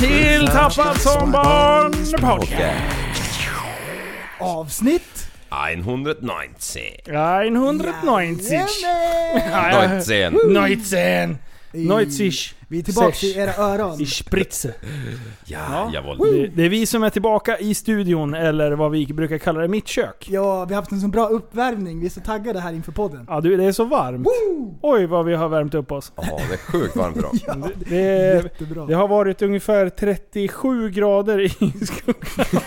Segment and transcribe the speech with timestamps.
[0.00, 2.82] Till Tappad som barn podcast.
[4.38, 5.26] Avsnitt?
[5.72, 6.80] 190.
[7.56, 8.60] 190.
[9.52, 9.94] Ja, ja.
[9.94, 10.34] 19.
[10.68, 11.38] 19.
[11.72, 12.30] 90.
[12.70, 14.00] Vi är tillbaka i era öron.
[14.00, 14.74] I spritze.
[15.44, 16.18] Ja, jawohl.
[16.32, 19.68] Det, det är vi som är tillbaka i studion, eller vad vi brukar kalla det,
[19.68, 20.28] mitt kök.
[20.30, 22.00] Ja, vi har haft en så bra uppvärmning.
[22.00, 23.24] Vi är så taggade här inför podden.
[23.28, 24.26] Ja du, det är så varmt.
[24.82, 26.12] Oj vad vi har värmt upp oss.
[26.16, 27.30] Ja, det är sjukt varmt idag.
[27.46, 27.54] Ja,
[27.88, 28.86] Det, är, jättebra.
[28.86, 31.48] det har varit ungefär 37 grader i
[31.86, 32.62] skuggan.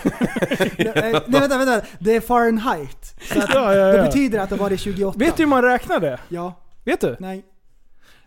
[0.78, 1.80] Nej, nej, vänta, vänta.
[1.98, 3.14] Det är Fahrenheit.
[3.32, 4.02] Så att Ja, ja, Det ja.
[4.04, 5.18] betyder att det har varit 28.
[5.18, 6.18] Vet du hur man räknar det?
[6.28, 6.54] Ja.
[6.84, 7.16] Vet du?
[7.18, 7.44] Nej.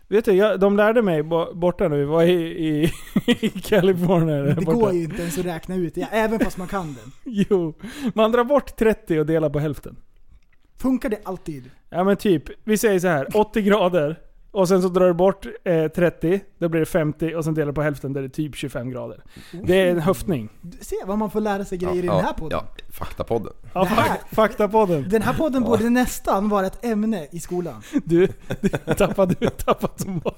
[0.08, 2.32] Vet du, jag, de lärde mig bo- borta när vi var i,
[2.68, 2.92] i,
[3.26, 4.44] i Kalifornien.
[4.44, 4.72] Det borta.
[4.72, 5.96] går ju inte ens att räkna ut.
[5.96, 7.12] Ja, även fast man kan den.
[7.48, 7.74] Jo,
[8.14, 9.96] man drar bort 30 och delar på hälften.
[10.78, 11.70] Funkar det alltid?
[11.90, 14.18] Ja men typ, vi säger så här 80 grader.
[14.50, 17.66] Och sen så drar du bort eh, 30, då blir det 50 och sen delar
[17.66, 19.22] du på hälften där det är typ 25 grader.
[19.62, 20.48] Det är en höftning.
[20.80, 22.58] Se vad man får lära sig grejer i den här podden.
[22.62, 23.52] Ja, faktapodden.
[23.72, 25.08] Ja, Det här- fak- Faktapodden.
[25.08, 27.82] Den här podden borde nästan vara ett ämne i skolan.
[28.04, 28.28] Du,
[28.60, 30.34] du tappade du tappat som barn.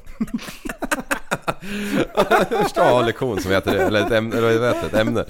[2.63, 5.25] Första lektion som heter det, eller ett ämne, eller vad heter det, ett ämne.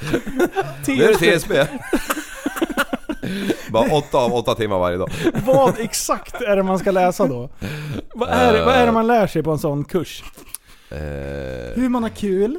[0.87, 1.55] Nu är det TSB.
[3.71, 5.11] Bara åtta av åtta timmar varje dag.
[5.47, 7.51] Vad exakt är det man ska läsa då?
[8.15, 10.25] Vad är, det- vad är det man lär sig på en sån kurs?
[10.91, 10.99] Eh,
[11.75, 12.59] Hur man har kul.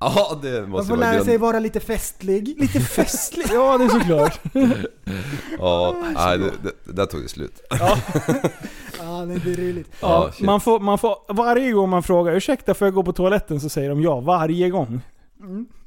[0.00, 1.26] ja, det Man måste får vara lära grund.
[1.26, 2.54] sig vara lite festlig.
[2.60, 3.46] Lite festlig?
[3.52, 4.40] Ja, det är såklart.
[5.58, 6.44] Ja, nej, det,
[6.84, 7.60] det, där tog det slut.
[8.98, 9.88] Ja, det blir roligt.
[10.00, 13.12] Ja, Ja, man, får, man får, varje gång man frågar 'Ursäkta, får jag gå på
[13.12, 15.00] toaletten?' så säger de ja, varje gång.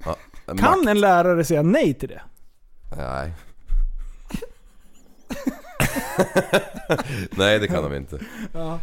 [0.06, 0.16] Ja,
[0.58, 2.22] Kan en lärare säga nej till det?
[2.98, 3.32] Nej.
[7.32, 8.20] Nej det kan de inte.
[8.54, 8.80] Ja.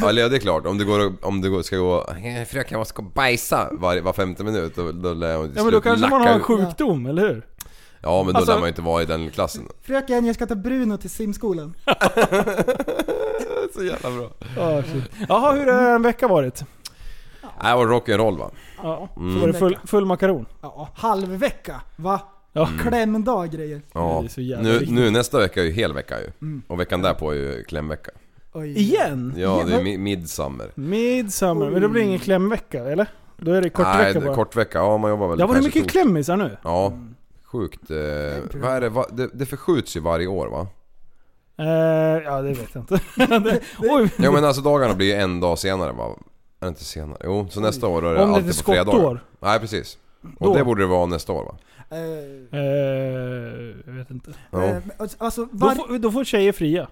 [0.00, 0.66] Ja, Eller ja, det är klart.
[0.66, 2.00] Om du, går, och- om du ska gå...
[2.10, 4.76] "Eh, Fröken jag måste gå och bajsa var, var femte minut.
[4.76, 7.46] Då, då lär hon Ja men då kanske man har en sjukdom, eller hur?
[8.02, 9.68] Ja men då Alltså- lär man ju inte vara i den klassen.
[9.82, 11.74] Fröken, jag ska ta Bruno till simskolan.
[13.74, 14.30] Så jävla bra.
[14.56, 15.04] Ja, shit.
[15.28, 16.64] Jaha, hur har en vecka varit?
[17.62, 18.50] Nej, och rock'n'roll va?
[18.82, 19.34] Ja, Mm.
[19.34, 20.46] så var det full, full makaron.
[20.60, 21.80] Ja, halvvecka.
[21.96, 22.20] Va?
[22.52, 22.68] Ja.
[22.82, 23.82] Klämdag grejer.
[23.92, 24.18] Ja.
[24.22, 24.94] Det är så jävla Nu, viktigt.
[24.94, 26.26] nu nästa vecka är ju hel vecka ju.
[26.42, 26.62] Mm.
[26.66, 28.10] Och veckan därpå är ju klämvecka.
[28.52, 28.78] Oj.
[28.78, 29.34] Igen?
[29.36, 30.70] Ja, det är mi- midsummer.
[30.74, 33.06] Midsummer, men då blir det ingen klämvecka, eller?
[33.36, 34.34] Då är det kort Nej, vecka det- bara.
[34.34, 34.78] kortvecka.
[34.78, 36.56] Ja, man jobbar väl Det har varit kanske mycket tors- klämmisar nu.
[36.62, 36.92] Ja,
[37.44, 37.90] sjukt.
[37.90, 37.96] Eh,
[38.60, 39.28] vad är det, det?
[39.34, 40.66] Det förskjuts ju varje år va?
[41.58, 41.66] Eh,
[42.24, 43.00] ja, det vet jag inte.
[43.38, 46.04] det, oj, Jo men alltså dagarna blir ju en dag senare va?
[46.60, 47.18] Är det inte senare?
[47.24, 48.92] Jo, så nästa år då är det om det är alltid på fredagar.
[48.92, 49.24] skottår.
[49.40, 49.98] Nej precis.
[50.38, 50.54] Och Då.
[50.54, 51.56] det borde det vara nästa år va?
[51.90, 52.00] Eh,
[53.86, 54.34] jag vet inte.
[54.50, 54.64] Ja.
[54.64, 54.82] eh,
[55.18, 56.88] alltså, Då var, får, då får tjejer fria.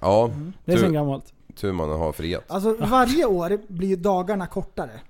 [0.00, 0.30] Ja,
[0.64, 0.82] Det är Tur.
[0.84, 1.32] sen gammalt.
[1.54, 2.44] tur man har friat.
[2.50, 5.00] alltså varje år blir dagarna kortare.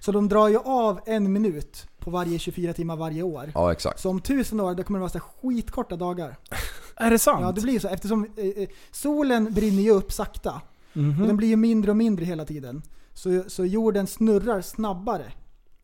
[0.00, 3.50] Så de drar ju av en minut på varje 24 timmar varje år.
[3.54, 4.00] Ja exakt.
[4.00, 6.36] Så om tusen år, då kommer det vara så skitkorta dagar.
[6.96, 7.40] Är det sant?
[7.42, 10.60] Ja, det blir så eftersom eh, solen brinner ju upp sakta.
[10.92, 11.20] Mhm.
[11.20, 12.82] Och den blir ju mindre och mindre hela tiden.
[13.14, 15.32] Så, så jorden snurrar snabbare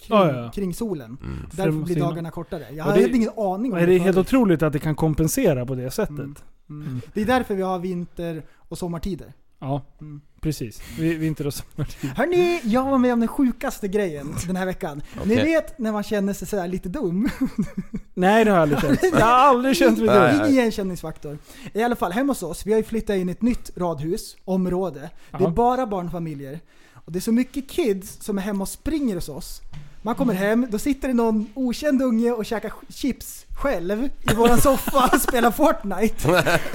[0.02, 0.50] kring, Ja, ja.
[0.50, 1.16] kring solen.
[1.22, 1.38] Mm.
[1.50, 2.66] För det Därför blir dagarna kortare.
[2.72, 4.26] Jag hade det- ingen aning om är det helt förut.
[4.26, 6.19] otroligt att det kan kompensera på det sättet.
[6.19, 6.34] Mm.
[6.70, 7.00] Mm.
[7.14, 9.32] Det är därför vi har vinter och sommartider.
[9.58, 10.20] Ja, Mm.
[10.40, 10.81] precis.
[10.99, 12.10] Vi, vinter och sommartid.
[12.10, 15.02] Hörni, jag var med om den sjukaste grejen den här veckan.
[15.25, 15.44] Ni Okej.
[15.44, 17.28] vet när man känner sig sådär lite dum?
[18.14, 19.02] Nej, det har jag aldrig känt.
[19.19, 20.34] Jag har aldrig känt mig dum.
[20.37, 21.38] Ingen igenkänningsfaktor.
[21.72, 24.37] I alla fall hemma hos oss, vi har ju flyttat in i ett nytt radhus,
[24.44, 25.10] område.
[25.38, 26.60] Det är bara barnfamiljer.
[26.94, 29.60] Och det är så mycket kids som är hemma och springer hos oss.
[30.02, 34.60] Man kommer hem, då sitter det någon okänd unge och käkar chips själv i våran
[34.60, 36.28] soffa och spelar Fortnite.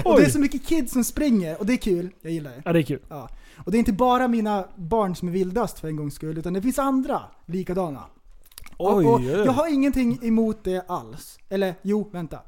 [0.06, 2.10] Och det är så mycket kids som springer och det är kul.
[2.22, 2.62] Jag gillar det.
[2.66, 3.00] Ja, det är kul.
[3.10, 3.30] Ja.
[3.66, 6.54] Och det är inte bara mina barn som är vildast för en gångs skull, utan
[6.54, 8.04] det finns andra likadana.
[8.78, 9.26] Och, Oj, och oj.
[9.26, 11.40] jag har ingenting emot det alls.
[11.50, 12.40] Eller jo, vänta.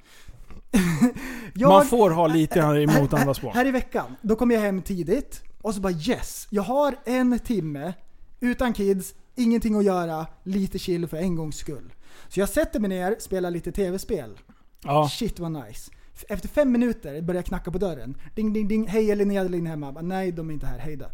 [1.53, 3.53] Jag- Man får ha lite emot andras barn.
[3.55, 7.39] här i veckan, då kom jag hem tidigt och så bara yes, jag har en
[7.39, 7.93] timme
[8.39, 11.93] utan kids, ingenting att göra, lite chill för en gångs skull.
[12.27, 14.39] Så jag sätter mig ner, spelar lite tv-spel.
[14.83, 15.09] Ja.
[15.09, 15.91] Shit vad nice.
[16.29, 18.17] Efter fem minuter börjar jag knacka på dörren.
[18.35, 19.91] Ding ding ding, hej Linnea Linn hemma?
[19.91, 21.05] Bara, Nej, de är inte här, hej då.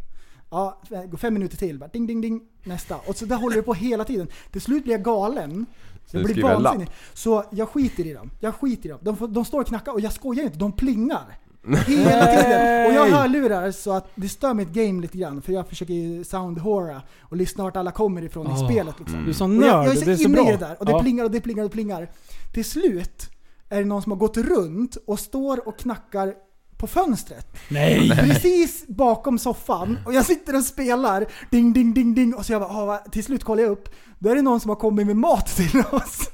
[0.50, 2.98] Ja, går fem minuter till, bara, ding ding ding, nästa.
[2.98, 4.28] Och så där håller det på hela tiden.
[4.52, 5.66] Till slut blir jag galen.
[6.06, 6.90] Så Jag blir vansinnig.
[7.14, 8.32] Så jag skiter i dem.
[8.40, 9.00] Jag skiter i dem.
[9.02, 11.38] De, får, de står och knackar och jag skojar inte, de plingar.
[11.74, 12.86] Hela tiden.
[12.88, 15.42] Och jag har lurar så att det stör mitt game lite grann.
[15.42, 18.68] För jag försöker ju soundhora och lyssna vart alla kommer ifrån i Ah.
[18.68, 18.96] spelet.
[19.00, 19.24] Liksom.
[19.24, 20.50] Du är så Och nörd, jag, jag är så det är så bra.
[20.50, 20.76] i det där.
[20.80, 21.00] Och det Ja.
[21.02, 22.10] plingar och det plingar och plingar.
[22.54, 23.30] Till slut
[23.70, 26.34] är det någon som har gått runt och står och knackar
[26.78, 27.48] på fönstret.
[27.70, 28.10] Nej!
[28.10, 30.00] Precis bakom soffan.
[30.06, 31.26] Och jag sitter och spelar.
[31.52, 32.34] Ding, ding, ding, ding.
[32.34, 33.90] Och så jag bara, ah, till slut kollar jag upp.
[34.20, 36.30] Då är det någon som har kommit med mat till oss.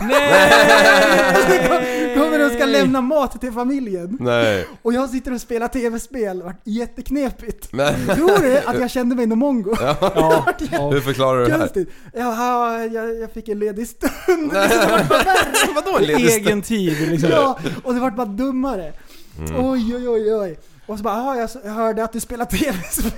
[0.00, 2.14] Nej!
[2.16, 4.18] Kommer och ska lämna mat till familjen.
[4.20, 4.66] Nej.
[4.82, 6.38] Och jag sitter och spelar tv-spel.
[6.38, 7.72] Det vart jätteknepigt.
[7.72, 9.76] Men, Tror du att jag kände mig någon mongo?
[9.80, 9.96] Ja,
[10.72, 10.90] ja.
[10.90, 11.86] hur förklarar du det här?
[12.12, 14.52] Jaha, jag, jag fick en ledig stund.
[15.74, 17.30] Vadå en ledig Egen tid liksom.
[17.30, 18.92] Ja, och det vart bara dummare.
[19.38, 19.66] Mm.
[19.70, 20.58] Oj, oj, oj, oj.
[20.86, 23.12] Och så bara, "Jaha, jag hörde att du spelar tv-spel.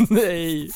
[0.10, 0.70] nej.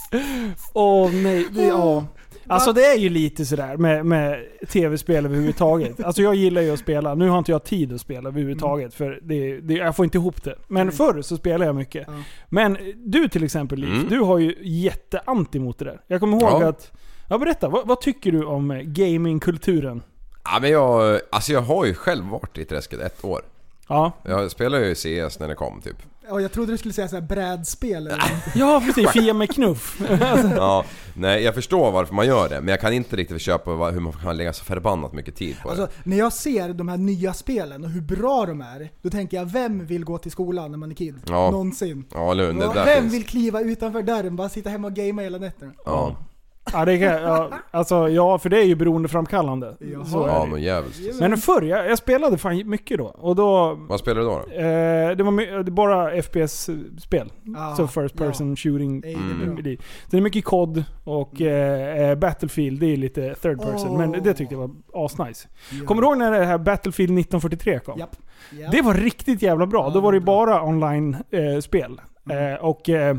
[0.73, 1.47] Åh nej.
[1.51, 2.05] Det, ja.
[2.47, 6.01] Alltså det är ju lite sådär med, med tv-spel överhuvudtaget.
[6.05, 7.15] Alltså jag gillar ju att spela.
[7.15, 10.45] Nu har inte jag tid att spela överhuvudtaget för det, det, jag får inte ihop
[10.45, 10.57] det.
[10.69, 10.97] Men Nej.
[10.97, 12.05] förr så spelade jag mycket.
[12.09, 12.15] Ja.
[12.49, 14.07] Men du till exempel Liv, Mm.
[14.09, 16.01] du har ju jätteanti mot det där.
[16.07, 16.69] Jag kommer ihåg Ja.
[16.69, 16.93] att...
[17.29, 20.03] Ja berätta, vad, vad tycker du om gamingkulturen?
[20.45, 23.41] Ja men jag, alltså jag har ju själv varit i träsket ett år.
[23.91, 24.13] Ja.
[24.23, 25.97] Jag spelade ju CS när det kom typ.
[26.29, 28.23] Ja, jag trodde du skulle säga så här brädspel eller.
[28.55, 30.01] Ja precis, Fia med knuff.
[30.57, 30.85] Ja,
[31.15, 34.13] nej jag förstår varför man gör det men jag kan inte riktigt köpa hur man
[34.13, 35.93] kan lägga så förbannat mycket tid på Alltså, det.
[36.05, 39.45] när jag ser de här nya spelen och hur bra de är, då tänker jag
[39.45, 41.15] vem vill gå till skolan när man är kid?
[41.27, 41.51] Ja.
[41.51, 42.05] Någonsin.
[42.15, 43.15] Ja eller hur, det där vem finns.
[43.15, 45.73] vill kliva utanför dörren, bara sitta hemma och gamea hela nätterna?
[45.85, 46.17] Ja,
[46.73, 49.77] Ja, det kan, ja, alltså, ja, för det är ju beroendeframkallande.
[49.81, 50.05] Jaha.
[50.05, 50.51] Så är ja det.
[50.51, 51.21] men jävligt.
[51.21, 53.05] Men förr, jag, jag spelade fan mycket då.
[53.07, 53.79] Och då...
[53.89, 54.43] Vad spelar du då?
[54.49, 54.55] då?
[54.55, 57.33] Eh, det var my- det bara FPS-spel.
[57.45, 59.01] Ja, så first person shooting.
[59.01, 59.55] Nej, det är Mm.
[59.55, 59.63] bra.
[59.65, 59.77] Det
[60.11, 63.97] det är mycket COD och eh, eh, Battlefield, det är lite third person.
[63.99, 64.71] Men det tyckte jag var
[65.05, 65.49] asnice.
[65.81, 65.87] Ja.
[65.87, 67.99] Kommer du ihåg när det här Battlefield 1943 kom?
[67.99, 68.17] Japp.
[68.61, 68.69] Ja.
[68.71, 69.85] Det var riktigt jävla bra.
[69.87, 72.01] Ja, Då var det det var bara online-spel.
[72.31, 72.53] Mm.
[72.55, 73.17] Eh, och eh,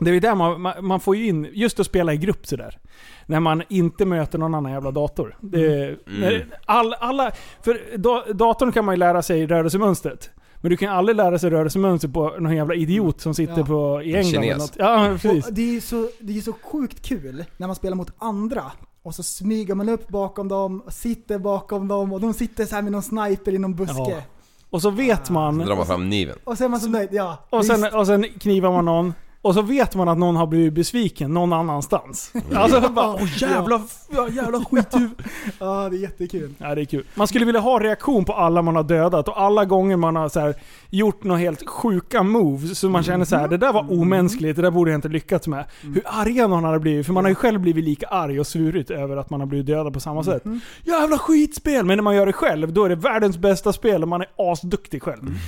[0.00, 2.78] det är där man, man, man får ju in, just att spela i grupp sådär.
[3.26, 5.36] När man inte möter någon annan jävla dator.
[5.40, 5.96] Det, Mm.
[6.20, 7.32] när all, alla,
[7.64, 10.30] för da, datorn kan man ju lära sig rörelsemönstret.
[10.62, 13.64] Men du kan aldrig lära sig rörelsemönster på någon jävla idiot som sitter Ja.
[13.66, 14.72] på, i En England eller något.
[14.78, 15.46] Ja, precis.
[15.46, 18.62] Och det, är så, det är så sjukt kul när man spelar mot andra.
[19.02, 22.74] Och så smyger man upp bakom dem, och sitter bakom dem och de sitter så
[22.74, 23.94] här med någon sniper i någon buske.
[24.10, 24.22] Ja.
[24.70, 25.58] Och så vet Så man...
[25.58, 26.36] drar man fram kniven.
[26.44, 27.08] Och så är man så nöjd.
[27.12, 29.14] Ja, Och sen, och sen knivar man någon.
[29.42, 32.32] Och så vet man att någon har blivit besviken någon annanstans.
[32.54, 35.10] Alltså bara, åh jävla, ja, jävla skithuvud.
[35.58, 36.54] Ja, det är jättekul.
[36.58, 37.04] Ja, det är kul.
[37.14, 40.28] Man skulle vilja ha reaktion på alla man har dödat och alla gånger man har
[40.28, 40.54] så här,
[40.90, 44.62] gjort några helt sjuka moves så man känner så här: det där var omänskligt, det
[44.62, 45.64] där borde jag inte lyckats med.
[45.82, 48.90] Hur arga någon hade blivit, för man har ju själv blivit lika arg och svurit
[48.90, 50.42] över att man har blivit dödad på samma sätt.
[50.84, 51.84] Jävla skitspel!
[51.86, 54.28] Men när man gör det själv, då är det världens bästa spel och man är
[54.36, 55.38] asduktig själv.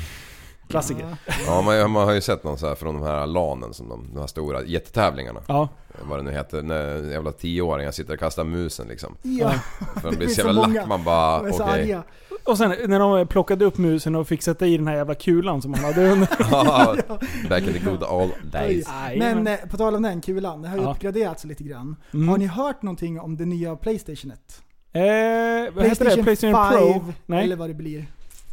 [0.73, 1.17] Klassiker.
[1.47, 4.09] Ja man, man har ju sett någon så här från de här LANen som de,
[4.15, 5.41] de här stora jättetävlingarna.
[5.49, 5.69] Ja.
[6.09, 9.17] Vad det nu heter, när jävla tioåringar sitter och kastar musen liksom.
[9.23, 9.53] Ja,
[9.95, 10.75] För de Det blir så jävla många.
[10.81, 11.61] lack man bara okej.
[11.63, 12.03] arga.
[12.45, 15.63] Och sen när de plockade upp musen och fick sätta i den här jävla kulan
[15.63, 16.29] som man hade under.
[16.51, 16.97] Ja,
[17.49, 18.87] Back in the good old days.
[19.17, 20.91] Men eh, på tal om den kulan, det har ju Ja.
[20.93, 21.97] uppgraderats lite grann.
[22.15, 22.29] Mm.
[22.29, 24.39] Har ni hört någonting om det nya Playstation 1?
[24.95, 26.23] Eh, vad heter det?
[26.23, 27.13] Playstation Pro?
[27.27, 27.45] Nej.
[27.45, 28.07] eller vad det blir.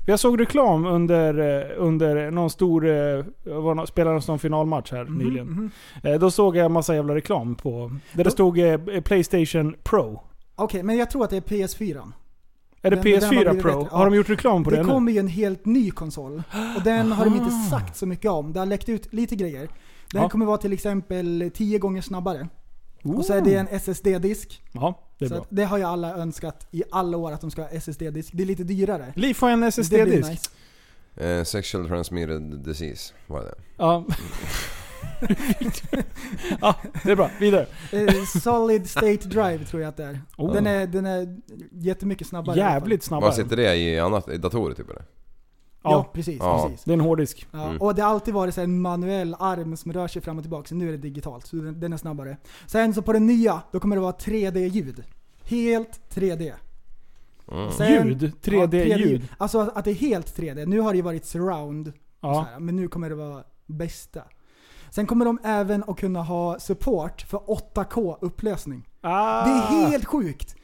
[0.05, 5.17] Jag såg reklam under, eh, under någon stor, eh, var spelade någon finalmatch här Mhm,
[5.17, 5.47] nyligen.
[5.47, 5.71] mhm.
[6.03, 8.57] Eh, Då såg jag massa jävla reklam på, där det stod
[9.03, 10.21] Playstation Pro.
[10.55, 12.11] Okej, men jag tror att det är PS4.
[12.81, 13.79] Är det Den- den har PS4 blivit Pro?
[13.83, 14.09] bättre, Har ja.
[14.09, 14.89] de gjort reklam på det, Det nu?
[14.89, 16.43] kommer ju en helt ny konsol.
[16.77, 18.53] Och den har de inte sagt så mycket om.
[18.53, 19.67] Det har läckt ut lite grejer.
[20.13, 20.29] Den Ja.
[20.29, 22.47] kommer vara till exempel 10 gånger snabbare.
[23.03, 24.61] Och så är det en SSD-disk.
[24.71, 25.45] Ja, det är Så bra.
[25.49, 28.29] det har ju alla önskat i alla år att de ska ha SSD-disk.
[28.33, 29.13] Det är lite dyrare.
[29.15, 30.29] Liv får en SSD-disk.
[30.29, 30.49] nice.
[31.15, 33.55] Eh, sexual transmitted disease var det.
[33.77, 34.05] Ja.
[36.61, 37.31] ja, det är bra.
[37.39, 37.65] Vidare.
[37.91, 40.21] Eh, Solid State Drive tror jag att det är.
[40.37, 40.53] Oh.
[40.53, 41.37] Den, är den är
[41.71, 42.57] jättemycket snabbare.
[42.57, 43.27] Jävligt snabbare.
[43.27, 44.29] Vad sitter det i annat?
[44.29, 45.03] I datorer typ eller?
[45.83, 46.09] Ja, Ja.
[46.13, 46.37] precis.
[46.39, 46.63] Ja.
[46.67, 46.83] precis.
[46.83, 47.47] Det är en hårddisk.
[47.51, 47.77] Ja, Mm.
[47.81, 50.43] Och det har alltid varit så här en manuell arm som rör sig fram och
[50.43, 50.67] tillbaka.
[50.67, 52.37] Så nu är det digitalt, så den, den är snabbare.
[52.67, 55.03] Sen så på den nya, då kommer det vara 3D-ljud.
[55.43, 56.53] Helt 3D.
[57.51, 57.71] Mm.
[57.71, 58.31] Sen- Ljud?
[58.41, 59.27] 3D-ljud?
[59.37, 60.65] Alltså att det är helt 3D.
[60.65, 64.21] Nu har det ju varit surround, här, men nu kommer det vara bästa.
[64.91, 68.87] Sen kommer de även att kunna ha support för 8K upplösning.
[69.01, 69.45] Ah.
[69.45, 70.55] Det är helt sjukt!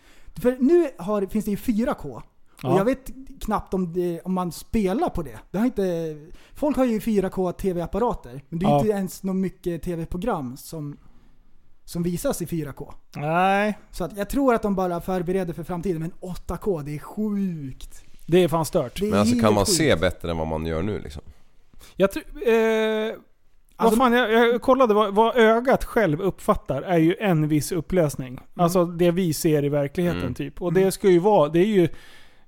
[0.41, 2.21] För nu har, finns det ju 4K.
[2.65, 2.73] Ja.
[2.73, 5.39] Och jag vet knappt om, det, om man spelar på det.
[5.51, 6.15] det har inte,
[6.55, 8.77] folk har ju 4K TV-apparater, men det är Ja.
[8.79, 10.97] inte ens något mycket TV-program som,
[11.85, 12.93] som visas i 4K.
[13.15, 16.99] Nej, Så att jag tror att de bara förbereder för framtiden, men 8K, det är
[16.99, 18.03] sjukt.
[18.27, 19.01] det är fan stört.
[19.01, 19.77] Är Men alltså kan man sjukt.
[19.77, 21.21] se bättre än vad man gör nu liksom?
[21.95, 22.23] Jag tror...
[22.47, 23.13] Eh,
[23.77, 27.71] Alltså- vad fan, jag, jag kollade vad, vad ögat själv uppfattar är ju en viss
[27.71, 28.39] upplösning.
[28.55, 30.33] Alltså det vi ser i verkligheten Mm.
[30.33, 30.61] typ.
[30.61, 31.87] Och det ska ju vara, det är ju...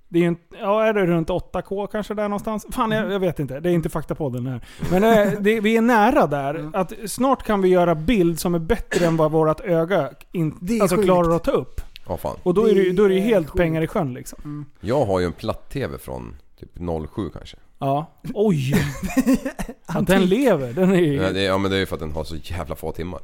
[0.09, 2.65] Det är ju, en- ja, är det runt 8K kanske där någonstans?
[2.71, 3.59] Fan, jag, jag vet inte.
[3.59, 4.61] Det är inte faktapodden här.
[4.91, 6.69] Men eh, det, vi är nära där.
[6.73, 10.81] Att snart kan vi göra bild som är bättre än vad vårt öga in, Det
[10.81, 11.05] alltså sjukt.
[11.05, 11.81] klarar att ta upp.
[12.07, 12.37] Ja fan.
[12.43, 13.57] Och då är det, ju- då är det ju Det helt sjukt.
[13.57, 14.65] pengar i sjön liksom.
[14.81, 16.69] Jag har ju en platt-tv från typ
[17.13, 17.57] 07 kanske.
[17.79, 18.05] Ja.
[18.33, 18.73] Oj!
[19.93, 20.73] ja, den lever.
[20.73, 21.13] Den är ju...
[21.15, 23.19] Ja, det, ja men det är ju för att den har så jävla få timmar.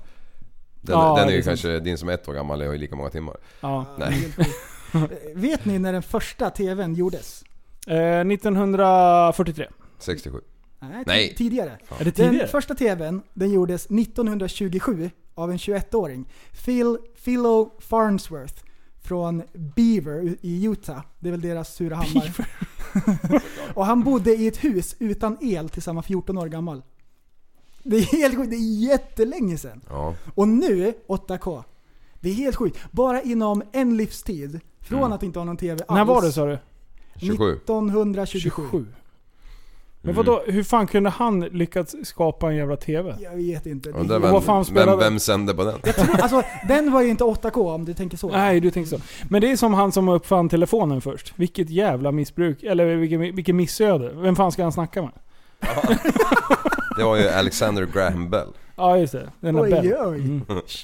[0.81, 1.49] Den, Ja, den är det ju är sant.
[1.61, 3.35] kanske, din som är ett år gammal har ju lika många timmar.
[3.61, 3.85] Ja.
[3.99, 4.45] Eh,
[5.35, 7.43] Vet ni när den första TVn gjordes?
[7.87, 9.67] Eh, 1943.
[9.99, 10.41] 67.
[10.79, 11.29] Nej, Nej.
[11.33, 11.77] ti- tidigare.
[11.99, 12.37] Är det tidigare?
[12.37, 16.25] Den första TVn, den gjordes 1927 av en 21-åring.
[16.65, 18.63] Phil, Philo Farnsworth
[19.03, 21.01] från Beaver i Utah.
[21.19, 22.47] Det är väl deras Surahammar.
[23.73, 26.83] och han bodde i ett hus utan el tills han var 14 år gammal.
[27.83, 29.81] Det är helt sjukt, det är jättelänge sedan.
[29.89, 30.15] Ja.
[30.35, 31.63] Och nu 8K.
[32.19, 32.77] Det är helt sjukt.
[32.91, 35.11] Bara inom en livstid, från Mm.
[35.11, 35.97] att inte ha någon TV alls.
[35.97, 36.57] När var det sa du?
[37.19, 37.59] 27.
[37.65, 38.85] 1927.
[40.05, 40.25] Men Mm.
[40.25, 43.15] vadå, hur fan kunde han lyckats skapa en jävla TV?
[43.19, 43.91] Jag vet inte.
[43.91, 45.75] Det- vem, vad fan spelade- vem, vem sände på den?
[46.21, 48.29] Alltså, den var ju inte 8K om du tänker så.
[48.29, 49.03] Nej, du tänker så.
[49.29, 51.33] Men det är som han som uppfann telefonen först.
[51.35, 52.63] Vilket jävla missbruk.
[52.63, 54.11] Eller vilken, vilken missöde.
[54.15, 55.11] Vem fan ska han snacka med?
[56.97, 58.47] Det var ju Alexander Graham Bell.
[58.75, 59.29] Ja, just det.
[59.39, 59.93] Den där Oj, Bell.
[59.99, 60.19] oj.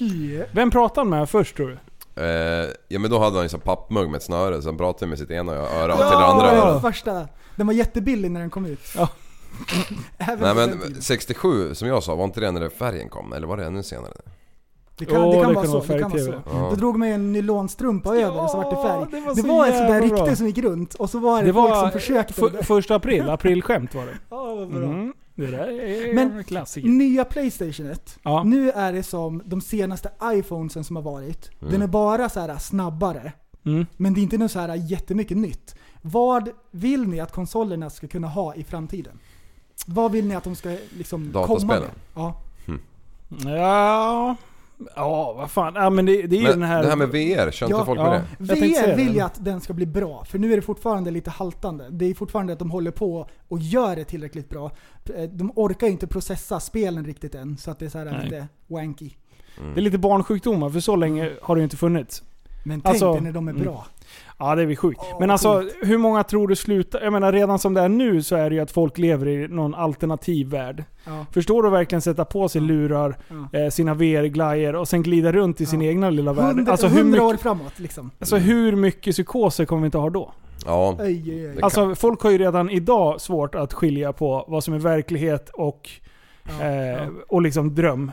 [0.00, 0.42] Mm.
[0.52, 1.78] Vem pratade han med först tror du?
[2.20, 4.76] Eh, ja men då hade han ju så här pappmugg med ett snöre, så han
[4.76, 6.82] pratade med sitt ena öra Ja, till det andra den örat.
[6.82, 7.28] första.
[7.56, 8.80] Den var jättebillig när den kom ut.
[8.96, 9.08] Ja.
[10.18, 11.02] Nej den men tiden.
[11.02, 13.32] 67 som jag sa, var inte det när färgen kom?
[13.32, 14.12] Eller var det ännu senare?
[14.98, 15.78] Det kan, Åh, det kan det vara kan så.
[15.78, 16.34] vara Det kan vara så.
[16.52, 16.66] Ja.
[16.70, 19.06] Då drog man en nylonstrumpa över så vart det färg.
[19.10, 20.18] det var Det var ett sånt där bra.
[20.20, 22.32] rykte som gick runt och så var det, Det folk var som försökte.
[22.32, 24.18] för, första april, aprilskämt var det.
[24.30, 24.82] Ja, vad bra.
[24.84, 25.12] Mm.
[25.40, 26.88] Det där är Men- en klassiker.
[26.88, 28.18] Nya Playstationet.
[28.22, 28.42] Ja.
[28.42, 31.50] Nu är det som de senaste iPhonesen som har varit.
[31.60, 31.72] Mm.
[31.72, 33.32] Den är bara så här snabbare.
[33.64, 33.86] Mm.
[33.96, 35.74] Men det är inte något så här jättemycket nytt.
[36.02, 39.18] Vad vill ni att konsolerna ska kunna ha i framtiden?
[39.86, 41.82] Vad vill ni att de ska liksom komma Dataspelen?
[41.82, 41.90] med?
[42.14, 42.40] Ja.
[43.44, 44.36] Ja...
[44.96, 45.72] Ja, vad fan.
[45.76, 46.82] Ja, men det, det är ju den här...
[46.82, 48.10] det här med VR, kör inte Ja, folk ja.
[48.10, 48.26] med det?
[48.38, 49.04] Jag tänkte säga VR det.
[49.04, 51.86] vill jag att den ska bli bra, för nu är det fortfarande lite haltande.
[51.90, 54.70] Det är fortfarande att de håller på och gör det tillräckligt bra.
[55.16, 58.04] Eh, De orkar ju inte processa spelen riktigt än, så att det är så här
[58.04, 58.24] Nej.
[58.24, 59.10] lite wanky.
[59.74, 62.22] Det är lite barnsjukdomar, för så länge har det ju inte funnits.
[62.64, 63.62] Men tänk Alltså, dig när de är mm.
[63.64, 63.86] bra.
[64.40, 65.00] Ja, det är väl sjukt.
[65.02, 65.74] Åh, Men alltså, coolt.
[65.82, 67.00] hur många tror du slutar...
[67.00, 69.48] Jag menar, redan som det är nu så är det ju att folk lever i
[69.48, 70.84] någon alternativ värld.
[71.06, 71.26] Ja.
[71.32, 73.16] Förstår du verkligen sätta på sig lurar,
[73.52, 73.58] Ja.
[73.58, 75.90] eh, sina VR-glajjor och sen glida runt i sin Ja.
[75.90, 76.56] egna lilla värld?
[76.56, 78.10] Hundra, Alltså hur, hundra år mycket, framåt liksom.
[78.20, 80.32] alltså hur mycket psykoser kommer vi inte ha då?
[80.66, 80.96] Ja.
[81.62, 85.90] Alltså folk har ju redan idag svårt att skilja på vad som är verklighet och,
[86.48, 88.12] eh, och liksom dröm.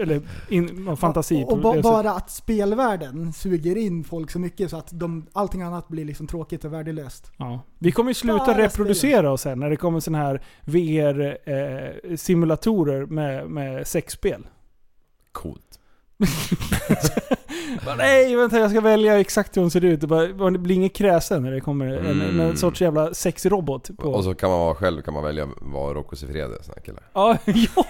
[0.00, 1.44] Eller in, och fantasi.
[1.44, 5.26] Och, och på ba, bara att spelvärlden suger in folk så mycket så att de,
[5.32, 7.32] allting annat blir liksom tråkigt och värdelöst.
[7.36, 7.60] Ja.
[7.78, 13.50] Vi kommer ju sluta Bara reproducera oss sen när det kommer såna här VR-simulatorer med,
[13.50, 14.46] med sexspel.
[15.32, 15.73] Coolt.
[17.84, 20.00] Bara, Nej vänta jag ska välja exakt hur hon ser ut.
[20.00, 22.40] Det, bara, det blir inget kräsen när det kommer en, Mm.
[22.40, 23.90] en sorts jävla sexrobot.
[23.98, 24.08] På.
[24.08, 27.02] Och så kan man vara själv, kan man välja vad Rocco Siffredi såna här killar.
[27.12, 27.36] Ja,
[27.76, 27.84] ja.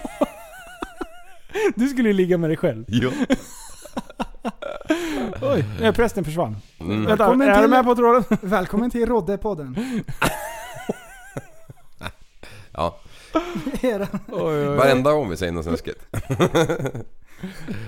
[1.75, 2.85] Du skulle ju ligga med dig själv.
[2.91, 3.09] Ja.
[5.41, 6.57] Oj, nej, prästen försvann.
[6.79, 7.05] Mm.
[7.05, 8.23] Vänta, Välkommen är du till- med på tråden?
[8.41, 9.75] Välkommen till Rodde-podden.
[12.71, 12.97] Ja.
[14.77, 15.99] Varenda gång vi säger något snuskigt.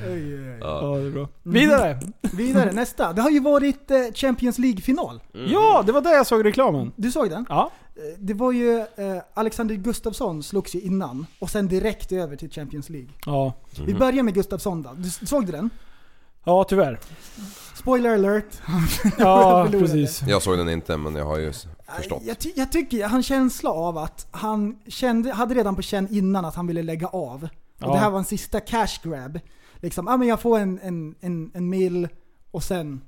[0.07, 0.57] oj, oj, oj.
[0.61, 0.81] Ja.
[0.81, 1.27] Ja, det är bra.
[1.43, 1.99] Vidare!
[2.33, 3.13] Vidare, nästa.
[3.13, 5.21] Det har ju varit eh, Champions League-final.
[5.33, 5.51] Mm.
[5.51, 6.91] Ja, det var där jag såg reklamen.
[6.95, 7.45] Du såg den?
[7.49, 7.71] Ja.
[7.95, 8.85] Eh, Det var ju, eh,
[9.33, 13.09] Alexander Gustafsson slogs ju innan och sen direkt över till Champions League.
[13.25, 13.53] Ja.
[13.85, 14.89] Vi börjar med Gustafsson då.
[14.97, 15.69] Du, såg du den?
[16.47, 16.99] Ja, tyvärr.
[17.75, 18.61] Spoiler alert.
[19.17, 20.21] Ja, precis.
[20.27, 22.21] Jag såg den inte men jag har ju s- förstått.
[22.25, 25.81] Jag, ty- jag tycker, jag har en känsla av att han kände, hade redan på
[25.81, 27.43] känn innan att han ville lägga av.
[27.43, 27.49] Och
[27.79, 27.91] Ja.
[27.93, 29.39] det här var en sista cash grab.
[29.75, 32.07] Liksom, ah, men jag får en, en, en, en mil
[32.51, 33.01] och sen,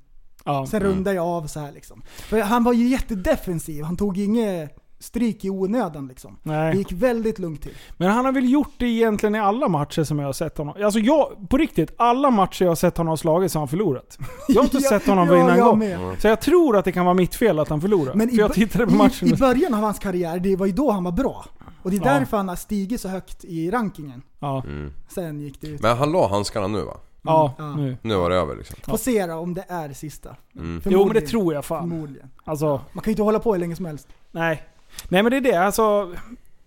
[0.45, 0.65] Ja.
[0.67, 2.01] sen rundar jag av så här liksom.
[2.07, 6.37] För han var ju jättedefensiv, han tog inget stryk i onödan liksom.
[6.43, 6.77] Det Nej.
[6.77, 7.71] gick väldigt lugnt till.
[7.97, 10.75] Men han har väl gjort det egentligen i alla matcher som jag har sett honom.
[10.83, 14.17] Alltså jag, på riktigt, alla matcher jag har sett honom slagit så har han förlorat.
[14.47, 15.79] Jag har inte Ja, sett honom ja, vinna en gång.
[15.79, 16.21] med.
[16.21, 18.13] Så jag tror att det kan vara mitt fel att han förlorar.
[18.13, 19.27] Men för i, jag tittade på i, matchen.
[19.27, 21.45] i början av hans karriär, det var ju då han var bra.
[21.83, 22.13] Och det är Ja.
[22.19, 24.21] därför han har stigit så högt i rankingen.
[24.39, 24.63] ja.
[24.65, 24.91] Mm.
[25.07, 25.81] Sen gick det ut.
[25.81, 26.97] Men han la handskarna nu va?
[27.21, 27.75] ja, Ja.
[27.75, 27.97] nu.
[28.01, 28.75] Nu var det över liksom.
[28.83, 30.35] Får se då om det är sista.
[30.55, 30.81] Mm.
[30.85, 31.89] Jo men det tror jag fan.
[31.89, 32.29] Förmodligen.
[32.45, 34.07] Alltså, Man kan ju inte hålla på hur länge som helst.
[34.31, 34.63] nej.
[35.07, 36.13] Nej men det är det, alltså...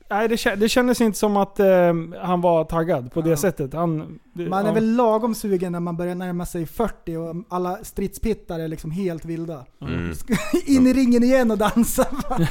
[0.09, 3.75] Nej det, det kändes inte som att eh, han var taggad på det sättet.
[3.75, 4.71] Han, det, Man ja.
[4.71, 8.91] är väl lagom sugen när man börjar närma sig 40 och alla stridspittar är liksom
[8.91, 9.65] helt vilda.
[9.81, 10.13] Mm.
[10.67, 12.07] In i ringen igen och dansa.
[12.39, 12.47] Nu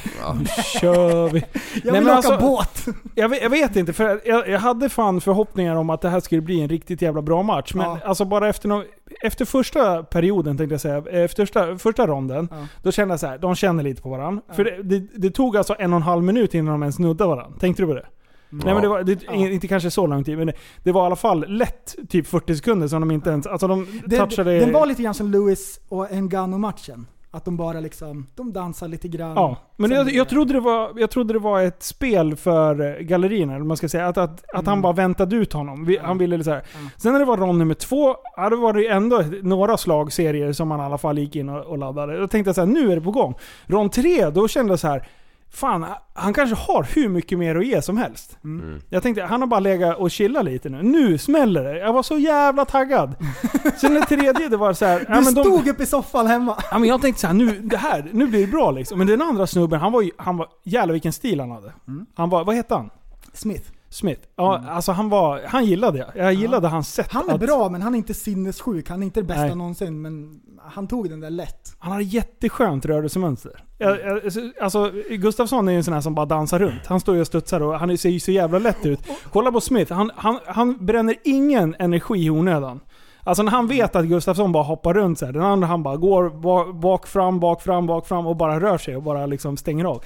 [0.79, 1.39] kör vi.
[1.39, 2.85] Jag Nej, vill men åka alltså- båt.
[3.15, 6.19] Jag vet, jag vet inte, för jag, jag hade fan förhoppningar om att det här
[6.19, 7.73] skulle bli en riktigt jävla bra match.
[7.73, 7.99] Men Ja.
[8.05, 8.83] alltså bara efter, nå-
[9.21, 12.57] efter första perioden tänkte jag säga, efter första, första ronden, Ja.
[12.83, 14.41] då kände jag så här, de känner lite på varandra.
[14.47, 14.53] Ja.
[14.53, 17.29] För det, det, det tog alltså en och en halv minut innan de ens nuddade
[17.35, 17.59] varandra.
[17.59, 18.05] Tänkte du på det?
[18.51, 20.53] Nej men det var, det, inte kanske så lång tid, men det,
[20.83, 23.87] det var i alla fall lätt typ 40 sekunder som de inte ens, alltså de
[24.05, 24.59] Det, touchade...
[24.59, 27.05] den var lite grann som Lewis och Ngannou-matchen.
[27.33, 29.33] Att de bara liksom, de dansar lite grann.
[29.35, 33.55] Ja, men jag, jag, trodde det var, jag trodde det var ett spel för gallerierna,
[33.55, 34.07] eller man ska säga.
[34.07, 34.81] Att, att, att han Mm.
[34.81, 35.85] bara väntade ut honom.
[35.85, 36.01] Vi, Ja.
[36.05, 36.63] Han ville så här.
[36.73, 36.79] Ja.
[36.97, 40.67] Sen när det var rond nummer två, ja, då var det ändå några slagserier som
[40.67, 42.19] man i alla fall gick in och, och laddade.
[42.19, 43.35] Då tänkte jag så här, nu är det på gång.
[43.65, 45.07] Rond tre, då kände jag så här.
[45.53, 48.37] Fan, han kanske har hur mycket mer att ge som helst.
[48.43, 48.81] Mm.
[48.89, 50.83] Jag tänkte, han har bara legat och chillat lite nu.
[50.83, 51.79] Nu smäller det.
[51.79, 53.15] Jag var så jävla taggad.
[53.81, 55.05] Sen det tredje, det var så här.
[55.09, 56.57] ja, Du men de- stod upp i soffan hemma.
[56.71, 58.97] Ja, men jag tänkte så här, nu, det här, nu blir det bra liksom.
[58.97, 61.73] Men den andra snubben, han var ju, han var, jävlar vilken stil han hade.
[61.87, 62.05] Mm.
[62.15, 62.89] Han var, vad hette han?
[63.33, 63.71] Smith.
[63.91, 64.21] Smith.
[64.35, 66.07] Ja, alltså han var, han gillade jag.
[66.15, 68.89] Jag gillade hans sätt Han är att, bra men han är inte sinnessjuk.
[68.89, 69.55] Han är inte det bästa Nej.
[69.55, 71.75] någonsin men han tog den där lätt.
[71.79, 73.63] Han hade jätteskönt rörelsemönster.
[73.77, 74.21] Jag, jag,
[74.61, 76.85] alltså, Gustafsson är ju en sån här som bara dansar runt.
[76.85, 78.99] Han står ju och studsar och han ser ju så jävla lätt ut.
[79.31, 82.79] Kolla på Smith, han, han, han bränner ingen energi i onödan.
[83.23, 85.97] Alltså när han vet att Gustafsson bara hoppar runt så här, den andra han bara
[85.97, 89.57] går ba- bak, fram, bak, fram, bak, fram och bara rör sig och bara liksom
[89.57, 90.03] stänger av.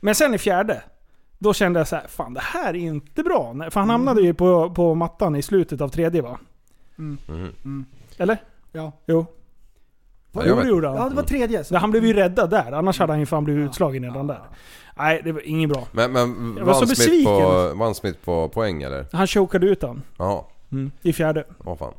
[0.00, 0.82] Men sen i fjärde,
[1.38, 3.54] då kände jag så här, fan det här är inte bra.
[3.70, 6.38] För han hamnade ju på, på mattan i slutet av tredje va?
[6.98, 7.84] Mm.
[8.16, 8.38] Eller?
[8.72, 8.92] Ja.
[9.06, 9.26] Jo.
[10.32, 10.68] Ja, Jo, det vet.
[10.68, 10.96] gjorde han.
[10.96, 11.64] Ja, det var tredje.
[11.64, 11.74] Så.
[11.74, 14.40] Ja, Han blev ju räddad där, annars hade han ju fan blivit utslagen redan där.
[14.96, 15.86] Nej, det var inget bra.
[15.92, 17.24] Men, men Jag var så vann Smith besviken.
[17.34, 19.06] på, vann Smith på poäng eller?
[19.12, 20.02] Han chokade ut han.
[20.18, 20.42] Jaha,
[21.02, 21.44] I fjärde.
[21.58, 21.92] vad fan.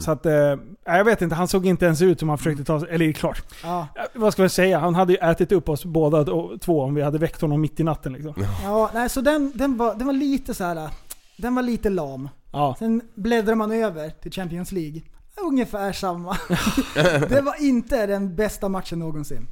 [0.00, 2.80] Så att, eh, jag vet inte, han såg inte ens ut som han försökte ta
[2.80, 3.42] sig, eller det är klart.
[3.62, 3.88] Ja.
[3.96, 4.78] Eh, Vad ska jag säga?
[4.78, 6.24] Han hade ju ätit upp oss båda
[6.58, 8.34] två om vi hade väckt honom mitt i natten liksom.
[8.64, 10.90] ja, nej så den, den, var, den var lite så här.
[11.36, 12.28] Den var lite lam.
[12.52, 12.76] Ja.
[12.78, 15.02] Sen bläddrar man över till Champions League.
[15.48, 16.36] Ungefär samma.
[17.28, 19.46] det var inte den bästa matchen någonsin.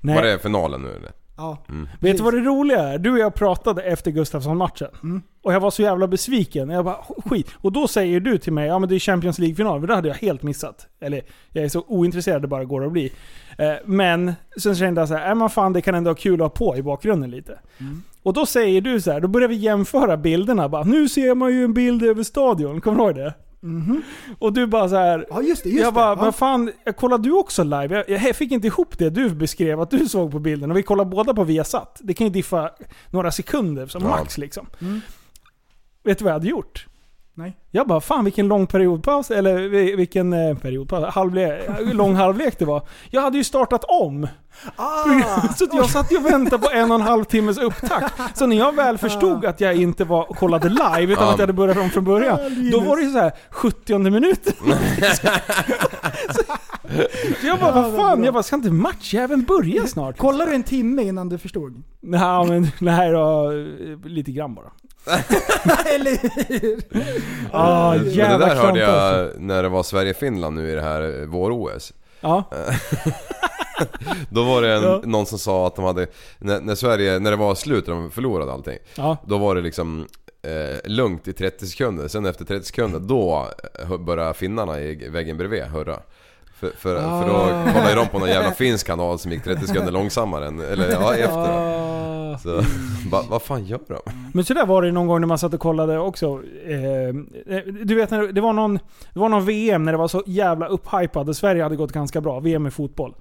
[0.00, 0.14] Nej.
[0.14, 1.12] Var det finalen nu eller?
[1.36, 1.58] Ja.
[2.00, 2.98] Vet du vad det roliga är?
[2.98, 4.88] Du och jag pratade efter Gustafsson-matchen.
[5.02, 5.22] Mm.
[5.42, 6.70] Och jag var så jävla besviken.
[6.70, 7.50] Jag bara skit.
[7.54, 9.86] Och då säger du till mig, ja men det är Champions League-final.
[9.86, 10.86] Det hade jag helt missat.
[11.00, 11.22] Eller,
[11.52, 13.12] jag är så ointresserad det bara går att bli.
[13.58, 16.34] Eh, men sen kände jag så här, äh, men fan det kan ändå ha kul
[16.34, 17.58] att ha på i bakgrunden lite.
[17.78, 18.02] Mm.
[18.22, 20.68] Och då säger du så här, då börjar vi jämföra bilderna.
[20.68, 22.80] Bara, nu ser man ju en bild över stadion.
[22.80, 23.34] Kommer du ihåg det?
[23.66, 24.02] Mhm.
[24.38, 25.26] Och du bara så här.
[25.30, 26.16] Ja just det, just jag bara, det.
[26.16, 26.32] men Ja.
[26.32, 28.04] fan, jag kollade du också live?
[28.08, 30.70] Jag, jag fick inte ihop det du beskrev att du såg på bilden.
[30.70, 32.00] Och vi kollade båda på Viasat.
[32.04, 32.70] Det kan ju diffa
[33.10, 34.08] några sekunder som Ja.
[34.08, 34.66] max liksom.
[34.80, 35.00] Mm.
[36.04, 36.86] Vet du vad jag hade gjort?
[37.34, 37.56] Nej.
[37.76, 41.60] Jag bara, fan vilken lång periodpaus, eller vi- vilken eh, periodpaus, halvlek,
[41.92, 42.82] lång halvlek det var.
[43.10, 44.28] Jag hade ju startat om.
[44.76, 45.04] Ah,
[45.56, 48.38] Så jag satt ju och väntade på en och en halv timmes upptakt.
[48.38, 51.32] Så när jag väl förstod att jag inte var kollade live, utan Ja.
[51.32, 52.38] att jag hade börjat om från början.
[52.72, 54.52] Då var det ju så här 70 minuten.
[57.40, 58.24] så jag bara, vad fan?
[58.24, 60.18] Jag bara, ska inte matchjäveln börja snart?
[60.18, 61.82] kollar du en timme innan du förstod?
[62.00, 63.50] Nej men, nej då,
[64.04, 64.70] lite grann bara.
[65.94, 66.18] Eller
[66.60, 66.80] hur?
[67.66, 69.18] Ah, Men det där hörde klant, alltså.
[69.34, 71.92] jag när det var Sverige-Finland nu i det här eh, vår-OS.
[72.20, 72.44] Ja.
[74.30, 75.00] Då var det en, Ja.
[75.04, 76.06] någon som sa att de hade,
[76.38, 78.78] när, när Sverige, när det var slut och de förlorade allting.
[78.96, 79.16] Ja.
[79.26, 80.06] Då var det liksom
[80.42, 82.08] eh, lugnt i 30 sekunder.
[82.08, 83.46] Sen efter 30 sekunder, då
[83.82, 85.98] eh, började finnarna i väggen bredvid hurra.
[86.60, 87.72] För, för, för då Ah.
[87.72, 91.14] kollade de på någon jävla finsk kanal som gick 30 sekunder långsammare än, eller ja,
[91.16, 91.38] efter.
[91.38, 92.38] Ah.
[92.42, 92.62] Så,
[93.10, 94.12] va, vad fan gör de?
[94.34, 96.26] Men så där var det ju någon gång när man satt och kollade också.
[96.66, 97.14] Eh,
[97.84, 98.74] du vet när det var någon,
[99.12, 102.20] det var någon VM när det var så jävla upphypad och Sverige hade gått ganska
[102.20, 102.40] bra.
[102.40, 103.14] VM i fotboll.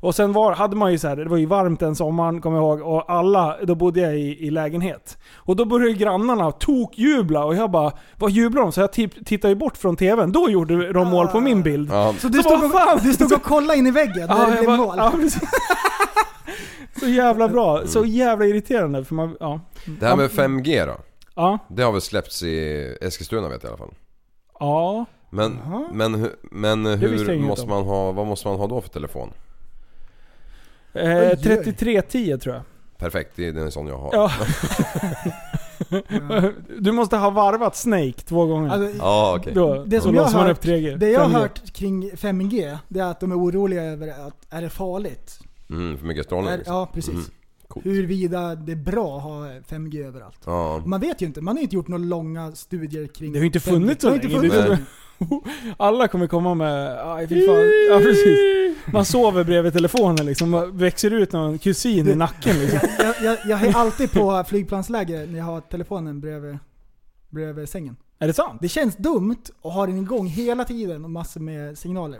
[0.00, 2.56] Och sen var, hade man ju så här, det var ju varmt den sommaren kommer
[2.56, 2.94] jag ihåg.
[2.94, 5.18] Och alla, då bodde jag i, i lägenhet.
[5.36, 8.72] Och då började ju grannarna tokjubla och jag bara, vad jublar de?
[8.72, 10.32] Så jag tittade ju bort från TVn.
[10.32, 11.90] Då gjorde de mål på min bild.
[11.92, 12.79] Ja, Så du Så stod, fan?
[12.94, 14.94] Och, du stod och kollade in i väggen när Ja, det blev bara- mål?
[14.96, 15.12] ja,
[17.00, 17.86] så jävla bra.
[17.86, 19.04] Så jävla irriterande.
[19.04, 19.60] För man, ja.
[20.00, 20.96] det här med 5G då?
[21.34, 21.58] Ja.
[21.68, 23.94] Det har väl släppts i Eskilstuna vet jag i alla fall.
[24.60, 25.04] Ja.
[25.30, 25.58] Men,
[25.92, 29.32] men, men hur måste man ha, vad måste man ha då för telefon?
[30.92, 31.36] Eh, oj.
[31.42, 32.64] 3310 tror jag.
[32.98, 34.10] Perfekt, det är en sån jag har.
[34.12, 34.30] Ja.
[36.80, 38.70] Du måste ha varvat Snake två gånger.
[38.70, 39.52] Alltså, Ja, okej.
[39.54, 40.96] Då, det som då jag har hört- upp 3G.
[40.96, 41.32] Det jag har 5G.
[41.40, 45.38] hört kring 5G, det är att de är oroliga över att, är det farligt?
[45.70, 46.52] Mm, för mycket strålning.
[46.52, 46.74] Är, liksom.
[46.76, 47.14] ja, precis.
[47.14, 47.24] Mm,
[47.68, 47.86] coolt.
[47.86, 50.38] Huruvida det är bra att ha 5G överallt.
[50.44, 50.82] Ja.
[50.86, 53.46] Man vet ju inte, man har inte gjort några långa studier kring Det har ju
[53.46, 53.70] inte 5G.
[53.72, 54.78] funnits så länge.
[55.76, 56.98] Alla kommer komma med...
[57.14, 57.56] Aj, fy fan.
[57.90, 58.38] Ja, precis.
[58.92, 60.50] Man sover bredvid telefonen liksom.
[60.50, 62.78] Man växer ut någon kusin i nacken liksom.
[62.98, 66.58] jag, jag, jag är alltid på flygplansläge när jag har telefonen bredvid,
[67.30, 67.96] bredvid sängen.
[68.18, 68.58] Är det sant?
[68.62, 72.18] Det känns dumt att ha den igång hela tiden och massor med signaler.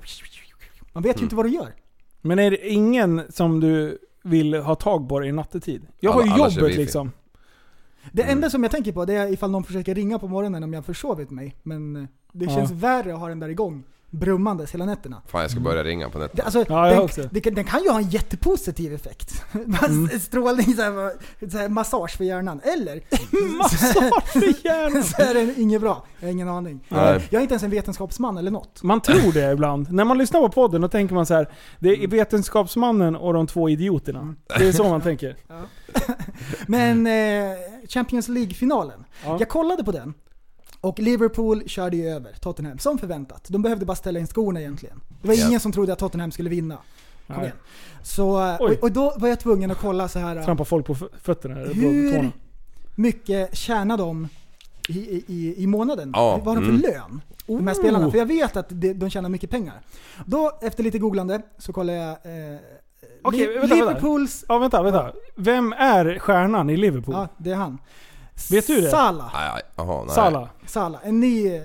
[0.92, 1.24] Man vet ju Mm.
[1.24, 1.74] inte vad du gör.
[2.22, 5.86] Men är det ingen som du vill ha tag på dig nattetid?
[6.00, 6.82] Jag har ju Alla- alla kör jobbet wifi.
[6.82, 7.12] liksom.
[8.12, 8.32] Det Mm.
[8.36, 10.84] enda som jag tänker på det är ifall någon försöker ringa på morgonen om jag
[10.84, 11.56] försovit mig.
[11.62, 13.84] Men eh, det känns värre att ha den där igång.
[14.10, 15.22] Brummandes hela nätterna.
[15.26, 16.44] Fan jag ska börja ringa på Det, nätterna.
[16.44, 19.44] alltså, Ja, den, det, kan- den kan ju ha en jättepositiv effekt.
[19.88, 20.08] Mm.
[20.20, 21.12] Strålning, så här,
[21.50, 22.60] så här, massage för hjärnan.
[22.64, 23.00] Eller
[23.58, 25.02] Massage för hjärnan!
[25.04, 26.04] så är den inget bra.
[26.20, 26.86] Jag har ingen aning.
[26.88, 27.26] Nej.
[27.30, 28.82] Jag är inte ens en vetenskapsman eller något.
[28.82, 29.92] Man tror det ibland.
[29.92, 31.48] När man lyssnar på podden då tänker man så här.
[31.78, 34.34] Det är Vetenskapsmannen och de två idioterna.
[34.58, 35.36] Det är så man tänker.
[36.66, 37.56] Men eh,
[37.88, 39.04] Champions League-finalen.
[39.24, 39.36] Ja.
[39.40, 40.14] Jag kollade på den.
[40.80, 43.44] Och Liverpool körde ju över Tottenham, som förväntat.
[43.48, 45.00] De behövde bara ställa in skorna egentligen.
[45.22, 46.78] Det var ingen som trodde att Tottenham skulle vinna.
[47.26, 47.52] Kom igen.
[48.02, 48.76] Så, eh, Oj.
[48.76, 50.36] och, och då var jag tvungen att kolla så här.
[50.36, 51.54] eh, Trampa folk på fötterna.
[51.54, 52.32] På Hur tårna.
[52.94, 54.28] mycket tjänar de
[54.88, 56.12] i, i, i, månaden?
[56.14, 56.82] Ja, Vad har de mm.
[56.82, 57.20] för lön?
[57.46, 57.78] De här Oh.
[57.78, 58.10] spelarna.
[58.10, 59.80] För jag vet att de, tjänar mycket pengar.
[60.26, 62.58] Då, efter lite googlande, så kollar jag eh,
[63.22, 63.74] Okej, vänta, vänta.
[63.74, 64.44] Liverpools...
[64.48, 65.12] Ja vänta, vänta.
[65.36, 67.14] Vem är stjärnan i Liverpool?
[67.14, 67.78] Ja, det är han.
[68.50, 68.90] Vet du det?
[68.90, 69.30] Salah.
[69.34, 70.08] Nej, nej.
[70.14, 70.48] Salah?
[70.66, 71.00] Salah.
[71.04, 71.60] En ny,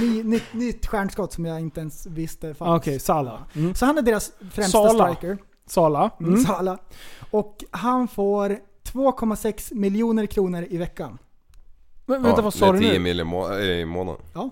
[0.00, 2.68] ny, nytt, nytt stjärnskott som jag inte ens visste fanns.
[2.68, 3.40] Ah, Okej, Salah.
[3.54, 3.74] Mm.
[3.74, 5.14] Så han är deras främsta Salah.
[5.16, 5.38] striker.
[5.66, 6.10] Salah.
[6.20, 6.32] Mm.
[6.32, 6.44] Mm.
[6.44, 6.78] Salah.
[7.30, 11.18] Och han får 2,6 miljoner kronor i veckan.
[12.06, 12.98] Men, vänta, Ja, vad det sa du 10 nu?
[12.98, 14.22] mil i, må- eh, i månaden.
[14.34, 14.50] Ja.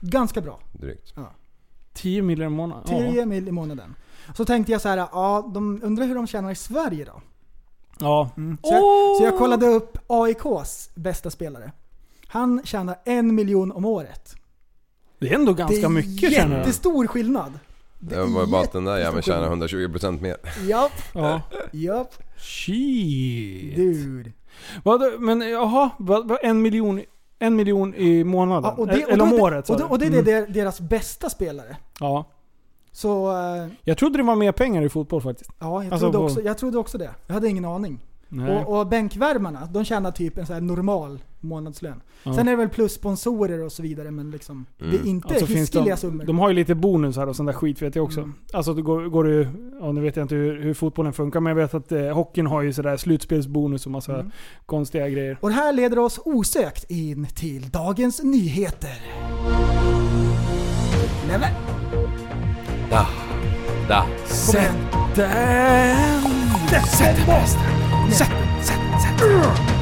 [0.00, 0.58] Ganska bra.
[0.72, 1.14] Drygt.
[1.94, 2.84] 10 miljoner i månaden?
[3.12, 3.94] 10 mil i månaden.
[4.36, 7.20] Så tänkte jag så här, ja, de undrar hur de tjänar i Sverige då?
[8.00, 8.30] Ja.
[8.36, 8.58] Mm.
[8.62, 8.82] Så, jag,
[9.18, 11.72] så jag kollade upp AIKs bästa spelare.
[12.26, 14.34] Han tjänar en miljon om året.
[15.18, 16.58] Det är ändå ganska det är mycket känner jag.
[16.60, 17.52] jättestor skillnad.
[17.98, 20.36] Det var bara att den där jäveln tjänar 120% mer.
[20.68, 21.40] Japp, Ja.
[21.72, 22.14] japp.
[22.38, 23.76] Shit.
[23.76, 24.32] Dude.
[24.82, 27.00] Vad, men jaha, vad, vad, en miljon,
[27.38, 28.62] en miljon i månaden?
[28.76, 30.04] Ja, och det, och Eller då om är det- året sa och, det, och det
[30.06, 30.24] är Mm.
[30.24, 31.76] det- deras bästa spelare.
[32.00, 32.24] Ja.
[32.96, 35.50] Så eh, Jag trodde det var mer pengar i fotboll faktiskt.
[35.58, 37.10] ja, jag, Alltså trodde också, jag trodde också det.
[37.26, 37.98] Jag hade ingen aning.
[38.28, 38.64] Nej.
[38.64, 42.00] Och, och bänkvärmarna, de tjänar typ en så här normal månadslön.
[42.22, 42.34] Ja.
[42.34, 45.06] Sen är det väl plus sponsorer och så vidare, men liksom, det är Mm.
[45.08, 46.24] inte Alltså hiskeliga de, summor.
[46.24, 48.20] de har ju lite bonusar och sån där skit vet jag också.
[48.20, 48.34] Mm.
[48.52, 49.46] Alltså det går, går det ju,
[49.80, 52.46] ja, nu vet jag inte hur, hur fotbollen funkar men jag vet att eh, hockeyn
[52.46, 54.30] har ju sådär slutspelsbonus och massa Mm.
[54.66, 55.38] konstiga grejer.
[55.40, 59.00] Och det här leder oss osökt in till dagens nyheter.
[61.28, 61.50] Nämen,
[62.94, 63.06] Da.
[63.88, 64.06] Da.
[64.52, 64.74] igen.
[65.16, 66.82] Den!
[66.86, 67.46] Sätt den.
[67.46, 69.74] Sätt den, sätt den, sätt den.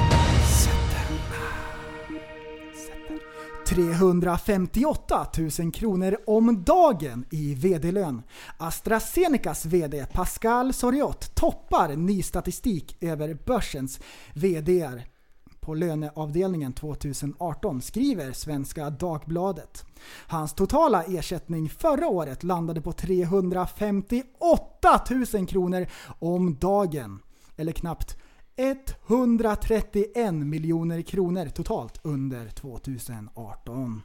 [3.66, 5.26] 358
[5.58, 8.22] 000 kronor om dagen i VD-lön.
[8.56, 14.00] AstraZenecas VD Pascal Soriot toppar ny statistik över börsens
[14.34, 15.11] VDR
[15.62, 19.84] på löneavdelningen 2018 skriver Svenska Dagbladet.
[20.26, 25.00] Hans totala ersättning förra året landade på 358
[25.34, 25.86] 000 kronor
[26.18, 27.18] om dagen.
[27.56, 28.16] Eller knappt
[29.08, 34.02] 131 miljoner kronor totalt under 2018.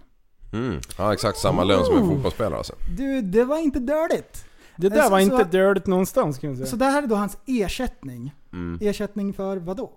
[0.53, 0.79] Mm.
[0.97, 2.73] Ja, exakt samma lön som en fotbollsspelare alltså.
[2.97, 4.45] Du, det var inte dåligt.
[4.75, 6.67] Det där Så- var inte dirtigt någonstans kan jag säga.
[6.67, 8.33] Så det här är då hans ersättning.
[8.53, 8.77] Mm.
[8.81, 9.91] Ersättning för vad då?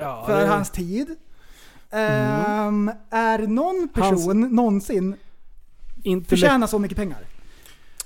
[0.00, 1.16] Ja, för det- hans tid.
[1.90, 5.16] Ehm, är någon Hans- person någonsin
[6.02, 7.18] inte förtjänar så mycket pengar?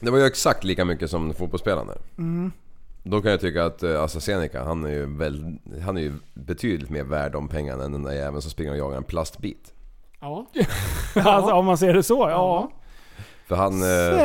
[0.00, 1.88] Det var ju exakt lika mycket som fotbollsspelaren.
[2.18, 2.52] Mm.
[3.02, 6.90] Då kan jag tycka att eh, AstraZeneca, han är, ju väl, han är ju betydligt
[6.90, 9.72] mer värd om pengarna än den där jäveln som springer och jagar en plastbit.
[10.20, 10.46] Ja.
[11.14, 12.70] Alltså, om man ser det så, ja.
[13.46, 13.72] För han...
[13.82, 14.18] Eh,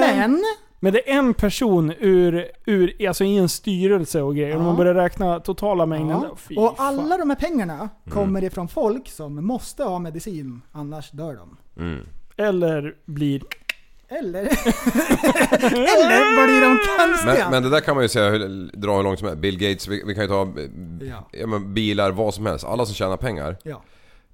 [0.00, 0.44] Men,
[0.82, 4.56] Men det är en person ur, ur, alltså i en styrelse och grejer.
[4.56, 4.66] Om Ja.
[4.68, 6.22] man börjar räkna totala mängden.
[6.48, 6.62] ja.
[6.62, 11.56] Och alla de här pengarna kommer ifrån folk som måste ha medicin, annars dör de.
[11.82, 12.06] mm.
[12.36, 13.42] Eller blir...
[14.08, 14.40] Eller,
[15.62, 17.34] eller blir de konstiga?
[17.34, 19.40] men, men det där kan man ju säga, hur- dra hur långt som helst.
[19.40, 20.48] Bill Gates, vi, vi kan ju ta
[21.00, 21.28] Ja.
[21.32, 22.64] ja, men bilar, vad som helst.
[22.64, 23.82] Alla som tjänar pengar Ja.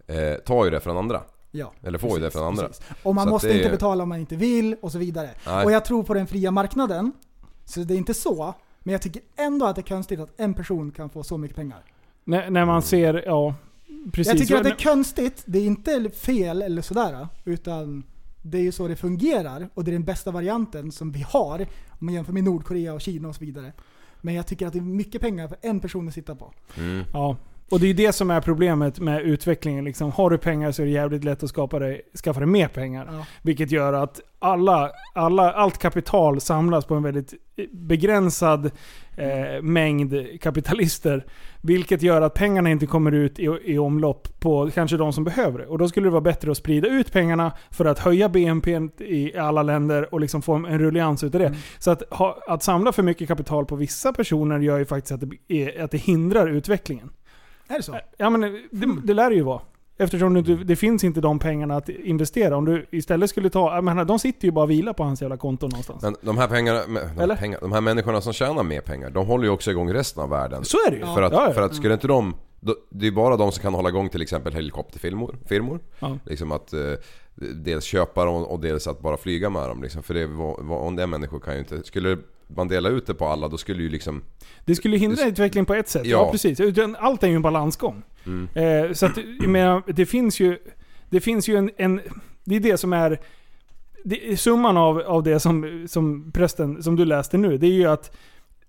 [0.06, 1.22] eh, tar ju det från andra.
[1.56, 1.72] Ja.
[1.82, 2.66] Eller får ju det från andra.
[2.66, 2.82] Precis.
[3.02, 5.30] Och man Så måste det är- inte betala om man inte vill och så vidare.
[5.46, 5.64] Nej.
[5.64, 7.12] Och jag tror på den fria marknaden.
[7.64, 8.54] Så det är inte så.
[8.82, 11.56] Men jag tycker ändå att det är konstigt att en person kan få så mycket
[11.56, 11.78] pengar.
[12.24, 13.54] När, när man ser, ja...
[14.12, 14.32] Precis.
[14.32, 15.42] Jag tycker att det är konstigt.
[15.46, 17.28] Det är inte fel eller sådär.
[17.44, 18.02] Utan
[18.42, 19.68] det är ju så det fungerar.
[19.74, 21.60] Och det är den bästa varianten som vi har.
[21.90, 23.72] Om man jämför med Nordkorea och Kina och så vidare.
[24.20, 26.52] Men jag tycker att det är mycket pengar för en person att sitta på.
[26.78, 27.04] Mm.
[27.12, 27.36] Ja.
[27.70, 29.84] Och det är det som är problemet med utvecklingen.
[29.84, 30.12] Liksom.
[30.12, 33.08] Har du pengar så är det jävligt lätt att skapa dig, skaffa dig mer pengar.
[33.12, 33.26] Ja.
[33.42, 37.34] Vilket gör att alla, alla, allt kapital samlas på en väldigt
[37.72, 38.70] begränsad
[39.16, 41.26] eh, mängd kapitalister.
[41.60, 45.58] Vilket gör att pengarna inte kommer ut i, i omlopp på kanske de som behöver
[45.58, 45.66] det.
[45.66, 49.36] Och då skulle det vara bättre att sprida ut pengarna för att höja BNP i
[49.36, 51.54] alla länder och liksom få en rullians utav det.
[51.78, 55.30] Så att, ha, att samla för mycket kapital på vissa personer gör ju faktiskt att
[55.48, 57.10] det, att det hindrar utvecklingen.
[57.68, 57.98] Är det så?
[58.16, 59.60] Ja men det, det lär det ju vara.
[59.98, 62.56] Eftersom det, inte- det finns inte de pengarna att investera.
[62.56, 63.74] Om du istället skulle ta...
[63.74, 66.02] Jag menar, de sitter ju bara och vilar på hans jävla konto någonstans.
[66.02, 67.36] Men de här pengarna, de, Eller?
[67.36, 70.30] pengar, de här människorna som tjänar mer pengar, de håller ju också igång resten av
[70.30, 70.64] världen.
[70.64, 71.02] Så är det ju.
[71.04, 71.52] För att, ja, ja.
[71.52, 72.34] för att skulle inte de...
[72.90, 75.36] Det är bara de som kan hålla igång till exempel helikopterfirmor.
[75.46, 75.80] Firmor.
[75.98, 76.18] Ja.
[76.24, 76.80] Liksom att eh,
[77.54, 79.82] dels köpa dem och dels att bara flyga med dem.
[79.82, 80.02] Liksom.
[80.02, 80.26] För det,
[80.60, 81.82] vanliga människor kan ju inte...
[81.82, 84.22] Skulle man dela ut det på alla då skulle ju liksom...
[84.64, 86.06] Det skulle hindra utvecklingen på ett sätt.
[86.06, 86.30] Ja, Ja.
[86.32, 86.60] precis.
[86.98, 88.02] Allt är ju en balansgång.
[88.26, 88.48] Mm.
[88.54, 90.58] Eh, så att, jag menar, det finns ju...
[91.10, 91.70] Det finns ju en...
[91.76, 92.00] en
[92.44, 93.20] det är det som är...
[94.04, 97.70] Det, är summan av, av det som, som prästen, som du läste nu, det är
[97.72, 98.16] ju att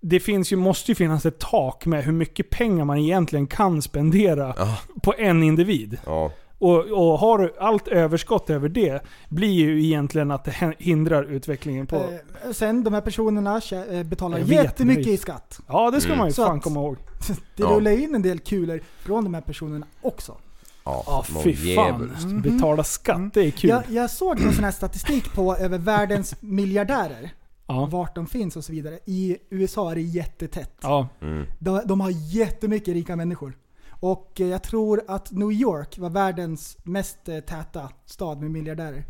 [0.01, 3.81] det finns ju, måste ju finnas ett tak med hur mycket pengar man egentligen kan
[3.81, 4.77] spendera Ja.
[5.03, 5.97] på en individ.
[6.05, 6.31] Ja.
[6.59, 11.23] Och, och har du allt överskott över det, blir ju egentligen att det hin- hindrar
[11.23, 11.95] utvecklingen på...
[11.95, 15.59] Eh, sen de här personerna eh, betalar jättemycket i skatt.
[15.67, 16.17] Ja, det ska Mm.
[16.17, 16.97] man ju Så fan att- komma ihåg.
[17.27, 17.67] Det Ja.
[17.67, 20.37] rullar in en del kulor från de här personerna också.
[20.85, 21.67] Ja, någon fy fan.
[21.67, 22.43] djävulskt.
[22.43, 23.31] Betala skatt, Mm.
[23.33, 23.69] det är kul.
[23.69, 27.31] Jag, jag såg någon sån här statistik på över världens miljardärer.
[27.67, 27.85] Ja.
[27.91, 28.99] Vart de finns och så vidare.
[29.05, 30.77] I USA är det jättetätt.
[30.81, 31.07] Ja.
[31.21, 31.45] Mm.
[31.59, 33.53] De, de har jättemycket rika människor.
[33.99, 39.03] Och eh, jag tror att New York var världens mest eh, täta stad med miljardärer.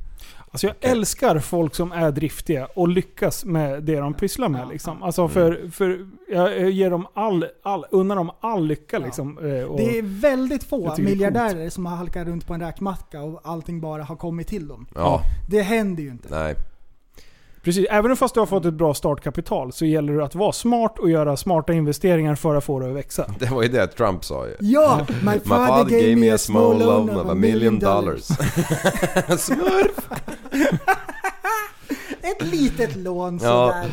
[0.52, 4.62] Alltså jag älskar folk som är driftiga och lyckas med det de pysslar med.
[4.62, 5.04] Ja, Liksom.
[5.04, 9.06] Alltså för, för jag ger dem all, all, unnar dem all lycka Ja.
[9.06, 9.38] liksom.
[9.38, 13.42] eh, Och, Det är väldigt få miljardärer som har halkat runt på en räkmacka och
[13.44, 14.88] allting bara har kommit till dem.
[14.96, 16.28] Ja, Det händer ju inte.
[16.32, 16.56] nej.
[17.68, 21.00] Precis, även fast du har fått ett bra startkapital så gäller det att vara smart
[21.00, 23.26] och göra smarta investeringar för att få det att växa.
[23.40, 24.56] Det var ju det Trump sa ju.
[24.60, 25.06] Ja!
[25.22, 28.24] My My father gave me a small loan of a million dollars.
[29.40, 30.10] Smurf!
[32.22, 33.84] Ett litet lån Ja.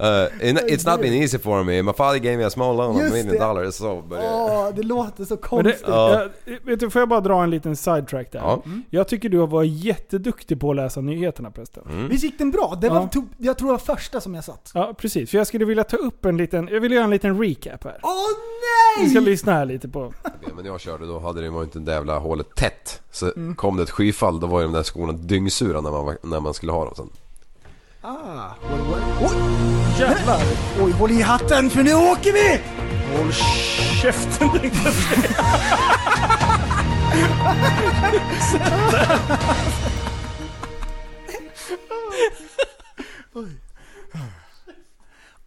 [0.00, 1.82] Uh, it's not been easy for me.
[1.82, 3.38] My father gave me a small loan of a Just million det.
[3.44, 3.74] dollars.
[3.74, 5.84] Så började Åh, det låter så Men det, konstigt.
[5.88, 6.22] Ja.
[6.44, 8.38] jag, vet du, får jag bara dra en liten sidetrack där?
[8.38, 8.62] Ja.
[8.90, 11.82] Jag tycker du har varit jätteduktig på att läsa nyheterna prästen.
[11.90, 12.08] Mm.
[12.08, 12.78] Visst gick den bra?
[12.80, 13.08] Det var, Ja.
[13.08, 14.70] tog, jag tror det var första som jag satt.
[14.74, 15.30] Ja, precis.
[15.30, 16.68] För jag skulle vilja ta upp en liten...
[16.72, 17.98] Jag vill göra en liten recap här.
[18.02, 18.10] Åh
[19.02, 19.30] Vi ska nej!
[19.30, 20.12] lyssna här lite på...
[20.24, 23.02] Ja, men jag körde då hade det var inte det jävla hålet tätt.
[23.10, 23.54] Så Mm.
[23.54, 26.54] kom det ett skyfall, då var ju de där skorna dyngsura när man, när man
[26.54, 27.10] skulle ha dem sen.
[28.02, 28.54] Ah,
[29.20, 29.36] oj,
[29.98, 30.42] jävlar!
[30.80, 32.60] Oj, håll i hatten för nu åker vi!
[33.16, 33.32] Håll
[34.02, 35.30] käften tänkte jag säga.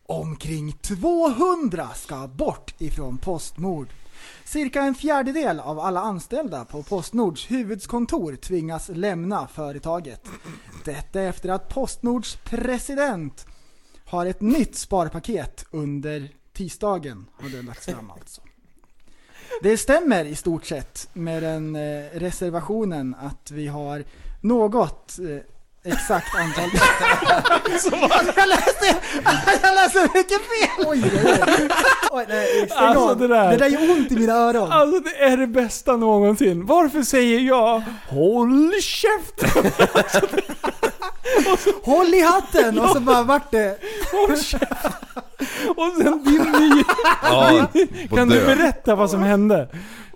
[0.05, 3.87] Omkring 200 ska bort ifrån postmord.
[4.51, 10.21] Cirka en fjärdedel av alla anställda på Postnords huvudkontor tvingas lämna företaget.
[10.85, 13.45] Detta efter att Postnords president
[14.05, 18.41] har ett nytt sparpaket under tisdagen har det lagts fram alltså.
[19.61, 24.03] Det stämmer i stort sett med den eh, reservationen att vi har
[24.41, 25.37] något eh,
[25.83, 26.69] exakt antal...
[28.35, 28.95] jag läste,
[29.63, 30.85] jag läste mycket fel!
[30.87, 31.69] Oj, oj, oj.
[32.11, 33.17] oj nej, stäng Alltså, av.
[33.17, 34.71] det där- det där gör ont i mina öron.
[34.71, 36.65] Alltså det är det bästa någonsin.
[36.65, 39.71] Varför säger jag HÅLL KÄFTEN?
[41.83, 42.79] Håll i hatten!
[42.79, 43.77] Och så bara vart det...
[44.11, 44.91] Håll käften.
[45.75, 46.83] Och sen din ny...
[47.23, 47.67] Ja,
[48.15, 49.67] Kan du berätta vad som hände?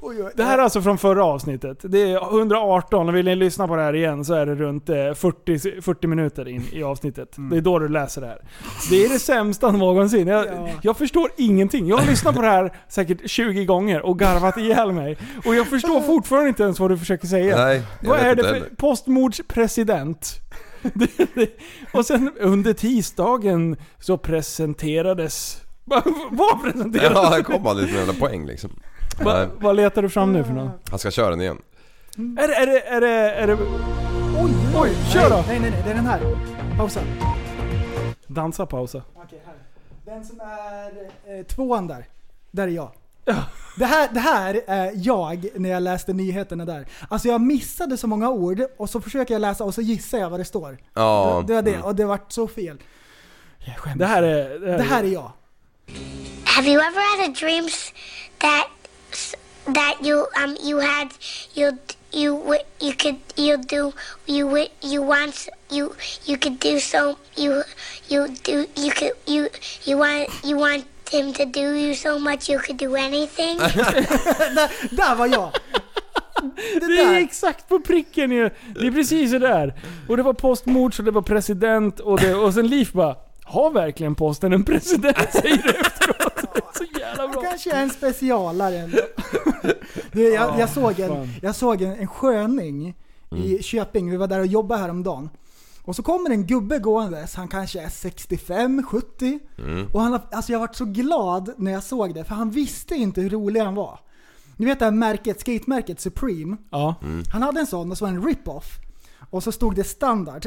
[0.07, 0.31] Oj, oj.
[0.35, 1.77] Det här är alltså från förra avsnittet.
[1.81, 4.89] Det är 118 och vill ni lyssna på det här igen så är det runt
[4.89, 7.37] eh, 40, 40 minuter in i avsnittet.
[7.37, 7.49] Mm.
[7.49, 8.41] Det är då du läser det här.
[8.89, 10.27] Det är det sämsta någonsin.
[10.27, 10.69] Jag, Ja.
[10.81, 11.87] jag förstår ingenting.
[11.87, 15.17] Jag har lyssnat på det här säkert 20 gånger och garvat ihjäl mig.
[15.45, 17.57] Och jag förstår fortfarande inte ens vad du försöker säga.
[17.57, 18.69] Nej, Vad är det för heller.
[18.77, 20.33] postmordspresident?
[21.93, 25.61] Och sen under tisdagen så presenterades...
[26.31, 27.11] Vad presenterades?
[27.15, 28.71] Ja, här kom lite med en poäng liksom.
[29.19, 30.71] Va, vad letar du fram nu för något?
[30.89, 31.57] han ska köra den igen.
[32.17, 33.53] Är det, är det, är det, är det...
[34.43, 35.43] Oj, Oj, kör då!
[35.47, 35.81] Nej, nej, nej.
[35.85, 36.21] Det är den här.
[36.77, 36.99] Pausa.
[38.27, 39.01] Dansa pausa.
[39.15, 39.55] Okej, här.
[40.05, 40.91] Den som är
[41.37, 42.05] eh, tvåan där.
[42.51, 42.91] Där är jag.
[43.77, 46.87] Det här, det här är jag när jag läste nyheterna där.
[47.09, 50.29] Alltså jag missade så många ord och så försöker jag läsa och så gissar jag
[50.29, 50.77] vad det står.
[50.93, 51.43] Ja.
[51.47, 51.85] Det, det var det mm.
[51.85, 52.77] och det vart så fel.
[53.65, 53.99] Jag skäms.
[53.99, 54.59] Det här är...
[54.59, 55.31] Det här, det här är jag.
[56.45, 57.93] Have you ever had a dreams
[58.37, 58.74] that
[59.73, 61.09] that you um you had
[61.53, 61.77] you
[62.11, 63.93] you you could you do
[64.25, 65.93] you you want you
[66.25, 67.63] you could do so you
[68.07, 69.49] you do you could you
[69.85, 73.57] you want you want him to do you so much you could do anything?
[74.55, 75.51] där, där var jag!
[76.73, 78.49] Det Det är exakt på pricken ju.
[78.79, 79.73] Det är precis så där.
[80.09, 83.71] Och det var postmord så det var president och, det, och sen Liv bara Har
[83.71, 85.17] verkligen posten en president?
[85.31, 86.34] Säger du efteråt.
[86.77, 87.41] Så jävla bra.
[87.41, 88.97] Kanske är en specialare ändå.
[90.11, 92.95] Du, jag, jag såg, en, jag såg en, en sköning
[93.35, 95.29] i Köping, vi var där och jobbade häromdagen.
[95.81, 99.39] Och så kommer en gubbe gåendes, han kanske är 65-70.
[99.93, 102.95] Och han har, alltså jag varit så glad när jag såg det, för han visste
[102.95, 103.99] inte hur rolig han var.
[104.57, 106.57] Ni vet det här märket, skatemärket Supreme?
[106.69, 106.95] Ja.
[107.33, 108.65] Han hade en sån och så en rip-off.
[109.29, 110.45] Och så stod det standard.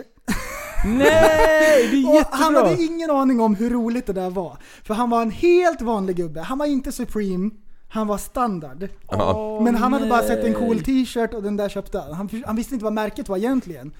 [0.84, 1.88] Nej!
[1.90, 2.70] Det är Och han jättebra.
[2.70, 4.56] hade ingen aning om hur roligt det där var.
[4.84, 6.40] För han var en helt vanlig gubbe.
[6.40, 7.50] Han var inte Supreme,
[7.88, 8.88] han var standard.
[9.10, 9.60] Ja.
[9.62, 12.12] Men han hade bara sett en cool t-shirt och den där köpte han.
[12.12, 13.92] Han, han visste inte vad märket var egentligen.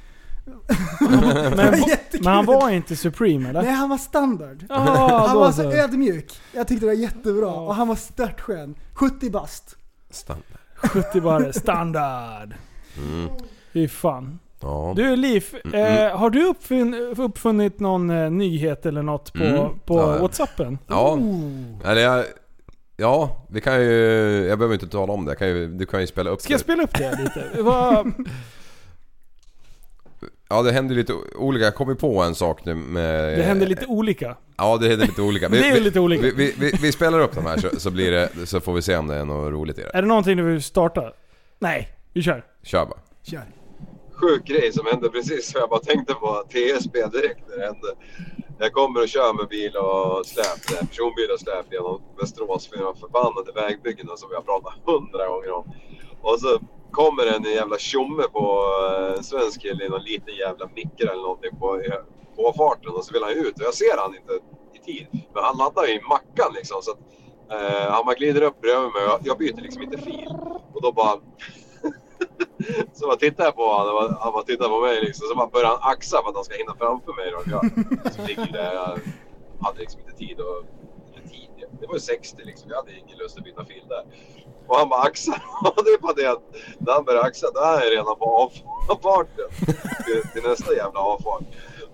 [1.00, 3.62] Men, men han var inte Supreme eller?
[3.62, 4.64] Nej, han var standard.
[4.68, 5.72] Ja, han var så så.
[5.72, 6.40] ödmjuk.
[6.52, 7.52] Jag tyckte det var jättebra.
[7.52, 8.74] Och han var störtskön.
[8.92, 9.76] 70 bast.
[10.10, 10.58] Standard.
[10.74, 12.54] 70 bara, standard.
[13.72, 14.38] Fy fan.
[14.60, 14.92] Ja.
[14.96, 15.44] Du Liv,
[15.74, 19.78] eh, har du uppfinn, uppfunnit någon eh, nyhet eller något på, Mm.
[19.86, 20.18] på Ja.
[20.18, 20.78] Whatsappen?
[20.86, 21.18] Ja.
[21.84, 22.24] Eller jag...
[23.00, 23.90] Ja, vi kan ju...
[24.48, 25.30] Jag behöver inte tala om det.
[25.30, 26.64] Jag kan ju, du kan ju spela upp Ska jag det.
[26.64, 27.44] spela upp det lite?
[27.62, 28.12] Vad-
[30.50, 31.64] Ja, det händer lite olika.
[31.64, 33.38] Jag kom ju på en sak nu med...
[33.38, 34.36] det händer lite olika.
[34.56, 35.48] Ja, det händer lite olika.
[35.48, 36.22] Vi, Det är vi- lite olika.
[36.22, 38.82] Vi, vi, vi, vi spelar upp de här så, så, blir det, så får vi
[38.82, 39.90] se om det är något roligt i det.
[39.94, 41.12] Är det någonting du vill starta?
[41.58, 42.44] Nej, vi kör.
[42.62, 42.98] Kör bara.
[43.22, 43.42] Kör
[44.20, 45.52] sjuk grej som hände precis.
[45.52, 47.94] För jag bara tänkte på TSB direkt när det hände.
[48.58, 52.76] Jag kommer och kör med bil och släp, eh, personbil och släp genom Västerås för
[52.76, 55.72] de förbannade vägbyggena som vi har pratat hundra gånger om.
[56.22, 56.58] Och så
[56.90, 58.64] kommer en jävla tjomme på
[59.16, 61.82] en svensk kille i någon liten jävla mikra eller någonting på
[62.36, 64.32] påfarten och så vill han ut och jag ser han inte
[64.74, 65.06] i tid.
[65.34, 67.00] Men han laddar ju i mackan liksom så att
[67.52, 70.28] eh, han bara glider upp bredvid mig och jag, jag byter liksom inte fil.
[70.74, 71.20] Och då bara
[72.92, 75.26] så man tittar på honom och han bara tittar på mig liksom.
[75.28, 77.30] Så man börjar han axa för att han ska hinna framför mig.
[77.30, 77.38] Då.
[77.50, 78.74] Jag så ligger där.
[78.74, 78.98] Jag
[79.66, 80.64] hade liksom inte tid och...
[81.06, 81.50] Inte tid.
[81.80, 82.70] Det var ju 60 liksom.
[82.70, 84.04] Jag hade ingen lust att byta fil där.
[84.66, 85.42] Och han bara axar.
[85.76, 86.44] Och det är bara det att
[86.78, 88.50] när han börjar axa då är jag redan på
[88.88, 89.48] avfarten.
[90.04, 91.42] Till, till nästa jävla avfart.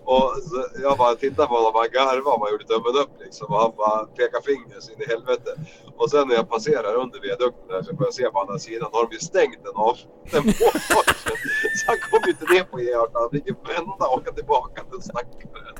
[0.04, 3.46] Och så jag bara tittade på honom och bara garvade och gjorde tummen upp liksom.
[3.52, 5.50] Och han bara pekade finger så in i helvete.
[5.96, 8.88] Och sen när jag passerar under viadukten där så får jag se på andra sidan.
[8.92, 9.96] Då har de ju stängt den av
[10.32, 11.36] den påfarten.
[11.78, 13.10] Så han kommer ju inte ner på E18.
[13.12, 15.76] Han fick ju vända och åka tillbaka den stackaren.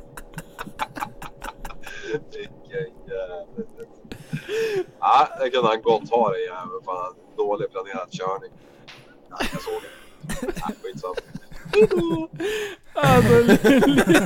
[2.33, 3.65] Vilken jävel.
[4.99, 6.83] Ja, det kunde han gott ha det jäveln.
[6.85, 8.51] Fan, dålig planerad körning.
[9.29, 9.89] Ja, jag såg det.
[10.55, 11.15] Ja, skitsamma.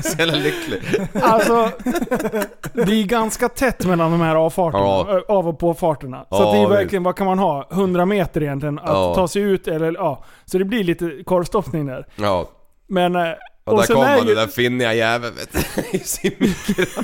[0.04, 0.80] Så jävla lycklig.
[1.24, 1.72] Alltså,
[2.74, 5.08] det är ganska tätt mellan de här avfarterna, Ja.
[5.10, 6.26] ö, av och påfarterna.
[6.30, 7.68] Så att det är verkligen, vad kan man ha?
[7.72, 9.16] 100 meter egentligen att Ja.
[9.16, 10.24] ta sig ut eller ja.
[10.46, 12.06] Så det blir lite korvstoppning där.
[12.16, 12.50] Ja.
[12.88, 13.16] Men...
[13.16, 13.22] eh,
[13.72, 16.86] Och, där sen kom han ju- den där finniga jäveln vet du, i sin mikro.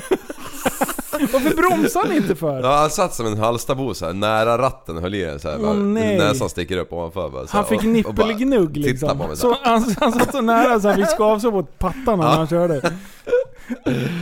[1.32, 2.60] Varför bromsar han inte för?
[2.62, 5.48] Ja, han satt som en halstabo så här, nära ratten och höll i den så
[5.48, 6.18] här, Åh, bara, nej.
[6.18, 9.18] Näsan sticker upp ovanför bara, så Han här, fick och- och bara nippelgnugg liksom.
[9.18, 12.36] på mig så han, han satt så nära så han fick skavsår på pattarna när
[12.36, 12.92] han körde.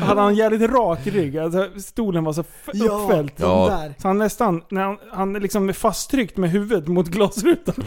[0.00, 3.30] Hade han jävligt rak rygg, alltså stolen var så Ja, uppfälld.
[3.36, 3.88] Ja.
[3.98, 7.74] Så han nästan, när han, han är liksom är fasttryckt med huvudet mot glasrutan.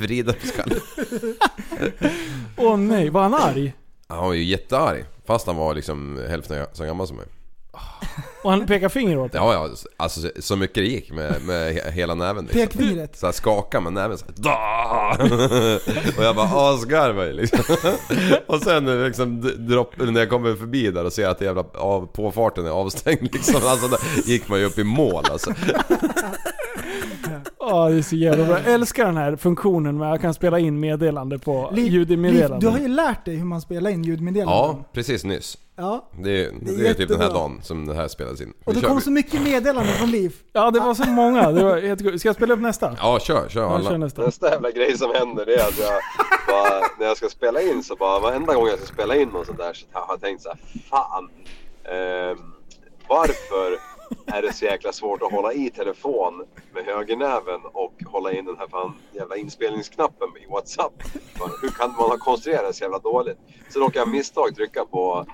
[0.00, 0.78] Vrida på skallen.
[2.56, 3.74] Åh nej, var han arg?
[4.08, 5.04] Han var ju jättearg.
[5.26, 7.26] Fast han var liksom hälften så gammal som mig.
[8.42, 9.40] Och han pekar finger åt dig.
[9.40, 9.68] Ja, ja.
[9.96, 12.60] Alltså så- mycket det gick med, med he- hela näven liksom.
[12.60, 13.16] Pekfingret.
[13.16, 15.16] Så här skaka med näven såhär da!
[16.18, 17.76] Och jag bara asgarvar ju liksom.
[18.46, 22.66] Och sen liksom dropp, när jag kommer förbi där och ser att jävla av, påfarten
[22.66, 23.60] är avstängd liksom.
[23.64, 25.50] Alltså där gick man ju upp i mål alltså.
[27.58, 28.58] Ja, det är så jävla bra.
[28.58, 32.66] Jag älskar den här funktionen med att jag kan spela in meddelande på Liv, ljudmeddelande.
[32.66, 34.56] du har ju lärt dig hur man spelar in ljudmeddelanden.
[34.56, 35.58] Ja, precis nyss.
[35.76, 36.08] Ja.
[36.22, 38.52] Det är, det är, typ den här dagen som det här spelas in.
[38.64, 40.34] Och Vi det kom så mycket meddelanden från Liv.
[40.52, 41.50] Ja, det var så många.
[41.50, 42.20] Det var helt.
[42.20, 42.96] Ska jag spela upp nästa?
[43.00, 43.90] Ja, kör, kör alla.
[43.90, 44.22] kör nästa.
[44.22, 45.92] Nästa jävla grej som händer det är att jag
[46.48, 49.46] bara, när jag ska spela in så bara varenda gång jag ska spela in något
[49.46, 50.58] sånt där så har jag tänkt så här,
[50.90, 51.28] fan.
[51.84, 52.38] ehm,
[53.08, 53.95] varför
[54.26, 56.44] är det så jäkla svårt att hålla i telefon
[56.74, 60.92] med högernäven och hålla in den här fan jävla inspelningsknappen i WhatsApp?
[61.38, 63.38] Bara, Hur kan man ha konstruerat det så jävla dåligt?
[63.68, 65.26] Så råkar jag misstag trycka på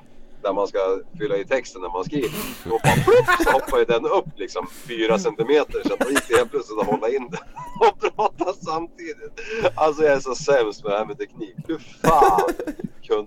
[0.43, 0.79] där man ska
[1.19, 2.31] fylla i texten när man skriver.
[2.65, 6.29] Och bara plupp, så hoppar ju den upp liksom fyra centimeter så att då gick
[6.29, 7.41] det helt plötsligt att hålla in den
[7.89, 9.41] och prata samtidigt.
[9.75, 11.55] Alltså jag är så sämst med det här med teknik.
[11.69, 12.51] Hur fan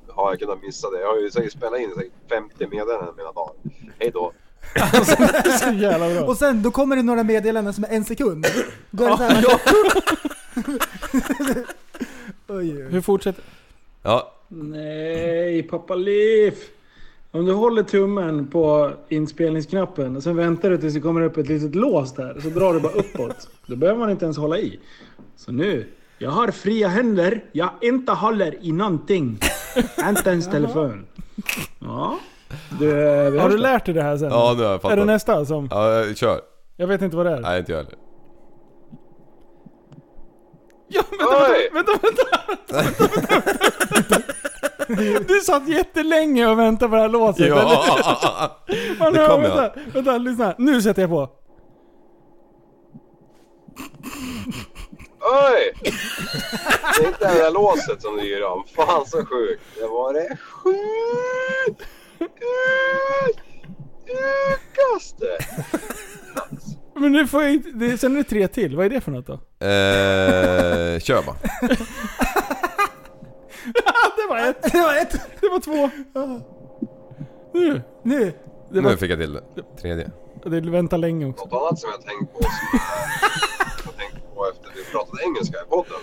[0.07, 0.99] har jag kunnat missa det?
[0.99, 3.55] Jag har ju säkert spelat in säkert 50 meddelanden mina dagar.
[3.99, 4.33] Hej då.
[5.59, 6.23] Så jävla bra.
[6.23, 8.45] Och sen då kommer det några meddelanden som är en sekund.
[8.91, 9.45] Då är det så här,
[12.47, 12.87] oj, oj.
[12.89, 13.43] Hur fortsätter
[14.03, 16.53] Ja, Nej, pappa Liv.
[17.31, 21.47] Om du håller tummen på inspelningsknappen och sen väntar du tills det kommer upp ett
[21.47, 22.39] litet lås där.
[22.41, 23.49] Så drar du bara uppåt.
[23.65, 24.79] Då behöver man inte ens hålla i.
[25.37, 25.87] Så nu.
[26.17, 27.43] Jag har fria händer.
[27.51, 29.39] Jag inte håller i någonting.
[30.09, 31.05] Inte ens telefon.
[31.79, 32.19] Ja.
[32.79, 32.85] Du,
[33.31, 34.31] vi Har du lärt dig det här sen?
[34.31, 34.97] ja nu har jag fattat.
[34.97, 35.67] Är det nästa som...
[35.71, 36.41] Ja, kör.
[36.77, 37.39] Jag vet inte vad det är.
[37.39, 37.95] Nej, inte jag heller.
[40.87, 41.69] Ja, Oj!
[41.73, 42.23] vänta, vänta,
[42.69, 44.21] vänta!
[45.27, 47.41] Du satt jättelänge och väntade på det här låset.
[47.41, 47.53] eller?
[47.55, 48.57] Ja!
[48.99, 50.55] Man det hör, kom vänta, vänta, lyssna.
[50.57, 51.29] Nu sätter jag på.
[55.19, 55.73] Oj!
[56.97, 58.63] Det är inte det där låset som du gör om.
[58.75, 59.61] Fan så sjukt.
[59.79, 61.81] Det var det sjukt.
[64.07, 65.37] Sjukaste.
[66.95, 67.69] Men nu får jag inte...
[67.69, 68.75] Det, sen är det tre till.
[68.75, 69.33] Vad är det för något då?
[69.33, 69.39] Eh,
[70.99, 71.35] kör bara.
[74.15, 74.71] det var ett.
[74.71, 75.11] Det var ett.
[75.41, 75.89] Det var två.
[77.53, 77.81] Nu.
[78.03, 78.33] Nu.
[78.71, 79.41] Det var, Nu fick jag till det.
[79.81, 80.11] Tredje.
[80.45, 81.45] det väntar länge också.
[81.45, 82.49] Något annat som jag tänkt på som
[83.85, 86.01] jag tänkt på efter vi pratade engelska i podden.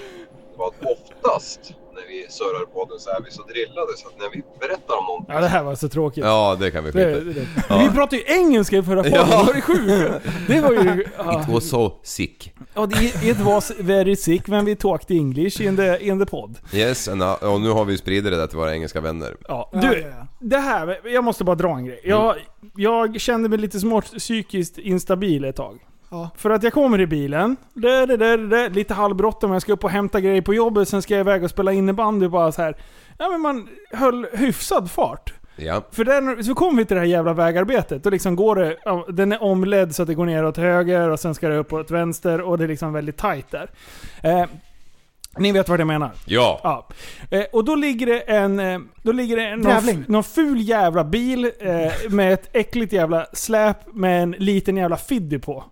[0.53, 4.19] Det var att oftast när vi surrar podden så är vi så drillade så att
[4.19, 6.25] när vi berättar om någonting Ja, det här var så tråkigt.
[6.25, 7.33] Ja, det kan vi Det, skita i.
[7.35, 9.45] det, Vi pratade ju engelska i förra podden, Ja.
[9.47, 10.25] var det sjukt?
[10.49, 11.05] Det var ju...
[11.19, 12.53] Ja, It was so sick.
[12.75, 16.59] Ja, det- it was very sick when we talked English in the, in the pod.
[16.73, 19.37] Yes, and, uh, och nu har vi spridit det där till våra engelska vänner.
[19.49, 20.27] Ja, Ja, du, ja, ja.
[20.41, 22.01] det här, jag måste bara dra en grej.
[22.05, 22.37] Jag,
[22.77, 25.79] jag kände mig lite smått psykiskt instabil ett tag.
[26.13, 26.31] Ja.
[26.37, 29.85] För att jag kommer i bilen, där, där, där, där, lite halvbråttom, jag ska upp
[29.85, 32.77] och hämta grejer på jobbet, sen ska jag iväg och spela innebandy bara så här.
[33.19, 35.33] Ja men man höll hyfsad fart.
[35.57, 35.83] Ja.
[35.91, 38.07] För där, så kommer vi till det här jävla vägarbetet.
[38.07, 38.77] Och liksom går det,
[39.13, 41.73] den är omledd så att det går ner åt höger och sen ska det upp
[41.73, 43.71] åt vänster och det är liksom väldigt tight där.
[44.23, 44.45] Eh,
[45.39, 46.11] ni vet vad jag menar?
[46.27, 46.61] Ja.
[46.63, 46.89] Ja.
[47.31, 48.61] Eh, och då ligger det en...
[48.61, 53.27] Eh, då ligger det en, någon, någon ful jävla bil eh, med ett äckligt jävla
[53.33, 55.65] släp med en liten jävla fiddy på.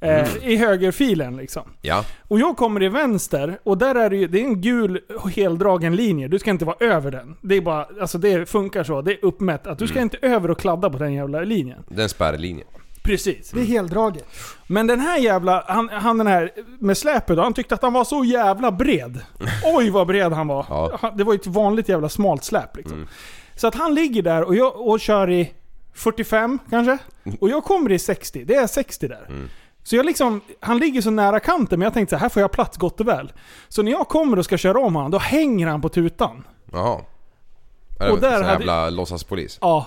[0.00, 1.62] Eh, I högerfilen liksom.
[1.82, 2.04] Ja.
[2.28, 5.00] Och jag kommer i vänster och där är det ju, det är en gul
[5.36, 6.28] heldragen linje.
[6.28, 7.36] Du ska inte vara över den.
[7.40, 9.02] Det är bara, alltså det funkar så.
[9.02, 11.84] Det är uppmätt att du ska inte över och kladda på den jävla linjen.
[11.88, 12.64] Det är en spärrlinje.
[13.02, 13.50] Precis.
[13.50, 14.24] Det är heldraget.
[14.66, 18.04] Men den här jävla, han, han den här med släpet han tyckte att han var
[18.04, 19.18] så jävla bred.
[19.76, 20.66] Oj vad bred han var.
[20.68, 21.12] Ja.
[21.16, 23.08] Det var ju ett vanligt jävla smalt släp liksom.
[23.56, 25.52] Så att han ligger där och, jag, och kör i
[25.94, 26.98] 45 kanske.
[27.40, 28.44] Och jag kommer i 60.
[28.44, 29.28] Det är 60 där.
[29.82, 32.42] Så jag liksom, han ligger så nära kanten men jag tänkte så här, här får
[32.42, 33.32] jag plats gott och väl.
[33.68, 36.44] Så när jag kommer och ska köra om honom, då hänger han på tutan.
[36.72, 37.00] Jaha.
[38.00, 39.58] Är det Och där hade- jävla låtsaspolis?
[39.60, 39.86] Ja.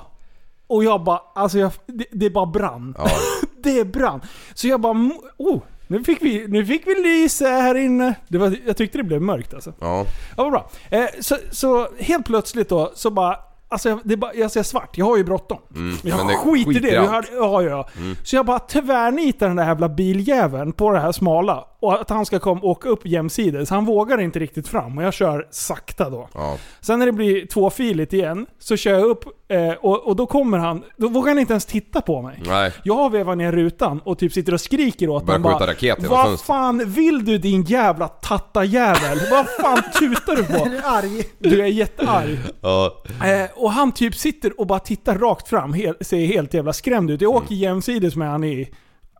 [0.68, 2.96] Och jag bara, alltså jag, det, det bara brann.
[2.98, 3.08] Ja.
[3.64, 4.22] det brann.
[4.54, 8.16] Så jag bara, oh, nu fick vi, nu fick vi lyse här inne.
[8.28, 9.74] Det var, jag tyckte det blev mörkt alltså.
[9.80, 10.06] Ja.
[10.38, 10.70] Ja, vad bra.
[10.89, 13.38] Eh, så, så helt plötsligt då, så bara...
[13.74, 15.58] Alltså jag, det är bara, jag ser svart, jag har ju bråttom.
[15.76, 16.94] Mm, Jag men det skiter i det.
[16.94, 17.88] Jag hade, ja, ja.
[18.24, 21.66] Så jag bara tvärnitar den där jävla biljäveln på det här smala.
[21.84, 23.70] Och att han ska komma åka upp jämsides.
[23.70, 26.30] Han vågar inte riktigt fram och jag kör sakta då.
[26.34, 26.58] Ja.
[26.82, 30.58] Sen när det blir tvåfiligt igen så kör jag upp eh, och, och då kommer
[30.58, 32.42] han, då vågar han inte ens titta på mig.
[32.46, 32.72] Nej.
[32.84, 36.18] Jag vevar ner rutan och typ sitter och skriker åt Börjar honom skjuta raket genom
[36.18, 39.20] Vad fönstret." fan vill du din jävla tattajävel?
[39.32, 40.54] Vad fan tutar du på?
[40.66, 41.24] Är du arg?
[41.40, 42.38] Du är jättearg.
[42.62, 43.04] Ja.
[43.24, 47.12] Eh, och han typ sitter och bara tittar rakt fram, hel, ser helt jävla skrämd
[47.12, 47.22] ut.
[47.22, 47.44] Jag Mm.
[47.44, 48.70] åker jämsides med han i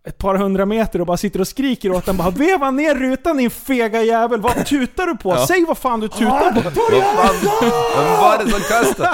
[0.08, 2.18] ett par hundra meter och bara sitter och skriker åt honom.
[2.18, 5.30] Bara Veva ner rutan din fega jävel, vad tutar du på?
[5.30, 5.48] Ja.
[5.48, 6.62] Säg vad fan du tutar på!
[6.62, 7.36] Vad fan?
[7.98, 9.10] Vem var det som kastade?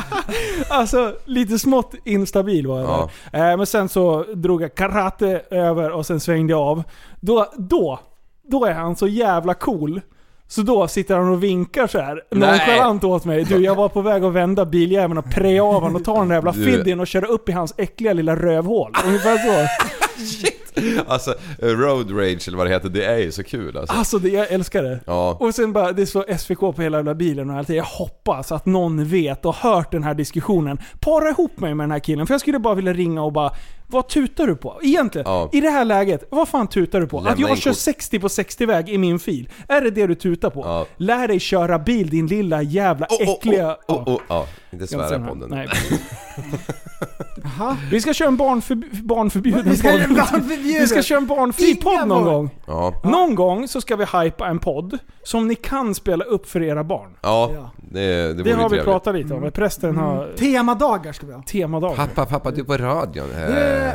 [0.69, 3.09] Alltså lite smått instabil var jag Ja.
[3.31, 3.51] där.
[3.51, 6.83] Eh, men sen så drog jag karate över och sen svängde jag av.
[7.19, 7.99] Då, då,
[8.47, 10.01] då är han så jävla cool.
[10.47, 12.49] Så då sitter han och vinkar så här Nej.
[12.49, 13.43] nonchalant åt mig.
[13.43, 16.27] Du, jag var på väg att vända biljäveln och preja av honom och ta den
[16.27, 18.93] där jävla fiddin och köra upp i hans äckliga lilla rövhål.
[19.05, 19.67] Ungefär så.
[21.07, 23.95] Alltså, road rage eller vad det heter, det är ju så kul alltså.
[23.95, 24.99] Alltså det, jag älskar det.
[25.05, 25.37] Ja.
[25.39, 27.69] Och sen bara, det så SVK på hela jävla bilen och allt.
[27.69, 30.77] Jag hoppas att någon vet och hört den här diskussionen.
[30.99, 32.27] Para ihop mig med den här killen.
[32.27, 33.51] För jag skulle bara vilja ringa och bara,
[33.87, 34.79] vad tutar du på?
[34.83, 35.49] Egentligen, Ja.
[35.53, 37.17] i det här läget, vad fan tutar du på?
[37.17, 37.77] Lämna att jag kör kort.
[37.77, 39.49] 60 på 60-väg i min fil.
[39.67, 40.61] Är det det du tutar på?
[40.61, 40.85] Ja.
[40.97, 43.77] Lär dig köra bil din lilla jävla Oh, oh, äckliga...
[43.87, 44.21] oh, oh, oh.
[44.29, 45.49] Ja, inte svära på den.
[45.49, 45.69] säga
[47.59, 47.75] Nej.
[47.91, 49.99] Vi ska köra en barnförb- barnförbjuden Vi ska podd.
[50.15, 50.81] barnförbjuden.
[50.81, 52.33] Vi ska köra en barnfri Inga podd någon barn.
[52.33, 52.49] gång.
[52.65, 53.01] Ja.
[53.03, 56.83] Någon gång så ska vi hypa en podd som ni kan spela upp för era
[56.83, 57.09] barn.
[57.21, 58.83] Ja, det, det Det vore har vi trevligt.
[58.85, 59.51] pratat lite om.
[59.51, 60.35] Prästen har Mm.
[60.35, 61.41] Temadagar ska vi ha.
[61.41, 61.95] temadagar.
[61.95, 63.31] Pappa, pappa, du är på radion.
[63.31, 63.37] Eh,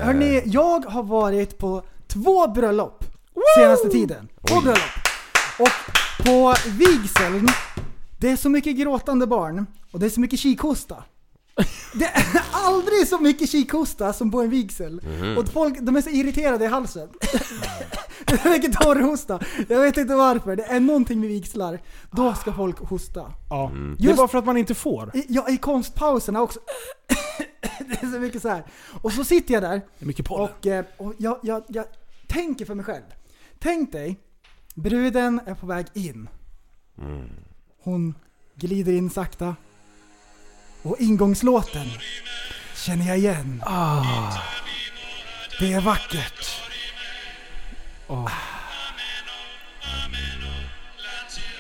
[0.07, 3.05] hörni, jag har varit på två bröllop
[3.59, 4.29] senaste tiden.
[4.49, 4.79] Två bröllop.
[5.59, 5.69] Och
[6.27, 7.49] på vigseln,
[8.19, 10.97] det är så mycket gråtande barn och det är så mycket kikhosta.
[11.95, 15.01] Det är aldrig så mycket kikhosta som på en vigsel.
[15.21, 15.39] Mhm.
[15.39, 17.09] Och folk, de är så irriterade i halsen.
[18.27, 19.41] det är mycket torrhosta.
[19.69, 20.57] Jag vet inte varför.
[20.57, 21.79] Det är någonting med vigslar.
[22.11, 23.33] Då ska folk hosta.
[23.51, 23.71] Ja.
[23.71, 23.97] Mm.
[23.99, 25.17] Det är Just- bara för att man inte får.
[25.17, 26.61] I, ja, i konstpauserna också.
[27.79, 28.65] det är så mycket så här.
[29.03, 30.49] Och så sitter jag där Det är mycket pollen.
[30.61, 31.85] och, eh, och jag, jag, jag
[32.29, 33.05] tänker för mig själv.
[33.59, 34.21] Tänk dig,
[34.75, 36.29] bruden är på väg in.
[37.83, 38.15] Hon
[38.55, 39.57] glider in sakta.
[40.85, 41.87] Och ingångslåten
[42.75, 43.63] känner jag igen.
[45.61, 46.61] Det är vackert.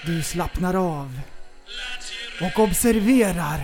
[0.06, 1.20] Du slappnar av
[2.40, 3.58] och observerar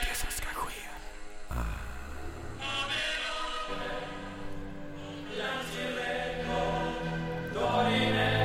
[0.00, 0.72] det som ska ske.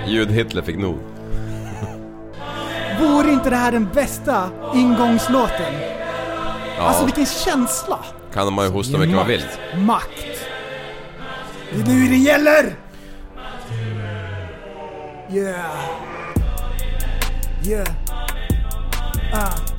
[0.07, 1.10] Ljud-Hitler fick nog.
[3.01, 5.73] Vore inte det här den bästa ingångslåten?
[6.77, 7.99] Ja, Alltså vilken känsla!
[8.33, 9.43] kan man ju hosta mycket man vill.
[9.77, 10.09] Makt!
[11.73, 12.75] Det är nu det gäller!
[15.33, 15.65] Yeah!
[17.65, 17.87] Yeah!
[19.33, 19.71] Ah.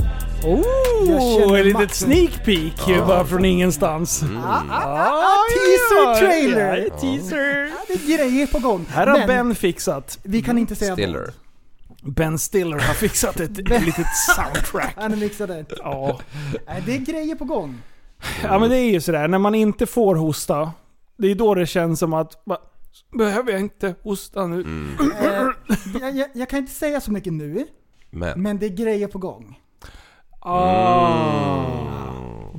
[0.44, 4.22] Oh, ett litet sneak peek ju bara från ingenstans.
[4.22, 4.36] Mm.
[4.44, 6.88] Ah, ah, ah, ah, teaser trailer!
[6.90, 7.64] Ja, teaser.
[7.66, 8.86] Ja, det är grejer på gång.
[8.90, 10.18] Här har Men Ben fixat.
[10.22, 11.30] vi kan inte säga Stiller.
[12.02, 14.94] Ben Stiller har fixat ett litet soundtrack.
[14.96, 15.64] Han är mixade.
[15.78, 16.20] Ja.
[16.66, 17.78] Nej, det är grejer på gång.
[18.42, 19.28] ja, men det är ju sådär.
[19.28, 20.72] När man inte får hosta,
[21.16, 22.44] det är då det känns som att
[23.18, 24.60] Behöver jag inte hosta nu?
[24.60, 24.96] Mm.
[25.22, 25.46] Eh,
[26.00, 27.66] jag, jag, jag kan inte säga så mycket nu,
[28.10, 28.42] Men.
[28.42, 29.60] men det är grejer på gång.
[30.40, 31.64] Ah.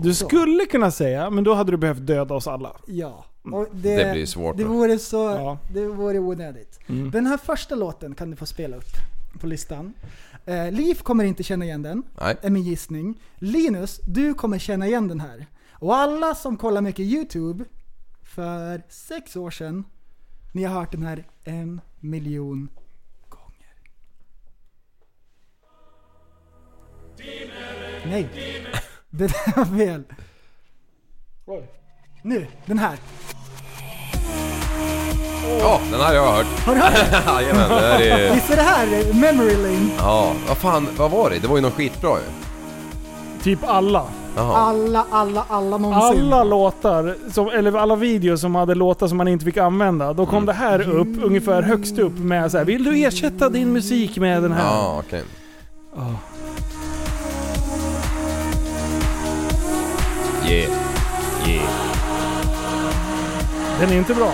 [0.03, 2.75] Du skulle kunna säga, men då hade du behövt döda oss alla.
[2.87, 3.25] Ja.
[3.51, 5.17] Och det, Det blir svårt Det vore så...
[5.17, 5.57] Ja.
[5.73, 6.79] Det vore onödigt.
[6.87, 7.11] Mm.
[7.11, 8.91] Den här första låten kan du få spela upp
[9.39, 9.93] på listan.
[10.45, 12.37] Eh, Liv kommer inte känna igen den, Nej.
[12.41, 13.21] är min gissning.
[13.35, 15.45] Linus, du kommer känna igen den här.
[15.71, 17.65] Och alla som kollar mycket YouTube,
[18.23, 19.83] för sex år sedan,
[20.51, 22.69] ni har hört den här en miljon
[23.29, 23.75] gånger.
[28.05, 28.29] Nej,
[29.09, 30.03] det där var fel.
[32.23, 32.99] Nu, den här.
[35.59, 36.45] Ja, den här har jag hört.
[36.65, 37.21] Har du hört den?
[37.35, 38.33] Jajamän, det här är...
[38.33, 39.89] Visst är det här Memory Lane?
[39.97, 41.39] Ja, vad fan, vad var det?
[41.39, 42.23] Det var ju något skitbra ju.
[43.43, 44.03] Typ alla.
[44.35, 44.55] Jaha.
[44.57, 46.23] Alla, alla, alla någonsin.
[46.33, 50.13] Alla låtar, som, eller alla videos som hade låtar som man inte fick använda.
[50.13, 50.45] Då kom Mm.
[50.45, 54.43] det här upp, ungefär högst upp med så här, Vill du ersätta din musik med
[54.43, 54.63] den här?
[54.65, 55.23] Ja, okej.
[60.45, 60.71] Yeah.
[61.47, 61.69] Yeah.
[63.79, 64.31] Den är inte bra.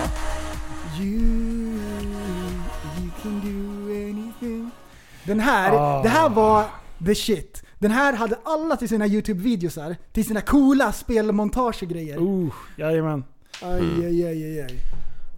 [5.30, 6.02] Den här, Ah.
[6.02, 6.64] det här var
[7.06, 7.62] the shit.
[7.78, 12.18] Den här hade alla till sina YouTube-videosar, till sina coola spelmontage-grejer.
[12.18, 13.24] Uh, jajamän.
[13.62, 14.76] Aj, aj, aj, aj, aj.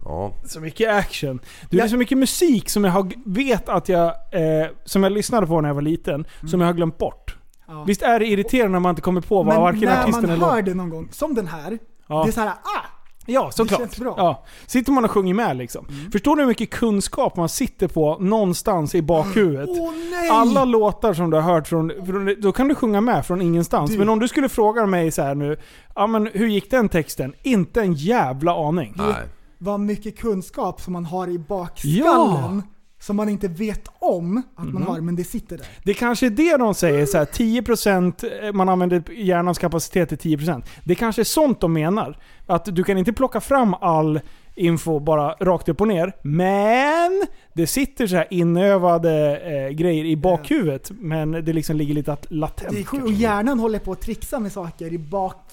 [0.05, 0.33] Ja.
[0.45, 1.39] Så mycket action.
[1.69, 5.11] Du, det är så mycket musik som jag har, vet att jag, eh, som jag
[5.11, 7.35] lyssnade på när jag var liten, som jag har glömt bort.
[7.67, 7.83] Ja.
[7.83, 10.29] Visst är det irriterande när man inte kommer på vad Men varken när artisten man
[10.31, 10.65] eller hör låt...
[10.65, 12.23] det någon gång, som den här, Ja.
[12.23, 12.85] det är så här, ah!
[13.25, 13.79] Ja, såklart.
[13.79, 14.13] känns bra.
[14.17, 14.43] Ja.
[14.67, 15.85] Sitter man och sjunger med liksom.
[16.11, 19.69] Förstår du hur mycket kunskap man sitter på någonstans i bakhuvudet?
[20.11, 20.29] Nej!
[20.29, 22.35] Alla låtar som du har hört från, från...
[22.41, 23.91] Då kan du sjunga med från ingenstans.
[23.91, 23.97] Du.
[23.97, 25.57] Men om du skulle fråga mig så här nu,
[25.95, 27.33] ja men hur gick den texten?
[27.43, 28.93] Inte en jävla aning.
[28.95, 29.15] Nej.
[29.57, 32.55] Vad mycket kunskap som man har i bakskallen.
[32.55, 32.72] Ja.
[33.03, 35.67] Som man inte vet om att man har, men det sitter där.
[35.83, 40.37] Det kanske är det de säger, så här, 10% eh, man använder hjärnans kapacitet till
[40.37, 40.63] 10%.
[40.83, 42.17] Det kanske är sånt de menar.
[42.45, 44.19] Att du kan inte plocka fram all
[44.55, 46.13] info bara rakt upp och ner.
[46.21, 47.23] Men
[47.53, 50.91] det sitter så här inövade eh, grejer i bakhuvudet.
[50.91, 52.71] Men det liksom ligger lite latent.
[52.71, 53.03] Det är sjukt.
[53.03, 55.51] Och hjärnan håller på att trixa med saker i bak,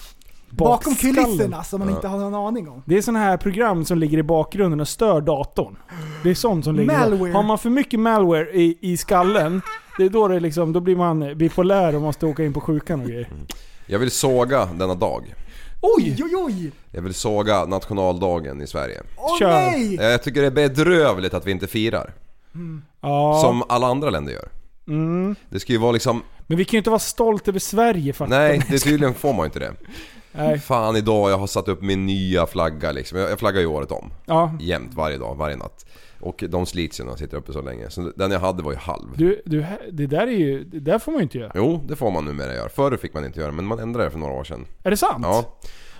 [0.51, 2.83] bakom kulisserna som man inte har någon aning om.
[2.85, 5.77] Det är sådana här program som ligger i bakgrunden och stör datorn.
[6.23, 7.31] Det är sånt som ligger Malware.
[7.31, 9.61] Har man för mycket malware i, i skallen,
[9.97, 13.01] det är då, det liksom, då blir man bipolär och måste åka in på sjukan
[13.01, 13.29] och grejer.
[13.85, 15.33] Jag vill såga denna dag.
[15.81, 16.71] Oj, oj, oj!
[16.91, 19.01] Jag vill såga nationaldagen i Sverige.
[19.17, 19.49] Åh Kör.
[19.49, 19.95] nej!
[19.95, 22.13] Jag tycker det är bedrövligt att vi inte firar.
[23.01, 23.41] Ja.
[23.43, 24.49] Som alla andra länder gör.
[24.87, 25.35] Mm.
[25.49, 26.23] Det ska ju vara liksom...
[26.47, 28.39] Men vi kan ju inte vara stolta över Sverige faktiskt.
[28.39, 29.73] Nej, det tydligen får man ju inte det.
[30.31, 30.59] Nej.
[30.59, 33.17] Fan idag, jag har satt upp min nya flagga liksom.
[33.19, 34.13] Jag jag flaggar ju året om.
[34.25, 34.53] Ja.
[34.59, 35.85] Jämt, varje dag, varje natt.
[36.19, 37.89] Och de slits ju när jag sitter uppe så länge.
[37.89, 39.07] Så den jag hade var ju halv.
[39.17, 40.63] Du, du, det där är ju...
[40.63, 41.51] Det där får man ju inte göra.
[41.55, 42.69] Jo, det får man numera göra.
[42.69, 44.65] Förr fick man inte göra, men man ändrade det för några år sedan.
[44.83, 45.25] Är det sant?
[45.25, 45.45] Ja.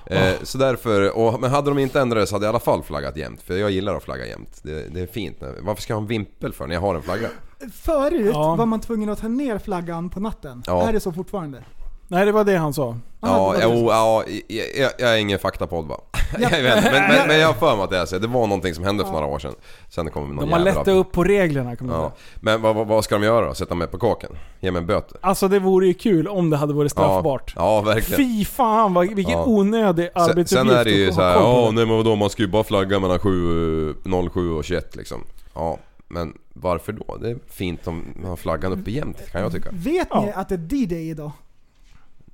[0.05, 2.59] Eh, så därför, och, men hade de inte ändrat det så hade jag i alla
[2.59, 3.41] fall flaggat jämt.
[3.41, 4.59] För jag gillar att flagga jämt.
[4.63, 5.41] Det, det är fint.
[5.41, 7.27] när- Varför ska jag ha en vimpel för när jag har en flagga?
[7.73, 8.55] Förut Ja.
[8.55, 10.63] var man tvungen att ta ner flaggan på natten.
[10.67, 10.87] Ja.
[10.87, 11.63] Är det så fortfarande?
[12.11, 12.97] Nej, det var det han sa.
[13.21, 13.63] Ja, det.
[13.63, 15.97] jo, ja jag, jag, är ingen faktapodd va?
[16.39, 18.17] jag vet inte, men, men, men jag har för mig att det är så.
[18.19, 19.55] Det var någonting som hände för några år sedan.
[19.89, 22.01] Sen kommer någon De har lättat upp på reglerna kan man Ja.
[22.01, 22.11] säga.
[22.41, 23.53] Men vad, vad, vad ska de göra då?
[23.53, 24.31] Sätta mig på kåken?
[24.59, 25.17] Ge mig en böter?
[25.21, 27.53] Alltså det vore ju kul om det hade varit straffbart.
[27.55, 28.17] Ja, ja verkligen.
[28.17, 29.45] Fy fan vad, vilken Ja.
[29.45, 31.85] onödig Sen, arbetsuppgift sen är det ju att så ha här, koll på ja nej
[31.85, 33.93] men vadå man ska ju bara flagga mellan 7,
[34.33, 35.23] 07 och 21 liksom.
[35.55, 37.17] Ja, men varför då?
[37.21, 39.69] Det är fint om man har flaggan uppe jämt kan jag tycka.
[39.71, 40.21] Vet Ja.
[40.21, 41.31] ni att det är D-Day idag?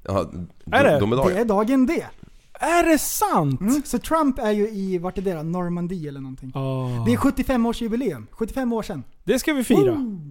[0.08, 0.32] Ja,
[0.72, 1.00] Är det?
[1.00, 1.28] Domedag.
[1.28, 2.06] Det är dagen D.
[2.60, 3.62] Är det sant?
[3.62, 3.82] Mm.
[3.86, 5.44] Så Trump är ju i, vart är det då?
[5.44, 6.52] Normandie eller någonting.
[6.56, 7.06] Ah.
[7.06, 8.28] Det är 75-årsjubileum.
[8.32, 9.04] 75 år sedan.
[9.24, 10.22] Det ska vi fira.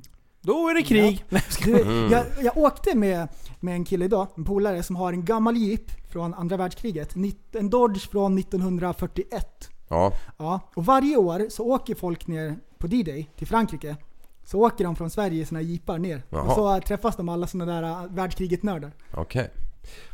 [0.40, 1.24] Då är det krig.
[1.48, 1.84] Skojar.
[1.84, 3.28] Du, jag, jag åkte med,
[3.60, 7.14] med en kille idag, en polare som har en gammal jeep från andra världskriget.
[7.52, 9.70] En Dodge från 1941.
[9.88, 13.96] Ja, Ja, och varje år så åker folk ner på D-Day till Frankrike.
[14.44, 16.22] Så åker de från Sverige i sina jeepar ner.
[16.30, 16.42] Jaha.
[16.42, 18.92] Och så träffas de alla sådana där äh, världskriget-nördar.
[19.14, 19.50] okej.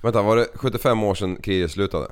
[0.02, 2.06] Vänta, var det 75 år sedan kriget slutade?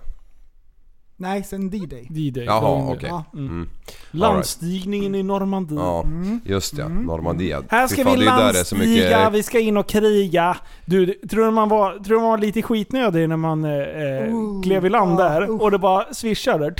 [1.16, 2.06] Nej, sen D-Day.
[2.10, 2.44] D-Day.
[2.44, 3.08] Jaha, okej.
[3.08, 3.24] Ja.
[3.34, 3.68] Mm.
[4.10, 5.78] Landstigningen i Normandie.
[5.78, 6.04] Ja,
[6.44, 6.88] just ja.
[6.88, 7.54] Normandie.
[7.54, 7.66] Mm.
[7.70, 10.56] Här Fy ska fan, vi landstiga, mycket- vi ska in och kriga.
[10.84, 14.34] Du, tror du man var, tror du man var lite skitnödig när man eh, eh,
[14.34, 15.60] Uh, klev i land där usch.
[15.62, 16.74] och det bara svischar där.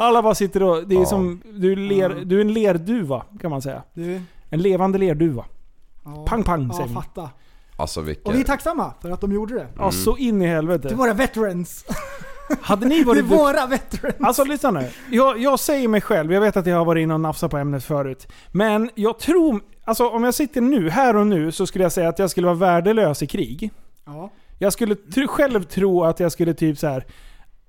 [0.00, 0.88] Alla bara sitter och...
[0.88, 1.04] Det är Ja.
[1.06, 1.42] som...
[1.52, 2.24] Du är, ler, Ja.
[2.24, 3.82] du är en lerduva kan man säga.
[3.94, 4.20] Du,
[4.50, 5.44] En levande lerduva.
[6.04, 6.24] ja.
[6.28, 7.02] Pang pang Ja, säger man.
[7.02, 7.30] fatta.
[7.76, 8.22] Alltså vilka...
[8.24, 9.66] Och vi är tacksamma för att de gjorde det.
[9.78, 10.94] Ja, så in i Till helvete.
[10.94, 11.84] våra veterans.
[12.60, 13.38] Hade ni Det är varit duktiga?
[13.38, 14.14] våra veterans.
[14.20, 14.88] Alltså lyssna nu.
[15.10, 17.56] Jag, jag säger mig själv, jag vet att jag har varit inne och nafsat på
[17.58, 18.28] ämnet förut.
[18.52, 22.08] Men jag tror, alltså om jag sitter nu, här och nu, så skulle jag säga
[22.08, 23.70] att jag skulle vara värdelös i krig.
[24.06, 24.30] Ja.
[24.58, 27.06] Jag skulle tr- själv tro att jag skulle typ så här.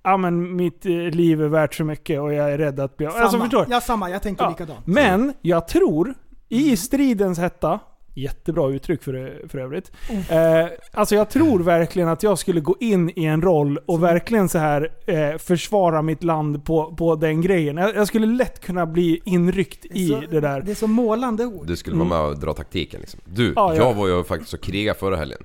[0.04, 3.08] Ja men mitt eh, liv är värt så mycket och jag är rädd att bli...
[3.08, 3.20] Samma.
[3.20, 3.72] Alltså förstår du?
[3.72, 4.10] Ja, samma.
[4.10, 4.50] Jag tänker Ja.
[4.50, 4.88] likadant.
[4.88, 6.14] Men jag tror,
[6.50, 7.80] i stridens hetta,
[8.16, 9.92] jättebra uttryck för, för övrigt.
[10.30, 14.50] Eh, alltså jag tror verkligen att jag skulle gå in i en roll och verkligen
[14.50, 17.78] så här eh, försvara mitt land på, på den grejen.
[17.78, 20.62] Jag, jag skulle lätt kunna bli inryckt i så, det där.
[20.62, 21.68] Det är så målande ord.
[21.68, 23.20] Du skulle vara med och dra taktiken liksom.
[23.26, 23.54] Du, Mm.
[23.56, 23.84] Ja, ja.
[23.84, 25.40] jag var ju faktiskt och kriga förra helgen.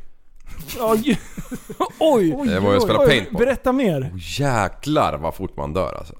[0.78, 0.96] Ja,
[1.98, 2.28] Oj!
[2.46, 3.38] Jag var ju spelade Oj, paintball.
[3.46, 4.00] berätta mer.
[4.02, 6.14] Oh, jäklar vad fort man dör alltså.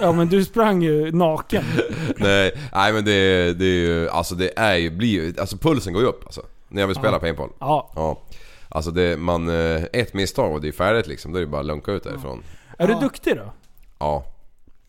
[0.00, 1.64] Ja men du sprang ju naken.
[2.16, 5.92] nej, nej men det, det är ju, alltså det är ju, blir ju, alltså pulsen
[5.92, 6.42] går ju upp alltså.
[6.68, 7.18] När jag vill spela Ja.
[7.18, 7.50] paintball.
[7.58, 7.90] Ja.
[7.94, 8.20] Ja.
[8.68, 11.32] Alltså det, man, eh, ett misstag och det är färdigt liksom.
[11.32, 12.42] Då är det bara att lunka ut därifrån.
[12.78, 13.00] Är du Ja.
[13.00, 13.52] duktig då?
[13.98, 14.24] Ja,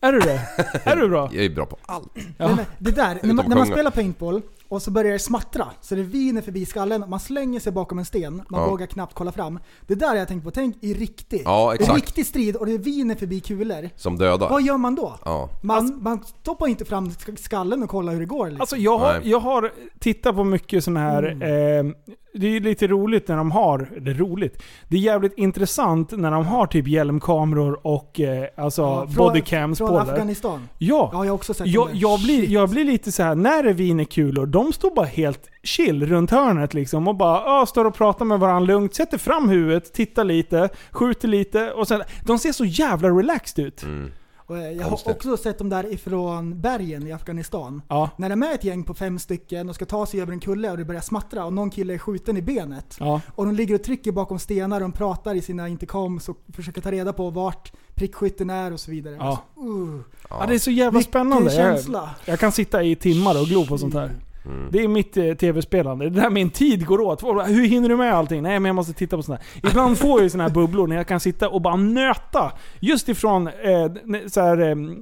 [0.00, 0.40] Är du det?
[0.84, 1.30] Är du bra?
[1.32, 2.08] jag är bra på allt.
[2.38, 2.56] Ja.
[2.78, 6.02] Det där, när man, när man spelar paintball och så börjar det smattra, så det
[6.02, 8.70] viner förbi skallen, man slänger sig bakom en sten, man Ja.
[8.70, 9.58] vågar knappt kolla fram.
[9.86, 11.96] Det där jag tänkt på, tänk i riktig, Ja, i exakt.
[11.96, 13.90] riktig strid och det viner förbi kulor.
[13.96, 14.48] Som dödar.
[14.50, 15.18] Vad gör man då?
[15.24, 15.48] Ja.
[15.62, 18.46] Man, man stoppar inte fram sk- skallen och kollar hur det går.
[18.46, 18.60] Liksom.
[18.60, 21.86] Alltså jag har, jag har tittat på mycket sån här Mm.
[21.88, 21.94] eh,
[22.34, 26.30] det är ju lite roligt när de har, eller roligt, det är jävligt intressant när
[26.30, 30.00] de har typ hjälmkameror och eh, alltså Ja, från- bodycams Från på det.
[30.02, 30.68] Afghanistan.
[30.78, 33.62] Ja, Ja, jag har också sett jag, jag, blir, jag blir lite så här när
[33.62, 37.84] det viner kulor, de står bara helt chill runt hörnet liksom och bara ja, står
[37.84, 42.38] och pratar med varandra lugnt, sätter fram huvudet, tittar lite, skjuter lite och sen, de
[42.38, 43.82] ser så jävla relaxed ut.
[43.82, 44.10] Mm.
[44.50, 47.82] Eh, jag har också sett dem där ifrån bergen i Afghanistan.
[47.88, 50.40] Ja, När de är ett gäng på fem stycken och ska ta sig över en
[50.40, 52.96] kulle och det börjar smattra och någon kille är skjuten i benet.
[53.00, 53.20] ja.
[53.34, 56.80] Och de ligger och trycker bakom stenar och de pratar i sina intercoms och försöker
[56.80, 59.16] ta reda på vart prickskytten är och så vidare.
[59.18, 59.26] Ja.
[59.28, 61.54] Alltså, uh, ja det är så jävla vilken spännande.
[61.54, 64.10] Jag, jag kan sitta i timmar och glo på sånt här.
[64.46, 64.68] Mm.
[64.70, 66.10] Det är mitt eh, tv-spelande.
[66.10, 67.22] Det där min tid går åt.
[67.22, 68.42] Hur hinner du med allting?
[68.42, 69.70] Nej men jag måste titta på sånt här.
[69.70, 72.52] Ibland får jag ju sådana här bubblor när jag kan sitta och bara nöta.
[72.80, 73.92] Just ifrån eh,
[74.26, 75.00] så här, ehm,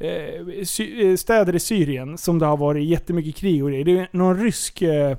[0.00, 3.84] eh, eh, städer i Syrien som det har varit jättemycket krig och grejer.
[3.84, 5.16] Det är någon rysk eh,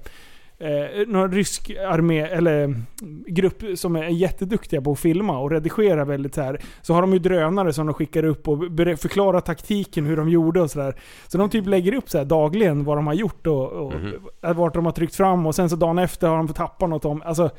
[0.66, 2.86] Eh, någon rysk armé, eller mm,
[3.28, 6.62] grupp som är jätteduktiga på att filma och redigera väldigt så här.
[6.82, 8.60] Så har de ju drönare som de skickar upp och
[8.98, 10.96] förklarar taktiken, hur de gjorde och sådär.
[11.28, 14.14] Så de typ lägger upp så här dagligen vad de har gjort och, och Mhm.
[14.56, 17.06] vart de har tryckt fram och sen så dagen efter har de fått tappa något
[17.06, 17.22] om...
[17.26, 17.50] Alltså,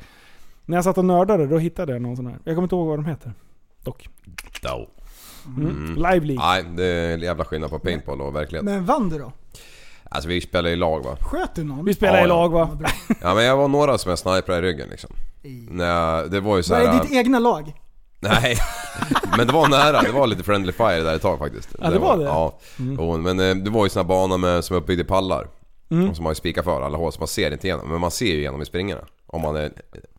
[0.65, 2.37] när jag satt och nördade då hittade jag någon sån här.
[2.43, 3.33] Jag kommer inte ihåg vad de heter.
[3.83, 4.09] Dock.
[4.63, 4.89] Då.
[5.57, 5.95] Mm.
[5.95, 6.35] Live League.
[6.45, 8.65] Nej, det är en jävla skillnad på paintball och verklighet.
[8.65, 9.31] Men vann du då?
[10.09, 11.17] Alltså vi spelar i lag va.
[11.21, 11.85] Sköt du någon?
[11.85, 12.35] Vi spelar Ja, i ja.
[12.35, 12.69] lag va?
[13.21, 15.09] Ja, men jag var några som jag sniprade i ryggen liksom.
[15.79, 17.73] Jag, det var ju så Vad är här, ditt egna lag?
[18.19, 18.57] Nej,
[19.37, 20.01] men det var nära.
[20.01, 21.75] Det var lite friendly fire där ett tag faktiskt.
[21.81, 22.23] Ja, det var det?
[22.23, 22.59] Ja.
[22.97, 25.47] Och, men eh, det var ju såna banor med, som är uppbyggda i pallar.
[25.89, 26.09] Mm.
[26.09, 27.89] Och som har ju spikat för alla hål så man ser inte igenom.
[27.89, 29.01] Men man ser ju igenom i springorna.
[29.27, 29.71] Om man är,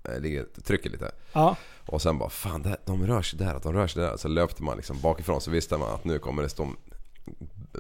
[0.05, 1.11] är, ligger, trycker lite.
[1.33, 1.57] Ja.
[1.87, 4.17] Och sen bara fan det, de rör sig där, de rör sig där.
[4.17, 6.69] Så löpte man liksom bakifrån så visste man att nu kommer det stå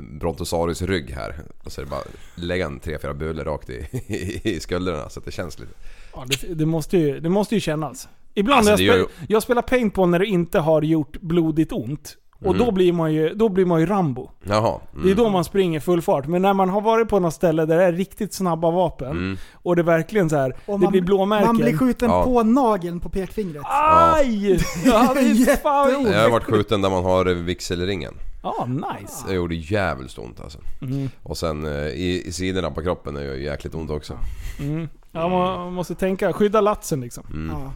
[0.02, 1.34] Brontosaurus rygg här.
[1.64, 2.00] Och så är det bara
[2.34, 5.72] lägga en tre, fyra bulor rakt i, i, i skulderna så att det känns lite.
[6.14, 8.08] Ja, det, det, måste ju, det måste ju kännas.
[8.34, 12.16] Ibland Alltså, jag, spel, jag spelar paintball när det inte har gjort blodigt ont.
[12.40, 12.66] Och Mm.
[12.66, 14.30] då, blir man ju, då blir man ju Rambo.
[14.44, 14.80] Jaha.
[15.04, 16.26] Det är då man springer full fart.
[16.26, 19.36] Men när man har varit på något ställe där det är riktigt snabba vapen Mm.
[19.52, 21.46] och det verkligen så här, Och det man, blir blåmärken.
[21.46, 22.24] man blir skjuten Ja.
[22.24, 23.62] på nageln på pekfingret.
[23.66, 24.50] Aj!
[24.84, 26.06] Ja, det är fan.
[26.12, 28.14] Jag har varit skjuten där man har vigselringen.
[28.42, 29.24] Ja, nice.
[29.28, 30.58] Det gjorde jävligt ont alltså.
[30.82, 31.08] Mm.
[31.22, 34.18] Och sen eh, i, i sidorna på kroppen är ju jäkligt ont också.
[34.60, 34.88] Mm.
[35.12, 37.24] Ja, man måste tänka, skydda latsen liksom.
[37.30, 37.56] Mm.
[37.56, 37.72] Ja.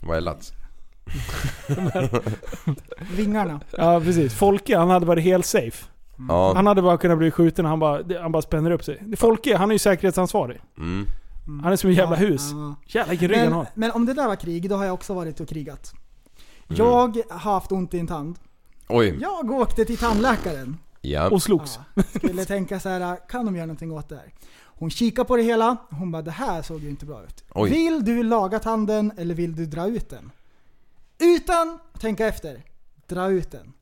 [0.00, 0.52] Vad är lats?
[3.16, 3.60] Vingarna.
[3.76, 4.34] Ja precis.
[4.34, 5.84] Folke han hade varit helt safe.
[6.28, 6.52] Ja.
[6.54, 9.16] Han hade bara kunnat bli skjuten och han bara, han bara spänner upp sig.
[9.16, 10.60] Folke, han är ju säkerhetsansvarig.
[10.78, 11.06] Mm.
[11.62, 12.50] Han är som ett jävla hus.
[12.52, 12.74] ja.
[12.86, 13.66] Jävla vilken rygg han Men, har.
[13.74, 15.92] men om det där var krig, då har jag också varit och krigat.
[16.68, 16.78] Mm.
[16.78, 18.38] Jag har haft ont i en tand.
[18.88, 19.18] Oj.
[19.20, 20.76] Jag åkte till tandläkaren.
[21.00, 21.30] Ja.
[21.30, 21.78] Och slogs.
[21.94, 24.32] Ja, skulle tänka så här, kan de göra någonting åt det här?
[24.64, 27.44] Hon kikar på det hela, hon bara det här såg ju inte bra ut.
[27.54, 27.70] Oj.
[27.70, 30.30] Vill du laga tanden eller vill du dra ut den?
[31.18, 32.62] Utan att tänka efter,
[33.06, 33.72] dra ut den.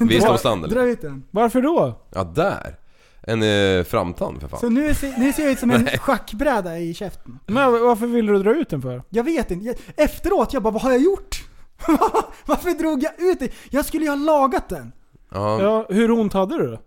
[0.08, 0.74] Visdomstand eller?
[0.74, 1.22] Dra ut den.
[1.30, 1.98] Varför då?
[2.10, 2.78] Ja, där.
[3.22, 4.60] En eh, framtand för fan.
[4.60, 7.38] Så nu ser, nu ser jag ut som en schackbräda i käften.
[7.46, 9.02] Men varför vill du dra ut den för?
[9.08, 9.66] Jag vet inte.
[9.66, 11.44] Jag, efteråt, jag bara vad har jag gjort?
[12.46, 13.48] Varför drog jag ut den?
[13.70, 14.92] Jag skulle ju ha lagat den.
[15.30, 15.62] Ja.
[15.62, 16.78] Ja, hur ont hade du?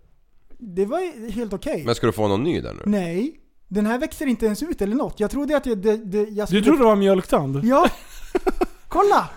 [0.58, 1.82] Det var ju helt okej.
[1.84, 2.82] Men ska du få någon ny där nu?
[2.86, 5.20] Nej, den här växer inte ens ut eller något.
[5.20, 7.64] Jag trodde att jag, det, det, jag Du trodde det var mjölktand?
[7.64, 7.90] Ja!
[8.88, 9.30] Kolla!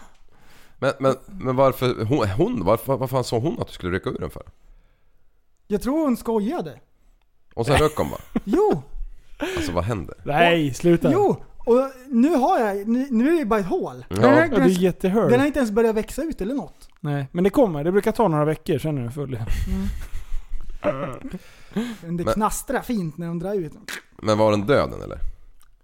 [0.80, 4.10] Men, men, men varför, hon, hon varför, vad fan sa hon att du skulle rycka
[4.10, 4.44] ur den för?
[5.68, 6.80] Jag tror hon skojade.
[7.54, 8.42] Och sen röck hon bara.
[8.44, 8.84] Jo!
[9.58, 10.16] Alltså vad händer?
[10.24, 11.12] Nej, sluta.
[11.12, 11.44] Jo!
[11.70, 14.06] Och nu har jag, nu, nu är det bara ett hål.
[14.10, 14.36] Den, har Ja.
[14.36, 16.90] Ja, det är den har inte ens börjat växa ut eller något.
[17.00, 17.84] Nej, men det kommer.
[17.84, 19.48] Det brukar ta några veckor, sen är den full igen.
[22.02, 23.86] Men det knastrar fint när de drar ut den.
[24.22, 25.20] Men var den död eller?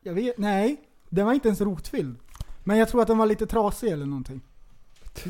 [0.04, 0.78] Jag vet, nej.
[1.10, 2.16] Den var inte ens rotfylld.
[2.64, 4.42] Men jag tror att den var lite trasig eller någonting.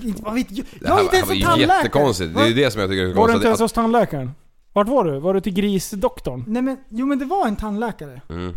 [0.03, 0.65] Inte, vad vet jag?
[0.65, 1.77] Det Jag är här, inte det här ens var en ju tandläkare!
[1.77, 2.35] jättekonstigt.
[2.35, 3.35] Det är det som jag tycker är Var du konstigt.
[3.35, 4.31] inte ens hos tandläkaren?
[4.73, 5.19] Vart var du?
[5.19, 6.43] Var du till grisdoktorn?
[6.47, 8.21] Nej men, jo men det var en tandläkare.
[8.29, 8.53] mm.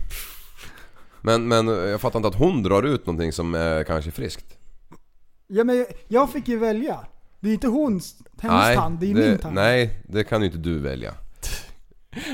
[1.23, 4.59] Men, men jag fattar inte att hon drar ut någonting som är kanske friskt.
[5.47, 7.01] Ja men jag fick ju välja.
[7.41, 9.55] Det är inte hons, hennes tand, det är ju min tand.
[9.55, 11.15] Nej, det kan ju inte du välja.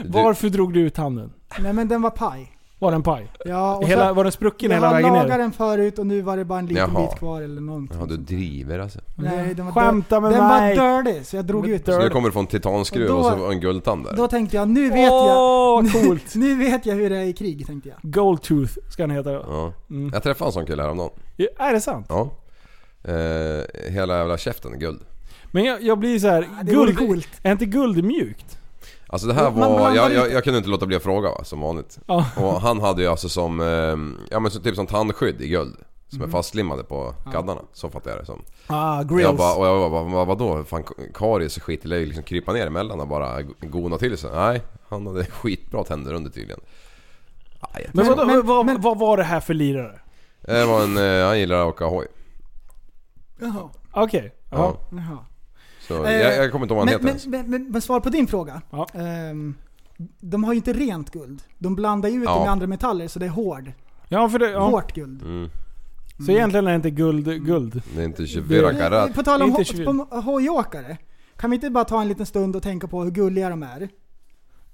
[0.02, 1.32] Du, Varför drog du ut tanden?
[1.58, 2.53] Nej men den var paj.
[2.84, 3.30] Var den paj?
[3.44, 5.38] Ja, och Hela, så, var den sprucken jag hela vägen ner?
[5.38, 7.08] den förut och nu var det bara en liten Jaha.
[7.10, 7.96] bit kvar eller någonting.
[8.00, 8.98] ja, du driver alltså.
[9.14, 10.78] Nej, den var, Skämta med den mig!
[10.78, 12.00] var dirty så jag drog ut Så den.
[12.00, 14.16] nu kommer du få en titanskruv Och och, då- så en guldtand där.
[14.16, 15.12] Då tänkte jag, nu vet jag.
[15.12, 16.34] Åh, vad coolt!
[16.34, 17.98] Nu vet jag hur det är i krig tänkte jag.
[18.12, 19.44] Goldtooth ska han heta då.
[19.48, 19.72] Ja.
[19.90, 20.10] Mm.
[20.14, 21.10] Jag träffade en sån kille häromdagen.
[21.36, 22.06] Ja, Är det sant?
[22.08, 22.30] Ja.
[23.04, 25.00] Eh, hela jävla käften är guld.
[25.50, 28.58] Men jag, jag blir så här, det vore guld, är inte guld mjukt?
[29.14, 31.44] Alltså det här Man var, jag, jag, jag kunde inte låta bli att fråga va,
[31.44, 31.98] som vanligt.
[32.06, 32.26] Ja.
[32.36, 35.76] Och han hade ju alltså som, eh, ja men så typ som tandskydd i guld.
[36.08, 37.60] Som är fastlimmade på gaddarna.
[37.72, 38.42] Så fattar jag det som.
[38.66, 39.22] Ah, grills.
[39.22, 40.64] Jag bara, och jag bara, vad, vadå?
[40.64, 40.84] Fan
[41.14, 44.30] karies och skit, ju liksom krypa ner emellan och bara gona till sig.
[44.34, 46.60] Nej, han hade skitbra tänder under tydligen.
[47.60, 50.00] Aj, men men, vad, men- vad, men- vad var det här för lirare?
[50.40, 52.06] det var en, eh, han gillar att åka hoj.
[53.40, 53.70] Jaha.
[53.92, 54.34] Okej.
[54.50, 54.56] Ja.
[54.90, 54.96] Ja.
[54.96, 55.18] Jaha.
[55.88, 57.48] Så Eh, jag, jag kommer inte ihåg vad han Men, heter men, ens.
[57.48, 58.62] men, men, men svar på din fråga.
[58.70, 58.86] Ja.
[58.94, 59.54] Ehm,
[60.20, 61.42] de har ju inte rent guld.
[61.58, 62.34] De blandar ju ut Ja.
[62.34, 63.72] det med andra metaller så det är hård.
[64.08, 64.60] Ja, för det, ja.
[64.68, 65.22] Hårt guld.
[65.22, 65.48] Mm.
[66.26, 67.82] Så egentligen är det inte guld, guld.
[67.94, 69.14] Det är inte 24 karat.
[69.14, 69.84] På tal om Inte ho- 20.
[70.10, 70.96] på hojåkare.
[71.36, 73.88] Kan vi inte bara ta en liten stund och tänka på hur gulliga de är?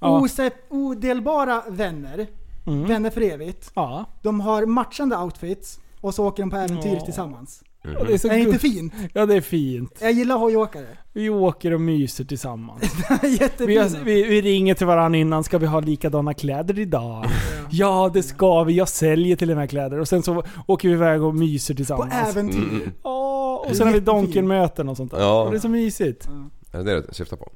[0.00, 0.20] Ja.
[0.20, 2.26] Ose- odelbara vänner.
[2.66, 2.84] Mm.
[2.86, 3.70] Vänner för evigt.
[3.74, 4.04] Ja.
[4.22, 7.04] De har matchande outfits och så åker de på äventyr Ja.
[7.04, 7.62] tillsammans.
[7.82, 8.92] Ja, det är så Är det inte fint?
[9.12, 9.98] Ja, det är fint.
[10.00, 10.86] Jag gillar hojåkare.
[11.12, 12.82] Vi åker och myser tillsammans.
[13.22, 17.24] Vi, har, vi, vi ringer till varandra innan, ska vi ha likadana kläder idag?
[17.70, 18.72] Ja, det ska vi.
[18.74, 19.98] Jag säljer till och med kläder.
[19.98, 22.14] Och sen så åker vi iväg och myser på tillsammans.
[22.14, 22.58] äventyr.
[22.58, 22.90] Mm.
[23.02, 24.00] Ja, och Det är sen har vi.
[24.00, 25.20] Donken-möten och sånt där.
[25.20, 25.42] Ja.
[25.42, 26.28] Och det är så mysigt.
[26.72, 27.50] Är det det du syftar på?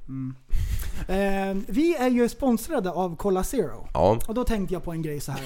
[1.09, 3.89] Eh, vi är ju sponsrade av Cola Zero.
[3.95, 4.19] Ja.
[4.29, 5.41] Och då tänkte jag på en grej så här.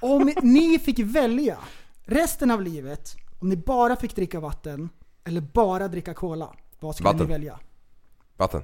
[0.00, 1.56] Om ni fick välja
[2.04, 4.88] resten av livet, om ni bara fick dricka vatten
[5.24, 6.48] eller bara dricka cola.
[6.80, 7.26] Vad skulle Vatten.
[7.26, 7.58] ni välja?
[8.36, 8.62] Vatten.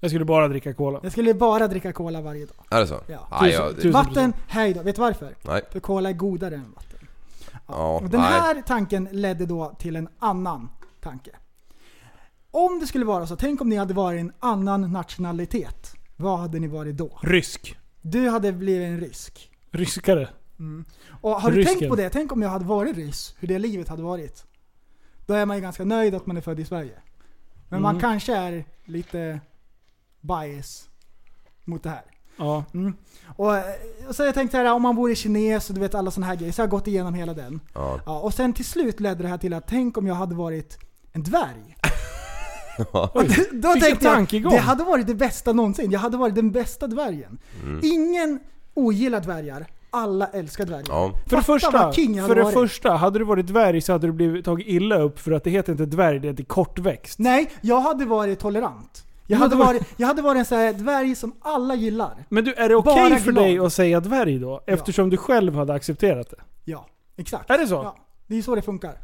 [0.00, 1.00] Jag skulle bara dricka cola.
[1.02, 2.56] Jag skulle bara dricka cola varje dag.
[2.70, 3.00] Är det så?
[3.06, 3.28] Ja.
[3.30, 4.82] Nej, Tusen- jag, tusen- Vatten, hej då.
[4.82, 5.34] Vet du varför?
[5.42, 5.62] nej.
[5.70, 7.08] För cola är godare än vatten.
[7.68, 8.30] Ja, Och den nej.
[8.30, 10.68] här tanken ledde då till en annan
[11.00, 11.30] tanke.
[12.50, 15.94] Om det skulle vara så, tänk om ni hade varit en annan nationalitet.
[16.16, 17.18] Vad hade ni varit då?
[17.22, 17.76] Rysk.
[18.02, 19.50] Du hade blivit en rysk.
[19.70, 20.28] Ryskare.
[21.20, 21.78] Och har du Rysken.
[21.78, 22.10] tänkt på det?
[22.10, 24.44] Tänk om jag hade varit ryss, hur det livet hade varit.
[25.26, 26.94] Då är man ju ganska nöjd att man är född i Sverige.
[27.68, 28.00] Men man Mm.
[28.00, 29.40] kanske är lite
[30.20, 30.88] bias
[31.64, 32.02] mot det här.
[32.36, 32.64] Ja.
[33.36, 33.64] Och, eh,
[34.08, 36.26] och så har jag tänkt här, om man vore kines och du vet alla sådana
[36.26, 36.52] här grejer.
[36.52, 37.60] Så jag har gått igenom hela den.
[37.74, 38.00] Ja.
[38.06, 40.78] Ja, och sen till slut ledde det här till att tänk om jag hade varit
[41.12, 41.76] en dvärg.
[43.14, 45.90] Oj, Då tänkte jag, det hade varit det bästa någonsin.
[45.90, 47.38] Jag hade varit den bästa dvärgen.
[47.62, 47.80] Mm.
[47.82, 48.40] Ingen
[48.74, 49.66] ogillar dvärgar.
[49.94, 50.84] Alla älskar dvärgar.
[50.88, 51.12] Ja.
[51.26, 51.78] För det första, för
[52.28, 55.32] hade det första, hade du varit dvärg så hade du blivit tagit illa upp för
[55.32, 57.18] att det heter inte dvärg, det heter kortväxt.
[57.18, 59.04] Nej, jag hade varit tolerant.
[59.26, 62.26] Jag hade varit, jag hade varit en sån här dvärg som alla gillar.
[62.28, 63.44] Men du, är det okej Bara för glad.
[63.44, 64.60] dig att säga dvärg då?
[64.66, 66.36] Eftersom du själv hade accepterat det?
[66.64, 66.86] Ja,
[67.16, 67.50] exakt.
[67.50, 67.74] Är det så?
[67.74, 68.94] Ja, det är så det funkar.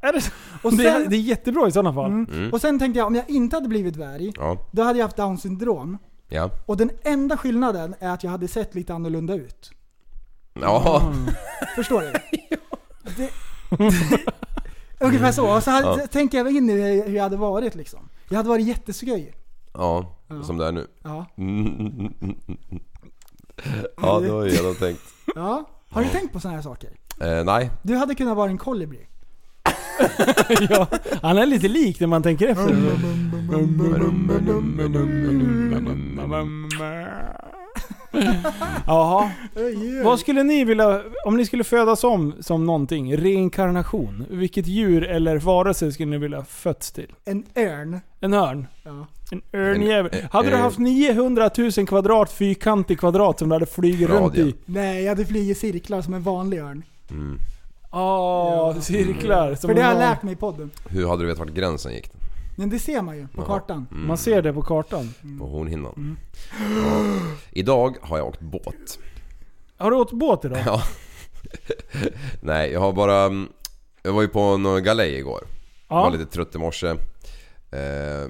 [0.00, 0.30] Är det så?
[0.62, 2.10] Och det, är, sen- det är jättebra i sådana fall.
[2.10, 2.50] Mm.
[2.52, 4.56] Och sen tänkte jag, om jag inte hade blivit dvärg, Ja.
[4.70, 5.98] då hade jag haft down syndrom.
[6.28, 6.50] Ja.
[6.66, 9.70] Och den enda skillnaden är att jag hade sett lite annorlunda ut.
[10.54, 11.12] Ja.
[11.76, 12.12] Förstår du?
[13.16, 13.30] det,
[15.00, 15.56] ungefär så.
[15.56, 16.06] Och så hade, Ja.
[16.06, 18.08] tänker jag in i hur jag hade varit liksom.
[18.28, 19.34] Jag hade varit jätteskoj.
[19.74, 20.16] Ja.
[20.44, 20.86] Som det är nu.
[21.02, 21.26] Ja.
[24.02, 25.02] Ja, det var ju genomtänkt.
[25.34, 25.64] ja.
[25.90, 26.90] Har du tänkt på sådana här saker?
[27.20, 27.70] Eh, nej.
[27.82, 29.06] Du hade kunnat vara en kolibri.
[30.70, 30.86] ja,
[31.22, 32.76] han är lite lik när man tänker efter.
[38.86, 39.30] Jaha.
[40.04, 45.38] Vad skulle ni vilja, om ni skulle födas om som någonting, reinkarnation, vilket djur eller
[45.38, 47.12] varelse skulle ni vilja fötts till?
[47.24, 48.00] En örn.
[48.20, 48.66] En örn?
[48.82, 49.06] Ja.
[49.30, 50.10] En örnjävel.
[50.30, 54.54] Hade du haft 900 000 kvadrat fyrkantig kvadrat som du hade flugit runt i?
[54.64, 56.82] Nej, jag hade flugit cirklar som en vanlig örn.
[57.10, 57.38] Mm.
[57.92, 59.54] Åh, cirklar.
[59.54, 60.70] Som För det har jag lärt mig i podden.
[60.88, 62.10] Hur hade du vetat vart gränsen gick?
[62.56, 63.46] Men det ser man ju på Jaha.
[63.46, 63.86] kartan.
[63.90, 64.06] Mm.
[64.06, 65.14] Man ser det på kartan.
[65.38, 66.16] På hornhinnan.
[66.50, 67.20] Ja.
[67.50, 68.98] Idag har jag åkt båt.
[69.76, 70.58] Har du åkt båt idag?
[70.66, 70.82] Ja.
[72.40, 73.22] Nej, jag har bara...
[73.24, 73.48] mm,
[74.02, 75.44] Jag var ju på någon galej igår.
[75.88, 76.02] Ja.
[76.02, 76.86] Var lite trött i morse.
[77.72, 78.22] Eh,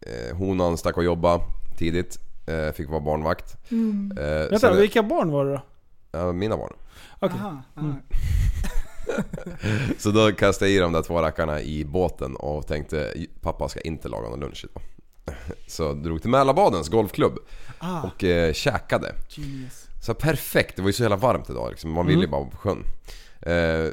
[0.00, 1.40] eh, honan stack och jobba
[1.78, 2.18] tidigt.
[2.46, 3.56] Eh, fick vara barnvakt.
[3.70, 5.62] Eh, Vänta, det- vilka barn var det då?
[6.12, 6.72] ja, mina barn.
[7.18, 7.38] Okej.
[7.76, 7.94] Mm.
[9.98, 13.80] Så då kastade jag i de där två rackarna i båten och tänkte pappa ska
[13.80, 14.82] inte laga någon lunch idag.
[15.66, 17.38] Så drog till Mälarbadens golfklubb
[17.78, 19.14] Ah, och eh, käkade.
[19.28, 19.86] genius.
[20.02, 21.90] Så perfekt, det var ju så jävla varmt idag liksom.
[21.90, 22.84] Man ville ju bara vara på sjön.
[23.40, 23.90] Eh,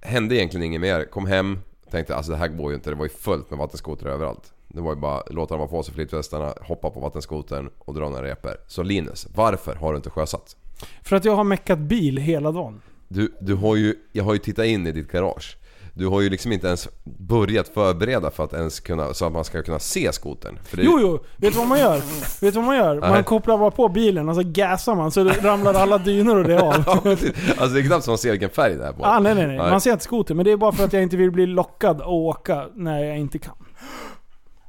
[0.00, 1.04] hände egentligen inget mer.
[1.04, 1.58] Kom hem,
[1.90, 2.90] tänkte alltså det här går ju inte.
[2.90, 4.52] Det var ju fullt med vattenskotrar överallt.
[4.68, 8.08] Det var ju bara låta dem ha på sig flytvästarna, hoppa på vattenskotern och dra
[8.08, 8.56] några repor.
[8.66, 10.56] Så Linus, varför har du inte sjösatt?
[11.02, 12.82] För att jag har meckat bil hela dagen.
[13.08, 15.56] Du, du har ju, jag har ju tittat in i ditt garage.
[15.96, 19.44] Du har ju liksom inte ens börjat förbereda för att ens kunna, så att man
[19.44, 20.58] ska kunna se skotern.
[20.64, 21.18] För det, Jo, jo.
[21.36, 21.96] Vet du vad man gör?
[21.96, 23.00] Vet du vad man gör?
[23.00, 23.22] Man Nej.
[23.24, 26.74] kopplar bara på bilen och så gasar man så ramlar alla dynor och det Ja,
[26.86, 27.06] av.
[27.06, 29.04] alltså det är knappt som man ser vilken färg det är på.
[29.04, 29.56] Ah, nej, nej, nej.
[29.56, 30.34] Man ser inte skoter.
[30.34, 33.18] Men det är bara för att jag inte vill bli lockad att åka när jag
[33.18, 33.54] inte kan.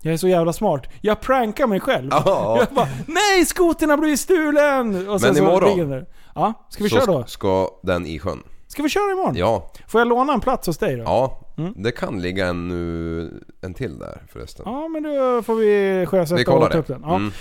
[0.02, 0.82] Jag är så jävla smart.
[1.02, 2.08] Jag prankar mig själv.
[2.12, 2.58] Ja.
[2.60, 5.10] Jag bara Nej, skotern har blivit stulen!
[5.10, 5.70] Och sen Men så imorgon?
[5.70, 6.06] ligger den där.
[6.36, 7.24] Ja, ska vi Så köra då?
[7.26, 8.44] ska den i sjön.
[8.68, 9.36] Ska vi köra imorgon?
[9.36, 11.04] Ja, Får jag låna en plats hos dig då?
[11.04, 11.42] ja.
[11.58, 11.74] Mm.
[11.78, 14.64] Det kan ligga en, nu- en till där förresten.
[14.68, 16.94] Ja, men då får vi sjösätta Vi kollar och ta upp det.
[16.94, 17.02] den.
[17.06, 17.16] Ja.
[17.16, 17.32] Mm.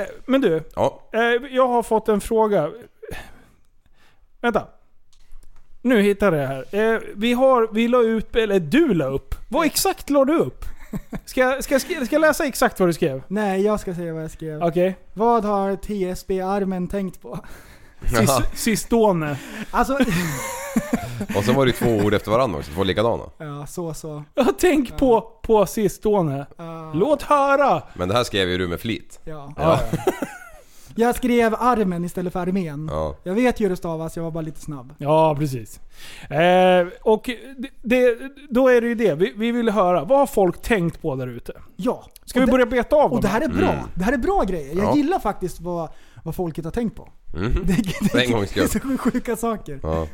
[0.00, 1.00] Eh, men du, Ja.
[1.12, 2.70] eh, jag har fått en fråga.
[4.40, 4.66] Vänta.
[5.82, 6.94] Nu hittade jag här.
[6.94, 9.34] Eh, vi, har, vi la upp, eller du la upp.
[9.50, 10.64] Vad exakt la du upp?
[11.24, 13.22] Ska, jag- ska, jag sk- ska jag läsa exakt vad du skrev?
[13.28, 14.62] Nej, jag ska säga vad jag skrev.
[14.62, 14.96] Okej.
[15.14, 17.38] Vad har TSB-armen tänkt på?
[18.02, 19.36] Sis- Sistone.
[19.70, 19.92] Alltså,
[21.36, 23.22] Och sen var det ju två ord efter varandra också, två likadana.
[23.38, 24.24] ja så så.
[24.60, 26.46] Tänk på, på sistone.
[26.56, 27.82] Ja, Låt höra!
[27.94, 29.20] Men det här skrev ju du med flit.
[29.24, 29.52] ja.
[29.56, 29.80] Ja.
[30.96, 32.88] Jag skrev armen istället för armén.
[32.92, 33.16] Ja.
[33.22, 34.94] Jag vet ju hur det stavas, jag var bara lite snabb.
[34.98, 35.80] Ja, precis.
[36.30, 38.18] Eh, och det, det,
[38.50, 39.14] då är det ju det.
[39.14, 40.04] Vi, vi vill höra.
[40.04, 41.52] Vad har folk tänkt på där ute?
[41.76, 42.04] Ja.
[42.24, 43.68] Ska Och vi det- börja beta av Och det här är bra.
[43.72, 43.84] Mm.
[43.94, 44.74] Det här är bra grejer.
[44.76, 44.96] Jag Ja.
[44.96, 45.88] gillar faktiskt vad,
[46.24, 47.08] vad folket har tänkt på.
[47.36, 47.52] Mm.
[47.64, 49.80] Det, det, För en gångs det är så sjuka saker.
[49.82, 50.08] Ja.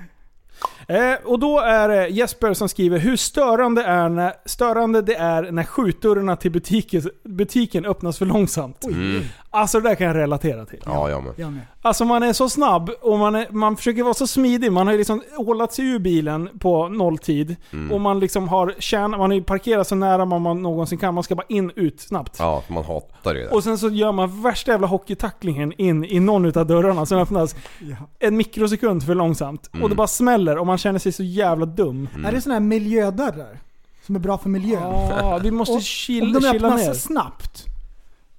[0.86, 5.52] Eh, och då är det Jesper som skriver hur störande, är när, störande det är
[5.52, 8.84] när skjutdörrarna till butiken, butiken öppnas för långsamt.
[8.84, 9.22] Mm.
[9.52, 10.82] Alltså det där kan jag relatera till.
[10.86, 11.32] Ja, jag med.
[11.36, 11.62] jag med.
[11.82, 14.72] Alltså man är så snabb och man, är, man försöker vara så smidig.
[14.72, 17.56] Man har ju liksom ålat sig ur bilen på nolltid.
[17.72, 17.92] Mm.
[17.92, 21.14] Och man liksom har tjän, man har ju parkerat så nära man, man någonsin kan.
[21.14, 22.36] Man ska bara in, ut snabbt.
[22.38, 23.48] Ja, man hatar det.
[23.48, 27.54] Och sen så gör man värsta jävla hockeytacklingen in i någon utav dörrarna som öppnas
[27.78, 27.96] Ja.
[28.18, 29.70] en mikrosekund för långsamt.
[29.72, 29.82] Mm.
[29.82, 32.08] Och det bara smäller och man känner sig så jävla dum.
[32.26, 33.58] Är det såna här miljödörrar?
[34.06, 34.82] Som är bra för miljön?
[34.82, 36.94] Ja, vi måste Och Om chill, de chilla öppnas ner.
[36.94, 37.64] snabbt,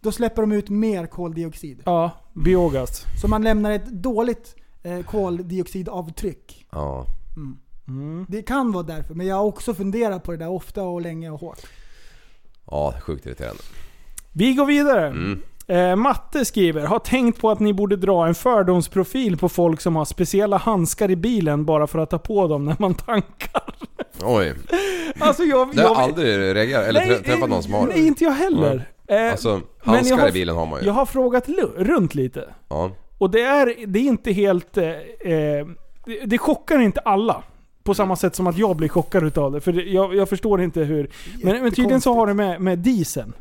[0.01, 1.81] då släpper de ut mer koldioxid.
[1.85, 3.05] Ja, biogas.
[3.21, 6.65] Så man lämnar ett dåligt eh, koldioxidavtryck.
[6.71, 7.05] Ja.
[7.87, 8.25] Mm.
[8.29, 11.29] Det kan vara därför, men jag har också funderat på det där ofta och länge
[11.29, 11.59] och hårt.
[12.71, 13.61] Ja, sjukt irriterande.
[14.33, 15.07] Vi går vidare.
[15.07, 15.41] Mm.
[15.67, 19.95] Eh, Matte skriver, har tänkt på att ni borde dra en fördomsprofil på folk som
[19.95, 23.75] har speciella handskar i bilen bara för att ta på dem när man tankar.
[24.23, 24.53] Oj.
[25.19, 25.75] Alltså jag...
[25.75, 28.89] Det har jag aldrig reagerat, eller trä- träffat någon som har Nej, inte jag heller.
[29.11, 30.85] Eh, Alltså, handskar har- i bilen har man ju.
[30.85, 32.53] jag har frågat runt lite.
[32.69, 32.91] Ja.
[33.17, 34.77] Och det är, det är inte helt...
[34.77, 35.67] Eh, eh,
[36.05, 37.43] det, det chockar inte alla.
[37.83, 39.61] På samma sätt som att jag blir chockad utav det.
[39.61, 41.09] För det, jag, jag förstår inte hur...
[41.43, 43.33] Men, men tydligen så har det med, med dieseln.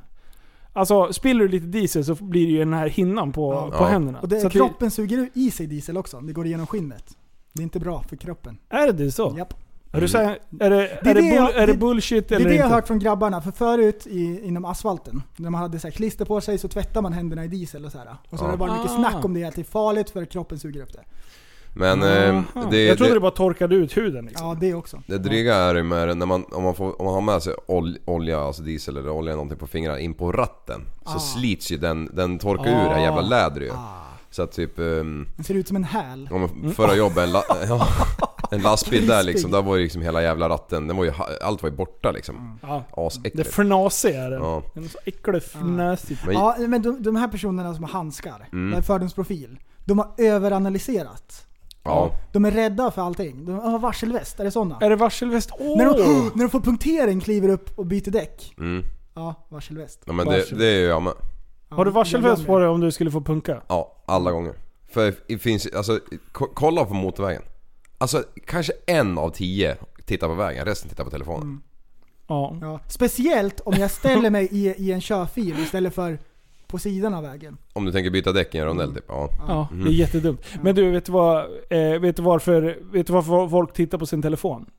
[0.73, 3.79] Alltså spiller du lite diesel så blir det ju den här hinnan på, Ja.
[3.79, 3.89] på Ja.
[3.89, 4.21] händerna.
[4.21, 6.21] Och det, så kroppen suger i sig diesel också.
[6.21, 7.05] Det går igenom skinnet.
[7.53, 8.59] Det är inte bra för kroppen.
[8.68, 9.35] är det så?
[9.39, 9.55] Japp.
[9.93, 11.78] Är, du så här, är, det, Det är, det, det bull, jag- är det det-
[11.78, 13.41] bullshit Det är eller det jag har hört från grabbarna.
[13.43, 17.03] För förut i, inom asfalten, när man hade så här klister på sig så tvättar
[17.03, 18.07] man händerna i diesel och så här.
[18.30, 18.47] Och så Ja.
[18.47, 18.97] har det varit mycket Ah.
[18.97, 21.01] snack om det, att det är farligt för kroppen suger upp det.
[21.74, 22.07] Men eh,
[22.70, 24.47] det, jag trodde det, det, bara torkade ut huden liksom.
[24.49, 25.03] Ja, det också.
[25.07, 27.55] det dryga är ju med när man, om man, får, om man har med sig
[27.66, 30.80] ol, olja, alltså diesel eller olja eller någonting på fingrarna in på ratten.
[31.07, 31.18] Så Ah.
[31.18, 33.72] slits ju den, den torkar ur det här jävla lädret ju.
[34.30, 36.28] Så att typ, um, Den ser ut som en häl.
[36.32, 37.86] om man förra jobbet, en, la, ja,
[38.51, 41.62] en lastbil där liksom, där var ju liksom hela jävla ratten, den var ju, allt
[41.62, 42.59] var ju borta liksom.
[42.62, 42.84] Ja.
[42.94, 43.48] Det Asäckligt.
[43.55, 44.42] fnasiga är den.
[44.42, 44.62] Ja.
[44.74, 46.26] Den är så äcklig fnasigt.
[46.26, 48.70] Men, Ja, men de, de här personerna som har handskar, Mm.
[48.70, 51.46] med fördomsprofil, de har överanalyserat.
[51.84, 52.11] ja.
[52.32, 53.44] De är rädda för allting.
[53.44, 54.78] De har varselväst, är det sådana?
[54.80, 55.51] Är det varselväst?
[55.59, 55.76] Åh!
[55.78, 58.55] När, de, när de får punktering, kliver upp och byter däck.
[58.59, 58.84] Mm.
[59.14, 60.03] Ja, varselväst.
[60.07, 61.12] ja men det, det är ju jag med.
[61.68, 63.62] Ja, Har du varselväst på dig om du skulle få punka?
[63.68, 64.55] Ja, alla gånger.
[64.92, 66.01] För det finns alltså,
[66.32, 67.42] ko- kolla på motorvägen.
[68.01, 71.42] Alltså kanske en av tio tittar på vägen, resten tittar på telefonen.
[71.42, 71.61] Mm.
[72.28, 72.57] Ja.
[72.61, 76.18] Ja, speciellt om jag ställer mig i, i en körfil istället för
[76.66, 77.57] på sidan av vägen.
[77.72, 79.05] Om du tänker byta däck i en rondell typ.
[79.09, 79.28] Ja.
[79.48, 79.84] Ja, Mm.
[79.84, 80.44] det är jättedumt.
[80.62, 81.38] Men du, vet du, vad,
[81.70, 84.70] eh, vet, du varför, vet du varför folk tittar på sin telefon?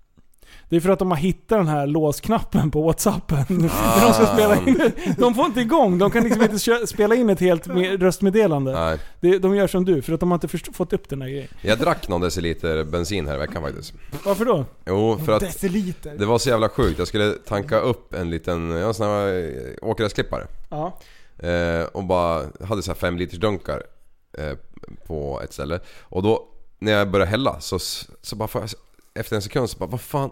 [0.72, 3.46] Det är för att de har hittat den här låsknappen på whatsappen.
[3.50, 4.92] När de ska spela in.
[5.18, 8.72] De får inte igång, de kan liksom inte spela in ett helt med röstmeddelande.
[8.72, 8.98] Nej.
[9.20, 11.30] Det, de gör som du, för att de har inte först- fått upp den här
[11.30, 11.48] grejen.
[11.62, 13.94] Jag drack någon deciliter bensin här i veckan faktiskt.
[14.26, 14.66] Varför då?
[14.86, 16.16] Jo, för att Deciliter.
[16.18, 17.00] det var så jävla sjukt.
[17.00, 20.48] Jag skulle tanka upp en liten, jag har en sån här eh, åkgräsklippare.
[20.70, 20.98] Ja.
[21.48, 23.84] Eh, och bara hade så här fem liters dunkar
[24.38, 24.54] eh,
[25.08, 25.80] på ett ställe.
[26.02, 26.48] Och då
[26.80, 27.80] när jag började hälla så,
[28.22, 28.70] så bara får jag,
[29.14, 30.32] efter en sekund så bara vad fan.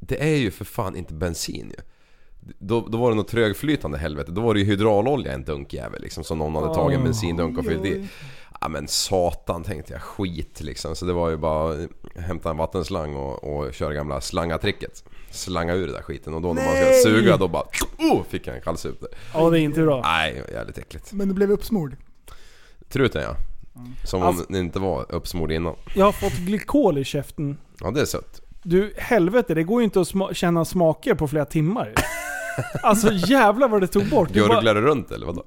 [0.00, 1.82] Det är ju för fan inte bensin ju.
[2.58, 4.30] Då, då var det något trögflytande helvete.
[4.32, 7.64] Då var det ju hydraulolja en dunkjävel liksom som någon hade tagit en bensindunk och
[7.64, 8.08] fyllt i.
[8.60, 10.96] Ja men satan tänkte jag, skit liksom.
[10.96, 15.04] Så det var ju bara att hämta en vattenslang och, och köra gamla slangatricket.
[15.30, 17.02] Slanga ur det där skiten och då när man ska Nej!
[17.02, 17.64] suga då bara
[17.98, 19.08] oh, fick jag en kallsup där.
[19.34, 20.00] Ja, det är inte bra.
[20.02, 21.12] Nej, jävligt äckligt.
[21.12, 21.96] Men du blev uppsmord.
[22.88, 23.36] Truten ja.
[24.04, 25.74] Som om Alltså- den inte var uppsmord innan.
[25.94, 27.58] Jag har fått glykol i käften.
[27.80, 28.39] Ja det är sött.
[28.62, 31.92] Du, helvete, det går ju inte att sma- känna smaker på flera timmar.
[32.82, 34.32] Alltså jävlar vad det tog bort.
[34.32, 35.44] Du runt eller vadå?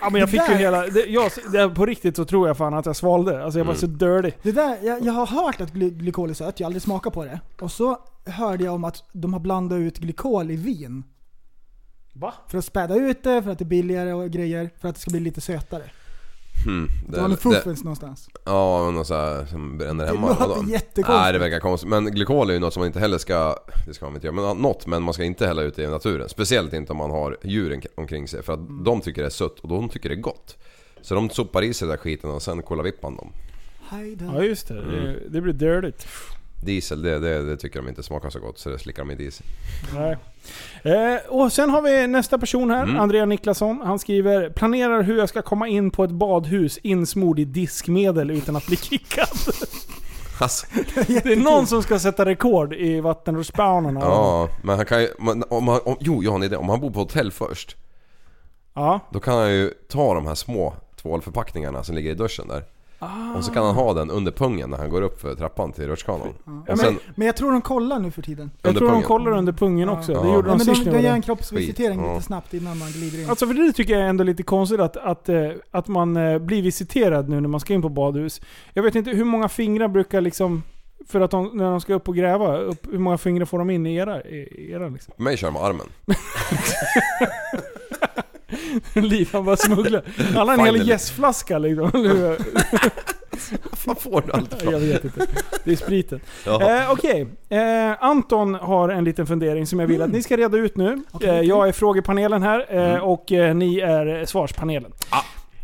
[0.00, 0.54] Ja men jag fick ju Där.
[0.54, 0.86] hela...
[0.86, 3.44] Det, jag, det, på riktigt så tror jag fan att jag svalde.
[3.44, 4.32] Alltså jag var så dirty.
[4.42, 7.12] Det där, jag, jag har hört att gly, glykol är sött, jag har aldrig smakat
[7.12, 7.40] på det.
[7.60, 11.04] Och så hörde jag om att de har blandat ut glykol i vin.
[12.12, 12.34] Va?
[12.48, 15.00] För att späda ut det, för att det är billigare och grejer, för att det
[15.00, 15.82] ska bli lite sötare.
[16.64, 18.28] Hmm, Det något fuffens någonstans.
[18.44, 20.28] Ja, något så här som bränner Det hemma.
[20.28, 20.54] låter Vadå?
[20.68, 21.08] jättekonstigt.
[21.08, 21.88] Nej det verkar konstigt.
[21.90, 23.56] Men glykol är ju något som man inte heller ska,
[23.86, 24.86] det ska man inte göra, men något.
[24.86, 26.28] Men man ska inte hälla ut det i naturen.
[26.28, 28.42] Speciellt inte om man har djuren omkring sig.
[28.42, 28.84] För att Mm.
[28.84, 30.56] de tycker det är sött och de tycker det är gott.
[31.02, 32.82] Så de sopar i sig den där skiten och sen kollar
[33.16, 33.32] dem.
[33.88, 34.24] Hej då.
[34.34, 34.74] Ja just det.
[34.74, 35.92] Det, det blir dirty.
[36.60, 39.30] Diesel, det, det, det tycker de inte smakar så gott så det slickar de i
[39.30, 39.46] sig.
[39.94, 40.16] Nej.
[40.82, 43.00] Eh, och sen har vi nästa person här, Mm.
[43.00, 43.80] Andrea Niklasson.
[43.84, 48.56] Han skriver Planerar hur jag ska komma in på ett badhus insmord i diskmedel utan
[48.56, 49.28] att bli kickad.
[50.40, 50.66] Alltså,
[51.06, 54.00] Det är någon som ska sätta rekord i vattenrutschbanorna.
[54.00, 55.08] ja, men han kan ju...
[55.18, 56.56] men Om han, om, jo, jag har en idé.
[56.56, 57.76] Om han bor på hotell först.
[58.74, 59.00] Ja.
[59.12, 62.64] Då kan han ju ta de här små tvålförpackningarna som ligger i duschen där.
[63.36, 65.86] Och så kan han ha den under pungen när han går upp för trappan till
[65.86, 66.28] rutschkanan.
[66.66, 68.50] Ja, sen, men, men jag tror de kollar nu för tiden.
[68.62, 69.06] Jag Under tror de pungen.
[69.06, 70.12] kollar under pungen också.
[70.12, 70.22] Ja.
[70.22, 72.90] Det gjorde Ja, de sist de, de gör en kroppsvisitering Skit, lite snabbt innan man
[72.90, 73.30] glider in.
[73.30, 76.38] Alltså för det tycker jag är ändå lite konstigt att, att, eh, att man eh,
[76.38, 78.40] blir visiterad nu när man ska in på badhus.
[78.72, 80.62] Jag vet inte hur många fingrar brukar liksom...
[81.08, 83.70] För att de, när de ska upp och gräva, upp, hur många fingrar får de
[83.70, 84.22] in i era?
[84.22, 85.14] I era liksom?
[85.16, 85.86] mig kör med armen.
[88.94, 90.02] Liv han bara smugglar.
[90.34, 90.90] Han har en hel Finally.
[90.90, 91.90] gästflaska liksom.
[93.86, 94.72] Vad får du allt ifrån?
[94.72, 95.26] jag vet inte.
[95.64, 96.20] Det är spriten.
[96.46, 96.82] Ja.
[96.82, 100.56] Eh, Okej, eh, Anton har en liten fundering som jag vill att ni ska reda
[100.58, 101.02] ut nu.
[101.10, 103.02] Okej, eh, jag är frågepanelen här eh, Mm.
[103.02, 104.92] och eh, ni är svarspanelen.
[105.10, 105.22] Ah.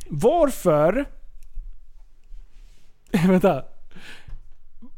[0.09, 1.05] Varför...
[3.29, 3.63] Vänta.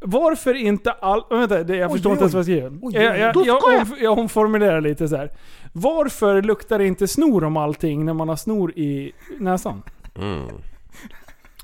[0.07, 1.23] Varför inte all...
[1.31, 2.79] Vänta, det, jag Oj, förstår oj, inte ens vad jag skriver.
[2.83, 5.33] Oj, Jag, jag, jag, om, omformulerar lite så här.
[5.73, 9.83] Varför luktar det inte snor om allting när man har snor i näsan?
[10.19, 10.47] Mm.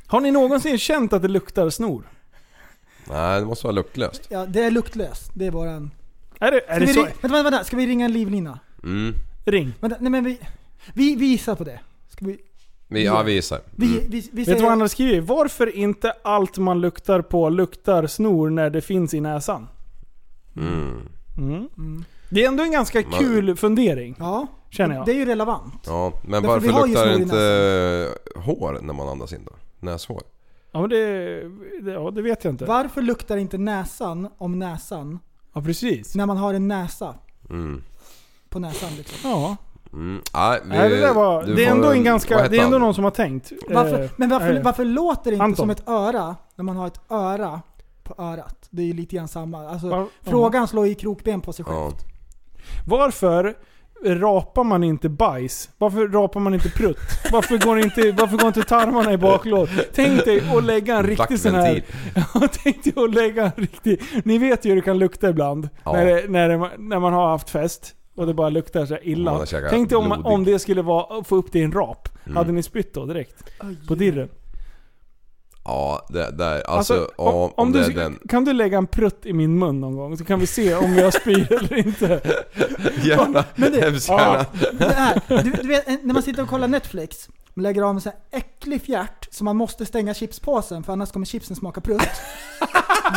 [0.07, 2.03] Har ni någonsin känt att det luktar snor?
[3.05, 4.27] Nej, det måste vara luktlöst.
[4.29, 5.31] Ja, det är luktlöst.
[5.35, 5.91] Det är våran...
[6.41, 7.03] Är det, är Ska det vi, så?
[7.03, 8.59] vänta, vänta, vänta, ska vi ringa en livlina?
[8.85, 9.15] Mm.
[9.45, 9.73] Ring.
[9.81, 10.41] Vänta, nej men vi...
[10.95, 11.81] Vi visar på det.
[12.09, 12.39] Ska vi...
[12.93, 13.61] Vi, ja, vi gissar.
[13.71, 13.99] Vi, Mm.
[13.99, 14.61] vi, vi Vet du säger...
[14.61, 15.25] vad han har skrivit?
[15.29, 19.69] Varför inte allt man luktar på luktar snor när det finns i näsan?
[20.57, 21.09] Mm.
[21.39, 21.69] Mm.
[21.79, 22.05] Mm.
[22.31, 25.07] Det är ändå en ganska Man- kul fundering, Ja, känner jag.
[25.07, 25.83] det är ju relevant.
[25.87, 29.33] Ja, men Därför vi varför har ju luktar det i inte hår när man andas
[29.33, 29.53] in då?
[29.81, 30.23] Näshår?
[30.73, 30.97] Ja, men det,
[31.83, 32.65] det, ja, det vet jag inte.
[32.65, 35.19] Varför luktar inte näsan om näsan
[35.55, 36.15] Ja, precis.
[36.15, 37.15] när man har en näsa
[37.51, 37.83] Mm.
[38.49, 39.31] på näsan liksom?
[39.31, 39.57] Ja.
[39.93, 40.23] Mm.
[40.35, 42.49] Nej, vi, Nej, det, där var, det är ändå en ganska...
[42.49, 43.53] Det är ändå någon som har tänkt.
[43.69, 44.63] Varför, Eh, men varför, nej.
[44.63, 45.57] varför låter det inte Anton.
[45.57, 47.61] som ett öra när man har ett öra
[48.03, 48.69] på örat?
[48.71, 49.69] Det är ju lite grann samma.
[49.69, 51.77] Alltså, var- frågan slår ju krokben på sig själv.
[51.77, 51.91] Ja.
[52.87, 53.57] Varför
[54.05, 55.71] rapar man inte bajs?
[55.79, 56.99] Varför rapar man inte prutt?
[57.33, 59.71] Varför går inte, varför går inte tarmarna i baklåt?
[59.95, 61.85] Tänk dig att lägga en riktig sån här...
[62.63, 64.03] Tänk dig att lägga en riktig...
[64.25, 65.69] Ni vet ju hur det kan lukta ibland.
[65.85, 65.93] Ja.
[65.93, 67.95] När, det, när, det, när man har haft fest.
[68.15, 69.47] Och det bara luktar så illa.
[69.71, 72.09] Tänk dig om, om det skulle vara att få upp det i en rap.
[72.25, 72.37] Mm.
[72.37, 73.45] Hade ni spytt då direkt?
[73.61, 73.77] Oj.
[73.89, 74.29] På dirren?
[75.65, 78.19] Ja, det, där, alltså, Alltså, ja, om, om det du, den...
[78.29, 80.17] Kan du lägga en prutt i min mun någon gång?
[80.19, 82.21] Så kan vi se om jag spyr eller inte.
[83.05, 84.47] Gärna, Men det- hemskt gärna.
[84.95, 88.13] Här, du, du vet, när man sitter och kollar Netflix, man lägger av en sån
[88.31, 92.01] här äcklig fjärt så man måste stänga chipspåsen för annars kommer chipsen smaka prutt.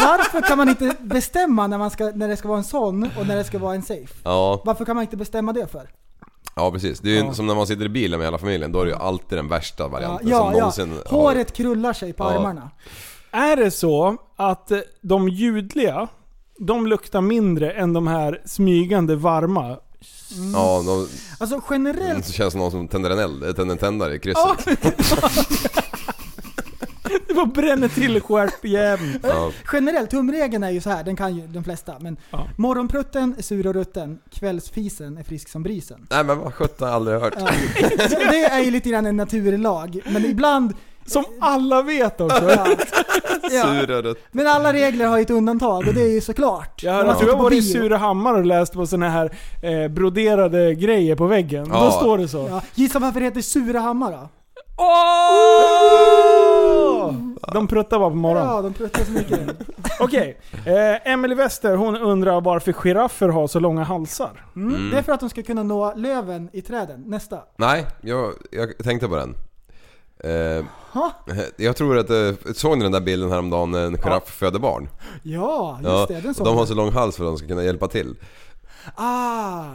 [0.02, 3.28] Varför kan man inte bestämma när, man ska, när det ska vara en sån och
[3.28, 4.14] när det ska vara en safe?
[4.24, 5.90] Ja, Varför kan man inte bestämma det för?
[6.56, 7.00] Ja precis.
[7.00, 7.34] Det är ju Ja.
[7.34, 9.48] som när man sitter i bilen med hela familjen, då är det ju alltid den
[9.48, 10.58] värsta Ja, varianten ja, som ja.
[10.60, 12.28] någonsin har- Håret krullar sig på Ja.
[12.30, 12.70] armarna.
[13.32, 16.08] Är det så att eh, de ljudliga,
[16.60, 19.78] de luktar mindre än de här smygande varma?
[20.54, 21.08] Ja, de,
[21.40, 24.68] Alltså det generellt, känns som någon som tänder en eld, tänder en tändare i krysset.
[27.28, 29.20] Det bara bränner till stjärtjäveln.
[29.24, 29.52] Ja.
[29.74, 31.94] generellt, tumregeln är ju så här, den kan ju de flesta.
[32.00, 32.48] Men Ja.
[32.58, 36.08] morgonprutten är sur och rutten, kvällsfisen är frisk som brisen.
[36.12, 37.34] Nej men vad sjutton, har aldrig hört.
[37.40, 37.50] Ja.
[38.10, 40.74] Det är ju lite grann en naturlag, men ibland...
[41.08, 42.50] Som alla vet också.
[42.52, 42.68] Ja.
[43.52, 44.14] Ja.
[44.32, 46.84] Men alla regler har ju ett undantag och det är ju såklart.
[46.84, 47.62] Jag, När jag tror var i.
[47.62, 49.32] Surahammar och läst på såna här
[49.64, 51.70] eh, broderade grejer på väggen.
[51.70, 51.92] Då Ja.
[51.92, 52.48] står det så.
[52.50, 52.62] Ja.
[52.76, 54.30] Gissa varför det heter Surahammar då?
[55.86, 57.14] Åh!
[57.54, 58.50] De pruttar bara på morgonen.
[58.50, 59.40] Ja, de pruttar så mycket.
[60.00, 60.38] Okej.
[60.66, 64.46] Eh, Emily Wester hon undrar varför giraffer har så långa halsar.
[64.56, 64.90] Mm.
[64.92, 67.04] Det är för att de ska kunna nå löven i träden.
[67.06, 67.40] Nästa.
[67.58, 69.36] Nej, jag, jag tänkte på den.
[70.24, 71.12] Eh, Ha?
[71.58, 74.90] jag tror att, eh, såg ni den där bilden häromdagen när en giraff föder barn?
[75.24, 76.22] Ja, just det.
[76.22, 76.68] Den såg de har jag.
[76.68, 78.16] så lång hals för att de ska kunna hjälpa till.
[78.96, 79.66] Ah,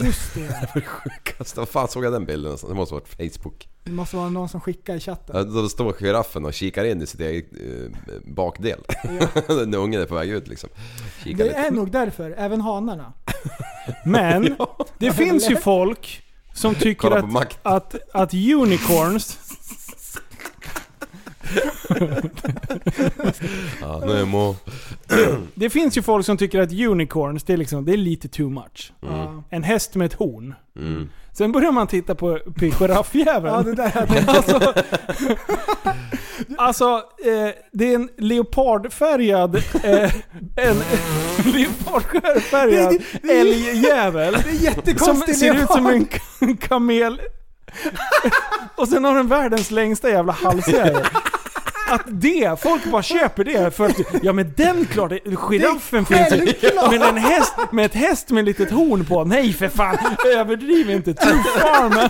[0.00, 0.82] just det.
[0.86, 2.56] Sjukaste, vad fan såg jag den bilden?
[2.68, 3.68] Det måste ha varit Facebook.
[3.84, 5.36] Det måste vara någon som skickar i chatten.
[5.36, 7.90] Ja, Då står giraffen och kikar in i sitt eget eh,
[8.24, 8.80] bakdel.
[9.66, 10.70] När ungen är på väg ut liksom.
[11.24, 11.56] Kikar Det lite.
[11.56, 13.12] är nog därför, även hanarna.
[14.04, 14.56] Men
[14.98, 16.22] det finns ju folk
[16.54, 19.38] som tycker att, att, att unicorns...
[23.80, 24.56] Ja, Nemo.
[25.54, 28.50] Det finns ju folk som tycker att unicorns, det är, liksom, det är lite too
[28.50, 28.92] much.
[29.00, 29.42] Ja.
[29.50, 30.54] En häst med ett horn.
[30.76, 31.08] Mm.
[31.32, 33.54] Sen börjar man titta på, på giraffjäveln.
[33.54, 34.74] Ja, det där Alltså,
[36.58, 36.84] alltså
[37.24, 40.14] eh, det är en leopardfärgad, eh,
[40.56, 40.76] en
[41.52, 42.96] leopardfärgad
[43.30, 44.32] älgjävel.
[44.32, 45.38] Det är Som jättekonstigt.
[45.38, 46.06] ser ut som
[46.40, 47.20] en kamel.
[48.76, 51.04] Och sen har den världens längsta jävla halsjävel.
[51.90, 55.12] Att det, folk bara köper det för att, ja men den klart,
[55.48, 56.52] giraffen finns ju.
[56.90, 59.96] Men en häst med ett häst med ett litet horn på, nej för fan,
[60.36, 62.08] överdriv inte, too far man.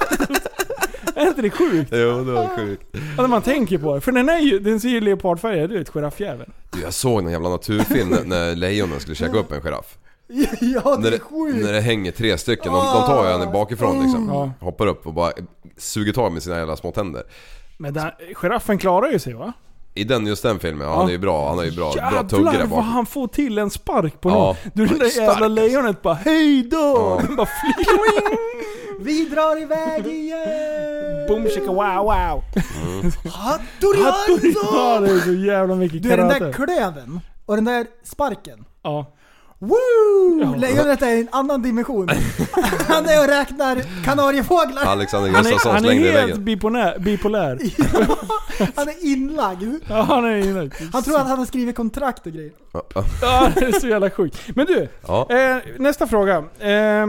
[1.14, 1.89] Är inte det sjukt?
[1.93, 2.82] Jo, det var sjukt.
[2.93, 4.01] Ja, när man tänker på det.
[4.01, 6.52] För den, är ju, den ser ju leopardfärgad ut, giraffjäveln.
[6.70, 9.86] Du, Jag såg någon jävla naturfilm när- när lejonen skulle käka upp en giraff.
[10.60, 11.64] Ja, det När är sjukt.
[11.64, 14.28] när det hänger tre stycken, de, de tar ju henne bakifrån liksom.
[14.28, 14.50] Ja.
[14.66, 15.32] Hoppar upp och bara
[15.78, 17.22] suger tag med sina jävla små tänder.
[17.78, 19.52] Men den, giraffen klarar ju sig va?
[19.94, 21.48] I den, just den filmen, ja, han är ju bra.
[21.48, 24.34] Han har ju bra, bra tugg Jävlar vad han får till en spark på Ja.
[24.34, 24.56] någon.
[24.74, 25.48] Du det där jävla alltså.
[25.48, 26.76] lejonet bara hej då!
[26.76, 27.20] Ja.
[27.26, 28.52] Den bara flyger.
[29.04, 31.26] Vi drar iväg igen!
[31.28, 32.42] Boom chicka wow wow.
[33.32, 34.59] Hattorianzo!
[34.74, 36.44] Ja, det är så jävla mycket Du, den karate.
[36.44, 38.64] där klöven och den där sparken.
[38.82, 39.06] Ja.
[39.66, 40.40] Woo!
[40.40, 40.55] Ja.
[40.56, 42.09] Lejonet är i en annan dimension.
[42.89, 44.82] Han är och räknar kanariefåglar.
[44.84, 46.44] Alexander Han är, Gustafsson han är slängde i helt väggen.
[46.44, 46.98] bipolär.
[46.98, 47.59] bipolär.
[48.76, 49.64] Han är inlagd.
[49.89, 50.70] Ja, han är inne.
[50.93, 52.52] Han tror att han har skrivit kontrakt och grejer.
[52.72, 53.05] Ja, ja.
[53.22, 54.39] Ja, det är så jävla sjukt.
[54.55, 55.26] Men du, Ja.
[55.30, 56.36] eh, nästa fråga.
[56.59, 57.06] Eh,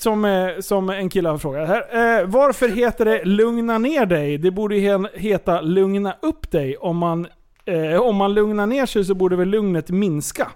[0.00, 2.20] som, eh, som en kille har frågat här.
[2.20, 4.38] Eh, varför heter det 'lugna ner dig'?
[4.38, 6.76] Det borde ju he- heta 'lugna upp dig'.
[6.80, 7.26] Om man,
[7.64, 10.48] eh, om man lugnar ner sig så borde väl lugnet minska?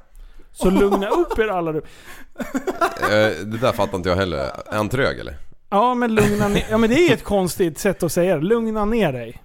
[0.57, 1.79] Så lugna upp er alla du.
[1.79, 4.39] Eh, Det där fattar inte jag heller.
[4.39, 5.37] Är han trög eller?
[5.71, 8.43] Ja men lugna ner Ja men det är ett konstigt sätt att säga det.
[8.43, 9.43] Lugna ner dig.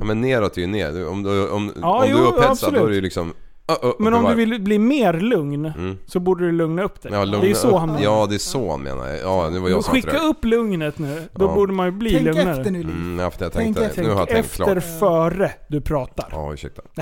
[0.00, 1.08] Ja, men neråt är ju ner.
[1.08, 3.32] Om du, om, Ja, om jo, du är upphetsad då är det ju liksom...
[3.70, 5.98] Uh, uh, Men om du vill bli mer lugn Mm.
[6.06, 7.12] så borde du lugna upp dig.
[7.12, 7.74] Ja, lugna det är så upp.
[7.78, 8.02] han menar.
[8.04, 9.06] Ja, det är så han menar.
[9.08, 11.22] Ja, nu var jag som Skicka upp lugnet nu.
[11.34, 11.54] Då Ja.
[11.54, 12.50] borde man ju bli Tänk lugnare.
[12.58, 12.90] efter nu Liv.
[12.96, 13.84] Mm, jag Tänk tänkte...
[13.86, 14.02] efter.
[14.02, 14.98] Nu har jag tänkt efter klart.
[15.00, 16.28] före du pratar.
[16.30, 16.82] Ja, ursäkta.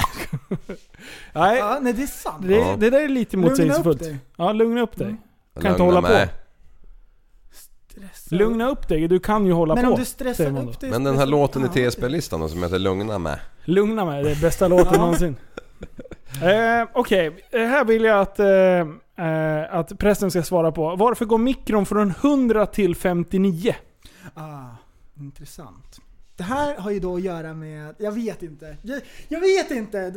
[1.32, 2.36] Nej, Ja, nej det är sant.
[2.48, 2.76] det, Ja.
[2.78, 3.98] det där är lite Lugna upp motsägelsefullt.
[4.00, 4.16] dig.
[4.36, 5.16] Ja, lugna upp dig.
[5.54, 6.14] Jag Kan inte lugnar hålla på.
[6.14, 6.28] mig.
[7.52, 8.36] Stressa.
[8.36, 9.90] Lugna upp dig, du kan ju hålla Men på.
[9.92, 10.90] om du stressar upp dig...
[10.90, 13.38] Men den här låten i TSB-listan som heter Lugna mig.
[13.64, 15.36] Lugna mig, det är bästa låten någonsin.
[16.42, 20.96] Eh, Okej, eh, här vill jag att, eh, eh, att prästen ska svara på.
[20.96, 23.74] Varför går mikron från 100 till 59?
[24.34, 24.64] Ah,
[25.16, 25.98] intressant.
[26.36, 27.94] Det här har ju då att göra med...
[27.98, 28.76] Jag vet inte.
[28.82, 29.98] Jag, jag vet inte!
[29.98, 30.14] Jag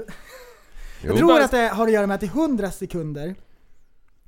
[1.03, 1.17] Jo.
[1.17, 3.35] tror att det har att göra med att det är 100 sekunder.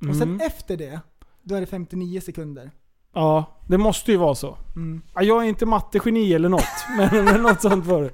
[0.08, 0.40] Och sen Mm.
[0.40, 1.00] efter det,
[1.42, 2.70] då är det 59 sekunder.
[3.14, 4.58] Ja, det måste ju vara så.
[4.76, 5.02] Mm.
[5.14, 6.64] Ja, Jag är inte mattegeni eller något,
[6.98, 8.10] men, men något sånt var det.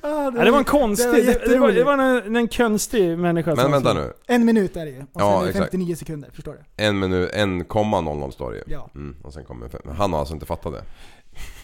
[0.00, 2.48] Ah, Ja, det var en konstig, det var det, det, var, det var en, en
[2.48, 4.12] konstig människa Men som vänta nu.
[4.26, 4.98] En minut är det ju.
[4.98, 5.70] Och sen Ja, är det exakt.
[5.70, 6.84] 59 sekunder, förstår du?
[6.84, 8.62] En minut, en komma 00 står det ju.
[8.66, 8.90] Ja.
[8.94, 9.80] Mm, och sen kommer fem.
[9.98, 10.82] Han har alltså inte fattat det.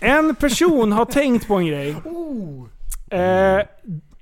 [0.07, 1.97] En person har tänkt på en grej.
[2.05, 2.67] Oh.
[3.19, 3.67] Eh,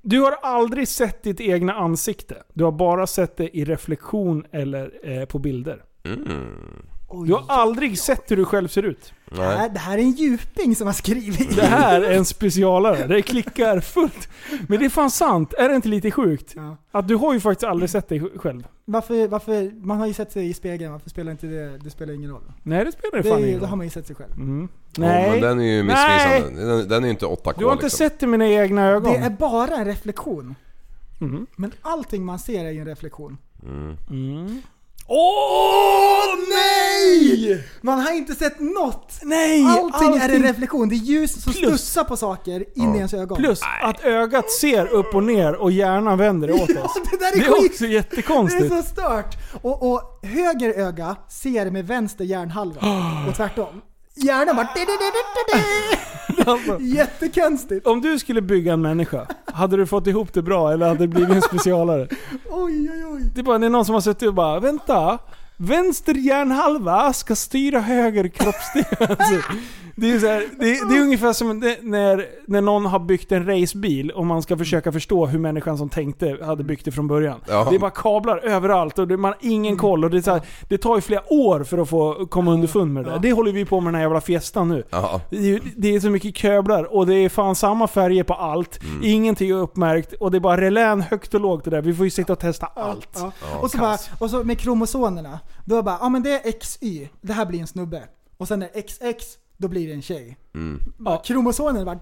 [0.03, 2.37] du har aldrig sett ditt egna ansikte.
[2.55, 5.83] Du har bara sett det i reflektion eller eh, på bilder.
[6.05, 6.87] Mm.
[7.13, 7.29] Oj.
[7.29, 9.13] Du har aldrig sett hur du själv ser ut.
[9.31, 9.57] det, Nej.
[9.57, 11.57] här, det här är en djuping som har skrivit.
[11.57, 13.07] Det här är en specialare.
[13.07, 14.29] Det klickar fullt.
[14.69, 15.55] Men det är fan sant.
[15.55, 16.53] Är det inte lite sjukt?
[16.57, 16.77] Ja.
[16.91, 18.67] Att du har ju faktiskt aldrig sett dig själv.
[18.85, 22.15] Varför, varför, man har ju sett sig i spegeln, varför spelar inte det, det spelar
[22.15, 22.53] ingen roll?
[22.63, 23.77] Nej, det spelar Det, fan är, ingen då har roll.
[23.77, 24.33] man ju sett sig själv.
[24.33, 24.69] Mm.
[24.97, 25.41] Ja, men Nej.
[25.41, 26.65] den är ju missvisande.
[26.67, 27.99] Den, den är ju inte 8K Du har inte liksom.
[27.99, 29.13] sett det med dina egna ögon.
[29.13, 30.55] Det är bara en reflektion.
[31.21, 31.47] Mm.
[31.57, 33.39] Men allting man ser är ju en reflektion.
[33.63, 34.63] Mm.
[35.13, 37.65] Åh nej!
[37.81, 39.19] Man har inte sett något!
[39.23, 39.65] Nej!
[39.67, 40.89] Allting, är en reflektion.
[40.89, 41.65] Det är ljus som Plus.
[41.67, 43.37] studsar på saker in i ens ögon.
[43.39, 46.95] Plus att ögat ser upp och ner och hjärnan vänder åt Ja, oss.
[47.11, 47.71] det där är, Det är skit!
[47.73, 48.69] också Det är jättekonstigt.
[48.69, 49.35] så stört!
[49.63, 52.81] Och, och höger öga ser med vänster hjärnhalva.
[53.29, 53.81] Och tvärtom.
[54.25, 54.69] Hjärnan bara...
[56.47, 57.87] Alltså, Jättekonstigt!
[57.87, 61.09] om du skulle bygga en människa, hade du fått ihop det bra eller hade det
[61.09, 62.09] blivit en specialare?
[62.51, 63.23] Oj, oj, oj.
[63.35, 65.19] Det är bara det är någon som har suttit och bara vänta.
[65.57, 68.85] Vänster hjärnhalva ska styra höger kroppsdel.
[68.99, 69.43] Alltså,
[69.97, 73.33] Det är, så här, det, det är ungefär som det, när, när någon har byggt
[73.33, 77.09] en racebil och man ska försöka förstå hur människan som tänkte hade byggt det från
[77.09, 77.41] början.
[77.49, 77.67] Ja.
[77.71, 80.05] Det är bara kablar överallt och det, man har ingen koll.
[80.05, 82.95] Och det, är så här, det tar ju flera år för att få komma underfund
[82.95, 83.19] med det där.
[83.19, 84.85] Det håller vi på med den här jävla fiestan nu.
[84.91, 85.21] Ja.
[85.31, 88.83] Det är, det är så mycket köblar och det är fan samma färger på allt.
[88.83, 89.01] Mm.
[89.05, 91.83] Ingenting är uppmärkt och det är bara relän högt och lågt det där.
[91.83, 93.09] Vi får ju sitta och testa allt.
[93.15, 93.33] Ja.
[93.61, 97.33] Och, så bara, och så med kromosomerna, då bara, ja men det är XY, det
[97.33, 98.03] här blir en snubbe.
[98.37, 100.37] Och sen är XX, då blir det en tjej.
[100.55, 100.81] Mm.
[100.97, 101.95] Bara, Kromosomen bara...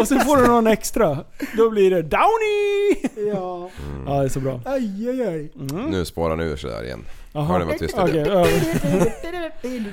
[0.00, 1.24] Och sen får du någon extra.
[1.56, 2.96] Då blir det Downy!
[3.30, 3.70] Ja.
[4.06, 4.60] Ja, det är så bra.
[4.64, 5.50] Aj, aj, aj.
[5.90, 7.04] Nu spårar han ur sig där igen.
[7.32, 8.26] Hör ni vad tyst det Okej,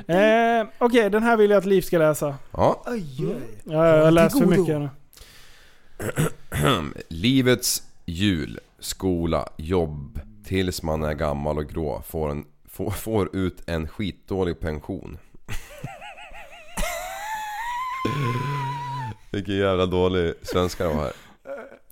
[0.08, 0.14] ja.
[0.62, 2.36] eh, Okej, den här vill jag att Liv ska läsa.
[2.52, 2.84] Ja.
[2.86, 3.36] Aj, aj.
[3.64, 4.90] Ja, jag har läst för mycket nu.
[7.08, 10.20] Livets jul, skola, jobb.
[10.46, 15.18] Tills man är gammal och grå får, en, får, får ut en skitdålig pension.
[19.32, 21.14] Vilken jävla dålig svenska det var här.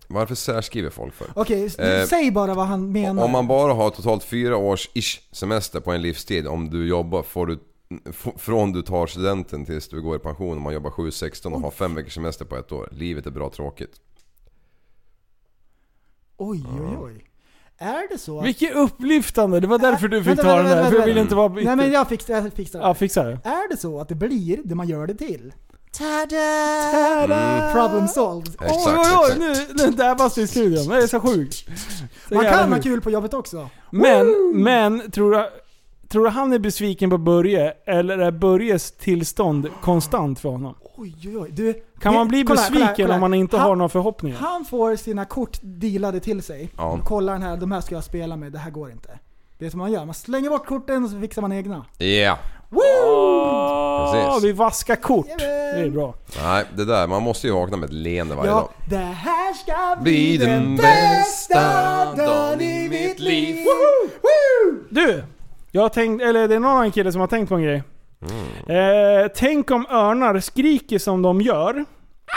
[0.07, 1.27] Varför särskriver folk för?
[1.35, 3.23] Okej, Eh, säg bara vad han menar.
[3.23, 7.23] Om man bara har totalt fyra års ish semester på en livstid om du jobbar
[7.23, 7.59] får du
[8.37, 11.71] från du tar studenten tills du går i pension om man jobbar 7-16 och har
[11.71, 12.89] fem veckors semester på ett år.
[12.91, 14.01] Livet är bra tråkigt.
[16.37, 17.30] Oj, oj, oj.
[17.81, 18.41] Är det så?
[18.41, 19.59] Vilket upplyftande!
[19.59, 20.75] Det var därför du fick Vänta, ta vänta, den där.
[20.75, 21.65] vänta, För jag ville inte vara bitter.
[21.65, 22.85] Nej men jag fixar, jag fixar det.
[22.85, 23.31] Ja, fixa det.
[23.43, 25.53] Är det så att det blir det man gör det till?
[25.97, 27.71] Tada!
[27.73, 28.55] Problem solved.
[28.61, 29.35] Exakt, oj, oj, oj!
[29.39, 30.87] Nu, nu dabbas det i studion.
[30.87, 31.55] Det är så sjukt.
[32.29, 33.69] Så Man kan ha kul på jobbet också.
[33.89, 35.49] Men, men, tror du,
[36.11, 37.73] tror du han är besviken på Börje?
[37.85, 40.75] Eller är Börjes tillstånd konstant för honom?
[40.97, 41.49] Oj, oj, oj.
[41.51, 43.13] Du, Kan det- man bli kolla kolla besviken kolla här.
[43.15, 44.37] om man inte han, har några förhoppningar?
[44.37, 46.69] Han får sina kort dealade till sig.
[46.77, 46.99] Ja.
[47.05, 49.19] Kolla den här, de här ska jag spela med, det här går inte.
[49.59, 51.85] Det är som man gör, man slänger bort korten och så fixar man egna.
[51.97, 52.37] Ja.
[52.73, 54.43] Åh, Precis.
[54.43, 55.25] vi vaskar kort.
[55.37, 56.13] Det är bra.
[56.43, 57.07] Nej, det där.
[57.07, 58.69] Man måste ju vakna med ett leende varje Ja, dag.
[58.89, 61.61] det här ska Bli bli den bästa
[62.15, 63.55] dagen i mitt liv.
[64.21, 64.77] Woo!
[64.89, 65.23] Du!
[65.71, 67.83] Jag har tänkt, eller det är någon annan kille som har tänkt på en grej.
[68.67, 71.85] Eh, tänk om örnar skriker som de gör.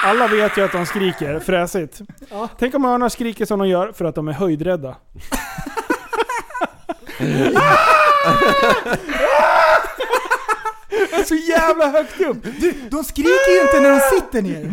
[0.04, 2.00] Alla vet ju att de skriker, fräsigt.
[2.30, 2.48] Ja.
[2.58, 4.96] Tänk om örnar skriker som de gör för att de är höjdrädda.
[10.88, 12.36] Det är så jävla högt upp!
[12.60, 14.72] Du, de skriker ju inte när de sitter ner.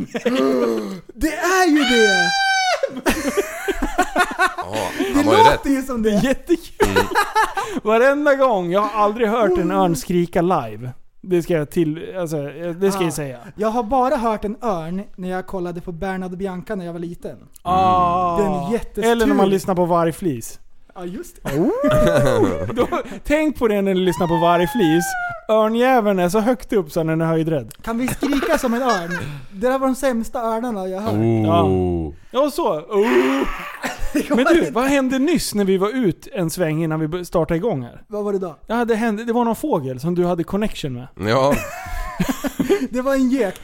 [1.13, 2.29] Det är ju det!
[4.73, 5.51] Ja, Det han ju rätt.
[5.51, 6.09] låter ju som det.
[6.09, 6.87] Jättekul!
[7.83, 8.71] Varenda gång.
[8.71, 10.89] Jag har aldrig hört en örn skrika live.
[11.23, 12.37] Det ska jag till, alltså,
[12.79, 13.03] det ska Ah.
[13.03, 13.37] jag säga.
[13.55, 16.93] Jag har bara hört en örn när jag kollade på Bernhard och Bianca när jag
[16.93, 17.37] var liten.
[17.61, 18.37] Ah.
[18.37, 19.03] Den är jättestur.
[19.11, 20.59] Eller när man lyssnar på vargflis.
[20.95, 21.69] Ja, just det.
[22.73, 22.87] Då,
[23.23, 25.03] tänk på det när ni lyssnar på vargflis.
[25.49, 27.73] Örnjäveln är så högt upp så den är höjdrädd.
[27.83, 29.17] Kan vi skrika som en örn?
[29.51, 31.13] Det där var de sämsta örnarna jag hört.
[31.13, 32.13] Oh.
[32.31, 32.73] Ja, så.
[32.79, 33.05] Oh.
[34.29, 37.83] Men du, vad hände nyss när vi var ut en sväng innan vi startade igång
[37.83, 38.03] här?
[38.07, 38.55] Vad var det då?
[38.67, 41.07] Ja, det, hände, det var någon fågel som du hade connection med.
[41.15, 41.53] Ja,
[42.89, 43.55] Det var en gek.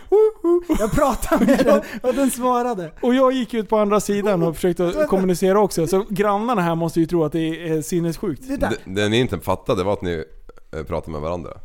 [0.80, 2.92] Jag pratade med den och den svarade.
[3.02, 5.88] Och jag gick ut på andra sidan och försökte kommunicera också.
[5.88, 8.48] Så grannarna här måste ju tro att det är sinnessjukt.
[8.48, 8.70] Det där.
[8.86, 10.24] det, det ni inte fattade var att ni
[10.78, 11.52] eh, pratade med varandra.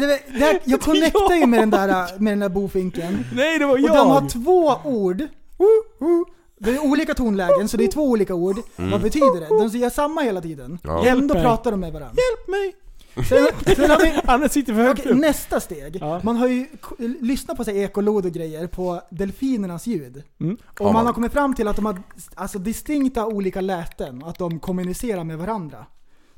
[0.00, 3.24] Det, det här, jag connectar ju med den där, med den där bofinken.
[3.34, 3.96] Nej, det var Och jag!
[3.96, 5.22] de har två ord.
[6.64, 8.56] Det är olika tonlägen, så det är två olika ord.
[8.76, 9.62] Vad betyder det?
[9.62, 10.78] De säger samma hela tiden.
[10.82, 11.06] Ja.
[11.06, 11.42] Ändå mig.
[11.42, 12.14] pratar de med varandra.
[12.16, 12.74] Hjälp mig!
[13.28, 15.18] Sen, sen har vi, Han sitter för högt upp.
[15.18, 15.98] nästa steg.
[16.00, 16.20] Ja.
[16.24, 16.66] Man har ju
[17.20, 20.22] lyssnat på sig ekolod och grejer på delfinernas ljud.
[20.40, 20.56] Mm.
[20.78, 21.06] Och man man.
[21.06, 22.02] har kommit fram till att de har
[22.34, 25.86] alltså, distinkta olika läten och att de kommunicerar med varandra.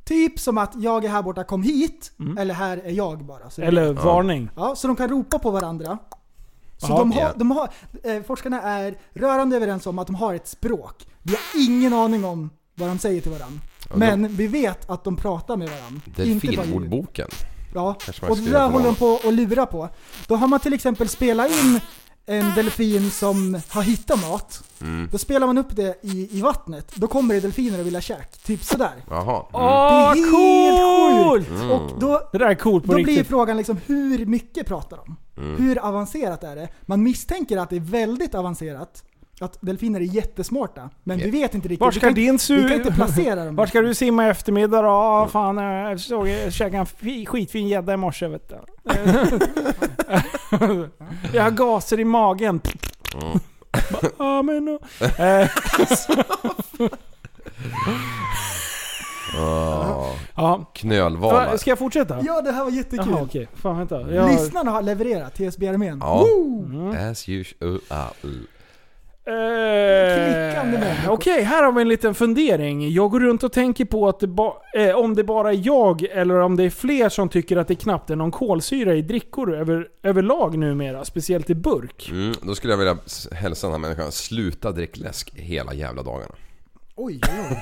[0.05, 2.13] Typ som att jag är här borta, kom hit.
[2.39, 3.51] Eller här är jag bara.
[3.51, 4.51] Så, Eller varning.
[4.57, 5.99] ja, så de kan ropa på varandra.
[6.87, 7.33] Så Ja, de har, ja.
[7.37, 7.69] de har,
[8.03, 11.07] eh, forskarna är rörande överens om att de har ett språk.
[11.23, 13.61] Vi har ingen aning om vad de säger till varandra.
[13.95, 16.01] Men vi vet att de pratar med varandra.
[16.17, 17.29] Delfinordboken.
[17.75, 17.97] Ja,
[18.29, 19.89] och det där håller de på att lura på.
[20.27, 21.81] Då har man till exempel spelat in
[22.27, 24.63] en delfin som har hittat mat.
[24.81, 25.09] Mm.
[25.13, 26.93] Då spelar man upp det i, i vattnet.
[26.95, 28.43] Då kommer det delfiner och vill ha käk.
[28.45, 28.93] Typ sådär.
[29.11, 29.45] Jaha.
[29.53, 31.49] Åh, Det är helt coolt!
[31.49, 31.71] Mm.
[31.71, 33.29] Och då, Det där är coolt på då blir riktigt.
[33.29, 35.17] frågan liksom, hur mycket pratar de?
[35.37, 35.63] Mm.
[35.63, 36.69] Hur avancerat är det?
[36.83, 39.05] Man misstänker att det är väldigt avancerat.
[39.41, 40.91] Att delfiner är jättesmarta.
[41.05, 41.81] Men vi vet inte riktigt.
[41.81, 42.75] Var Vi ska kan, din vi kan su...
[42.75, 43.57] inte placera dem.
[43.57, 44.89] Var ska du simma i eftermiddag då?
[44.89, 48.57] Ja, fan, jag såg jag käkade en fi- skitfin gädda i morse vet du.
[51.33, 52.61] jag har gaser i magen.
[53.23, 53.39] Mm.
[54.19, 54.79] Ja, men
[59.35, 61.47] Eh, Ah, Ja, knölvalar.
[61.51, 62.19] Va, Ska jag fortsätta?
[62.27, 63.07] Ja, det här var jättekul.
[63.11, 63.49] Jaha okej.
[63.55, 64.15] Fan vänta.
[64.15, 64.31] Jag...
[64.31, 65.99] Lyssnarna har levererat, TSB-armén.
[66.03, 66.25] Ja.
[66.65, 67.11] Mm.
[67.11, 67.79] As usual.
[69.25, 71.13] Klickande Eh, människor.
[71.13, 72.91] Okej, här har vi en liten fundering.
[72.93, 76.03] Jag går runt och tänker på att det ba- eh, om det bara är jag
[76.03, 79.55] eller om det är fler som tycker att det knappt är någon kolsyra i drickor
[79.55, 81.05] över, överlag numera.
[81.05, 82.09] Speciellt i burk.
[82.11, 82.97] Mm, då skulle jag vilja
[83.33, 86.35] hälsa den här människan, sluta drick läsk hela jävla dagarna.
[86.97, 87.21] Oj,
[87.51, 87.59] oj,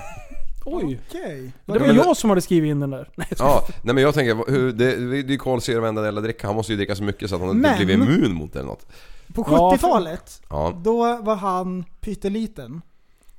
[0.64, 1.00] oj.
[1.08, 1.52] Okej.
[1.66, 3.08] Det var men- jag som hade skrivit in den där.
[3.14, 3.26] Nej.
[3.38, 6.46] Ja, nej men jag tänker, hur, det, det är ju kolsyra varenda jävla dricka.
[6.46, 8.58] Han måste ju dricka så mycket så att han inte Men- blivit immun mot det
[8.58, 8.86] eller något.
[9.34, 10.74] På Ja, 70-talet, Ja.
[10.84, 12.82] då var han pytteliten.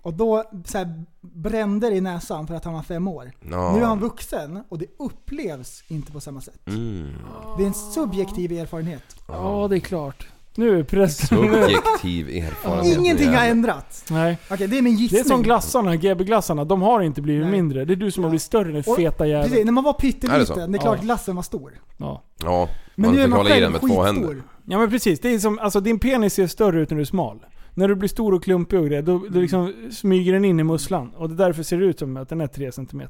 [0.01, 3.31] Och då så här, brände det i näsan för att han var fem år.
[3.51, 3.73] Ja.
[3.75, 6.67] Nu är han vuxen och det upplevs inte på samma sätt.
[6.67, 7.11] Mm.
[7.57, 9.03] Det är en subjektiv erfarenhet.
[9.27, 10.27] Ja, det är klart.
[10.55, 11.27] Nu är press...
[11.27, 12.97] Subjektiv erfarenhet.
[12.97, 14.05] Ingenting har ändrats.
[14.09, 14.37] Nej.
[14.49, 15.19] Okej, det är min Det gissning.
[15.21, 16.65] är som glassarna, GB-glassarna.
[16.65, 17.51] De har inte blivit Nej.
[17.51, 17.85] mindre.
[17.85, 19.49] Det är du som har blivit större den Och- feta jäveln.
[19.49, 20.19] Precis, när man var Är det så?
[20.21, 21.03] pytteliten, det är klart Ja.
[21.03, 21.73] glassen var stor.
[21.97, 22.23] Ja.
[22.43, 24.05] Ja, Men man nu är fick man hålla i själv den med två skitstor.
[24.05, 24.43] händer.
[24.65, 25.19] ja men precis.
[25.19, 27.45] Det är som, alltså din penis ser större ut när du är smal.
[27.75, 30.63] När du blir stor och klumpig och grejer, då, då liksom smyger den in i
[30.63, 31.09] musslan.
[31.17, 33.01] Och det är därför ser det ut som att den är 3 cm.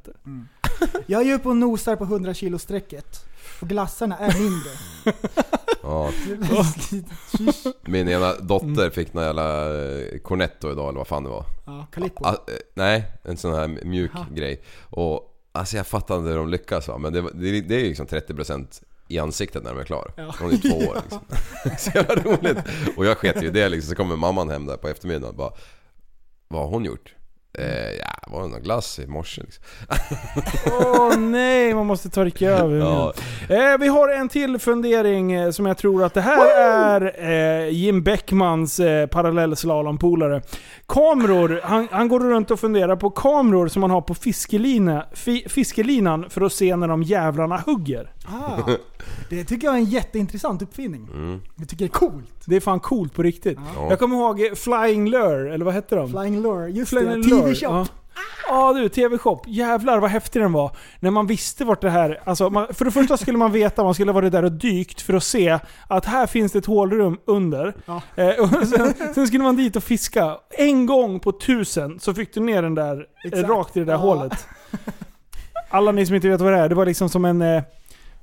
[1.06, 3.24] Jag är ju uppe och nosar på 100 kilo strecket.
[3.60, 4.70] Och glassarna är mindre.
[5.84, 6.12] Ja.
[7.82, 11.44] Min ena dotter fick någon jävla eh, cornetto idag eller vad fan det var.
[11.66, 12.24] Ja, Calippo.
[12.24, 14.26] Ah, eh, nej, en sån här mjuk Aha.
[14.30, 14.62] grej.
[14.90, 16.98] Och alltså jag fattar inte hur de lyckas va?
[16.98, 20.12] men det, det, det är ju liksom 30% i ansiktet när de är klar.
[20.16, 20.34] Ja.
[20.40, 21.20] Hon är två år liksom.
[21.78, 22.58] Så jävla roligt.
[22.96, 25.34] Och jag sket ju i det liksom, så kommer mamman hem där på eftermiddagen och
[25.34, 25.52] bara
[26.48, 27.14] Vad har hon gjort?
[27.58, 29.64] Eh, ja, var det någon glass i morse liksom?
[30.66, 32.76] Åh nej, man måste torka över.
[32.76, 33.12] Ja.
[33.48, 37.14] Eh, vi har en till fundering eh, som jag tror att det här är
[37.64, 40.42] eh, Jim Beckmans eh, parallellslalompolare.
[40.86, 45.46] Kameror, han, han går runt och funderar på kameror som man har på fiskelina, fi,
[45.48, 48.12] fiskelinan för att se när de jävlarna hugger.
[48.26, 48.70] Ah,
[49.30, 51.08] det tycker jag är en jätteintressant uppfinning.
[51.14, 51.40] Mm.
[51.56, 52.42] Jag tycker det är coolt.
[52.46, 53.58] Det är fan coolt på riktigt.
[53.76, 53.86] Ja.
[53.90, 56.10] Jag kommer ihåg Flying Lure, eller vad hette de?
[56.10, 57.16] Flying Lure, just Flying det.
[57.16, 57.66] Lure, TV-shop.
[57.72, 57.86] Ja.
[58.48, 59.40] Ja du, TV-shop.
[59.46, 60.76] Jävlar vad häftig den var.
[61.00, 62.20] När man visste vart det här...
[62.24, 65.14] Alltså, man, för det första skulle man veta, man skulle varit där och dykt för
[65.14, 65.58] att se
[65.88, 67.74] att här finns det ett hålrum under.
[67.86, 68.02] Ja.
[68.16, 70.36] Eh, och sen, sen skulle man dit och fiska.
[70.50, 73.48] En gång på tusen så fick du ner den där eh, Exakt.
[73.48, 73.98] rakt i det där Ja.
[73.98, 74.46] hålet.
[75.70, 77.42] Alla ni som inte vet vad det är, det var liksom som en...
[77.42, 77.62] Eh,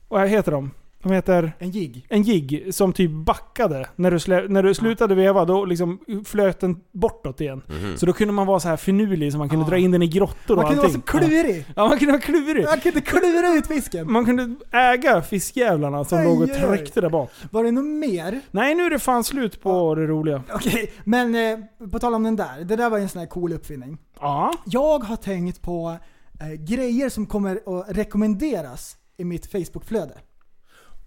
[0.10, 0.72] vad heter de?
[1.04, 1.54] De heter...
[1.60, 2.06] En jigg.
[2.10, 3.86] En jigg som typ backade.
[3.96, 7.62] När du, slä, när du slutade veva då liksom flöt den bortåt igen.
[7.68, 7.98] Mhm.
[7.98, 9.70] Så då kunde man vara så här finurlig så man kunde Ja.
[9.70, 11.02] dra in den i grottor och Man kunde vara allting.
[11.02, 11.66] så klurig.
[11.76, 12.66] Ja, man kunde vara klurig.
[12.66, 14.12] Man kunde klura ut fisken.
[14.12, 17.32] Man kunde äga fiskjävlarna som Aj, låg och tryckte där bak.
[17.52, 18.42] Var det något mer?
[18.52, 20.44] Nej, nu är det fan slut på det roliga.
[20.54, 21.60] Okej, men eh,
[21.92, 22.64] på tal om den där.
[22.64, 23.98] Det där var ju en sån här cool uppfinning.
[24.20, 24.54] Ja.
[24.66, 25.98] Jag har tänkt på
[26.42, 30.14] eh, grejer som kommer att rekommenderas i mitt Facebook-flöde.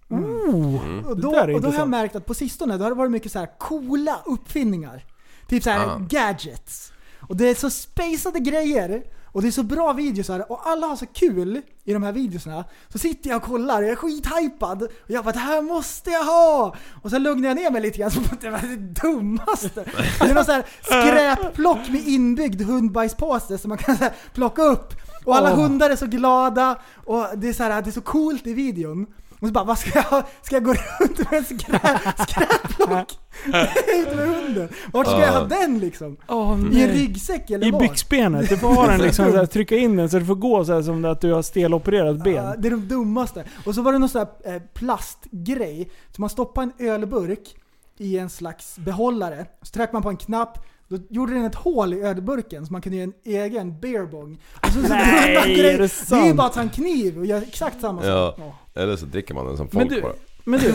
[0.09, 2.95] Oh, Och det då, och då har jag märkt att på sistone då har det
[2.95, 5.05] varit mycket så här coola uppfinningar.
[5.49, 5.97] Typ så här Ah.
[6.09, 6.91] gadgets.
[7.19, 9.03] Och det är så spacade grejer.
[9.31, 12.11] Och det är så bra videos här och alla har så kul i de här
[12.11, 12.65] videosarna.
[12.89, 14.83] Så sitter jag och kollar och jag är skithypad.
[14.83, 16.75] Och jag bara det här måste jag ha!
[17.03, 19.85] Och sen lugnar jag ner mig lite grann så det var det dummaste.
[20.19, 24.61] Det är någon så här skräpplock med inbyggd hundbajspåse som man kan så här plocka
[24.61, 24.93] upp.
[25.25, 25.59] Och alla Åh.
[25.61, 29.05] hundar är så glada och det är så, här, det är så coolt i videon.
[29.39, 30.23] Och så bara, vad ska jag?
[30.41, 31.79] Ska jag gå runt med en skrä,
[32.27, 33.19] skräpplock?
[33.97, 34.69] Ut med hunden?
[34.93, 36.17] Vart ska jag ha den liksom?
[36.27, 37.79] Åh, I en ryggsäck eller I var?
[37.79, 38.49] byxbenet.
[38.49, 40.73] Du får ha den liksom så här, trycka in den så det får gå så
[40.73, 42.61] här som att du har stelopererat ben.
[42.61, 43.43] det är de dummaste.
[43.65, 45.91] Och så var det någon sån här eh, plastgrej.
[46.15, 47.55] Så man stoppade en ölburk
[47.97, 49.45] i en slags behållare.
[49.61, 50.65] Så tryckte man på en knapp.
[50.87, 54.39] Då gjorde den ett hål i ölburken så man kunde göra en egen beerbong.
[54.61, 55.77] Och så, så Nej, är det
[56.09, 58.35] Det är bara att ta en kniv och göra exakt samma sak.
[58.37, 58.81] Ja.
[58.81, 60.13] Eller så dricker man den som Men folk du, bara.
[60.43, 60.73] men du.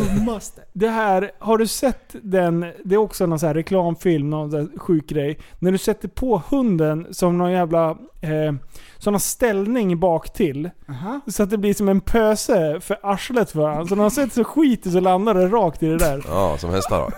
[0.72, 4.56] Det här, har du sett den, det är också någon så här reklamfilm, någon så
[4.56, 5.38] här sjuk grej.
[5.58, 8.54] När du sätter på hunden som någon jävla, eh,
[9.01, 11.20] sån har ställning bak till Aha.
[11.27, 13.89] Så att det blir som en pöse för arslet för honom.
[13.89, 16.24] Så när han sätter sig skit i så landar det rakt i det där.
[16.28, 17.14] Ja, som hästar har.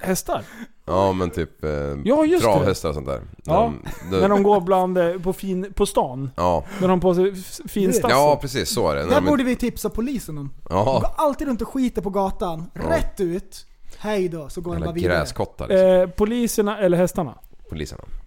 [0.00, 0.42] Hästar?
[0.88, 1.70] Ja men typ eh,
[2.04, 3.20] Ja, just travhästar och sånt där.
[3.44, 3.72] Ja,
[4.10, 6.30] de, När de går bland, eh, på, fin, på stan.
[6.36, 6.64] Ja.
[6.80, 8.10] När de har på sig f- fin stadsel.
[8.18, 9.02] ja precis, så är det.
[9.04, 10.52] Det här men, borde vi tipsa polisen om.
[10.70, 12.70] Ja, alltid runt och skiter på gatan.
[12.74, 13.66] Rätt ut.
[13.98, 15.12] Hej då, så går de bara vidare.
[15.18, 15.86] gräskottar liksom.
[15.88, 17.34] Eh, poliserna, eller hästarna.
[17.70, 18.04] Poliserna.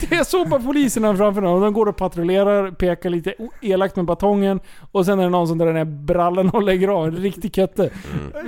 [0.00, 1.60] Det på poliserna framför dem.
[1.60, 4.60] De går och patrullerar, pekar lite elakt med batongen.
[4.92, 7.06] Och sen är det någon som drar ner brallan och lägger av.
[7.06, 7.90] En riktig kötte.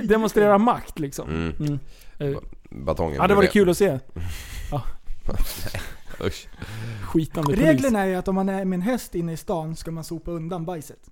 [0.03, 1.29] Demonstrerar makt liksom.
[1.29, 1.53] Mm.
[1.59, 1.79] Mm.
[2.17, 2.37] Eh,
[2.69, 3.99] Batongen Ja, det var det kul att se.
[6.21, 6.47] Usch.
[7.03, 7.65] Skitande polis.
[7.65, 10.03] Reglerna är ju att om man är med en häst inne i stan ska man
[10.03, 11.09] sopa undan bajset.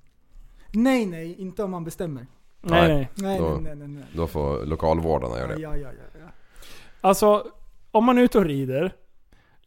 [0.72, 2.28] Nej, nej, inte om man bestämmer.
[2.62, 3.10] Nej, nej.
[3.16, 3.88] Nej, Då- nej, nej, nej.
[3.88, 4.04] nej.
[4.16, 5.62] Då får lokalvårdarna göra det.
[5.62, 6.28] ja, ja, ja, ja.
[7.02, 7.46] Alltså,
[7.92, 8.92] om man är ute och rider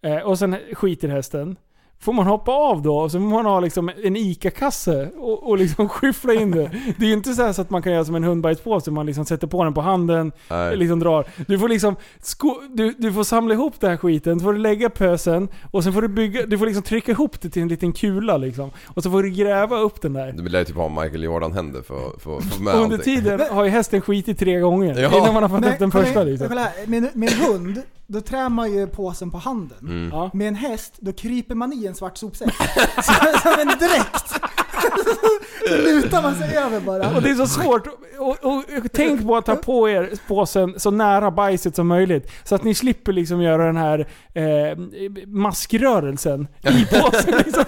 [0.02, 1.56] eh, och sen skiter hästen.
[2.00, 5.58] Får man hoppa av då och så får man ha liksom en ICA-kasse och, och
[5.58, 6.70] liksom skyffla in det.
[6.98, 9.06] Det är ju inte så, här så att man kan göra som en hundbajspåse, man
[9.06, 10.76] liksom sätter på den på handen, Nej.
[10.76, 11.24] liksom drar.
[11.46, 14.58] Du får liksom, sko, du, du får samla ihop den här skiten, så får du
[14.58, 17.68] lägga pösen och sen får du bygga, du får liksom trycka ihop det till en
[17.68, 18.70] liten kula liksom.
[18.86, 20.32] Och så får du gräva upp den där.
[20.32, 23.16] Du vill ju typ ha Michael Jordan-händer för att för, för med Och under allting.
[23.16, 25.18] tiden har ju hästen skitit tre gånger Ja.
[25.18, 26.48] innan man har fått Nej, upp den första liksom.
[26.86, 27.82] med en hund,
[28.14, 29.78] då trär man ju påsen på handen.
[29.82, 30.10] Mm.
[30.12, 30.30] Ja.
[30.34, 32.54] Med en häst, då kryper man i en svart sopsäck.
[33.42, 34.34] som, en dräkt.
[35.68, 37.16] Så lutar man sig över bara.
[37.16, 37.86] Och det är så svårt.
[38.18, 42.32] Och, och, och tänk på att ta på er påsen så nära bajset som möjligt.
[42.44, 44.78] Så att ni slipper liksom göra den här eh,
[45.26, 47.34] maskrörelsen i påsen.
[47.38, 47.64] Liksom.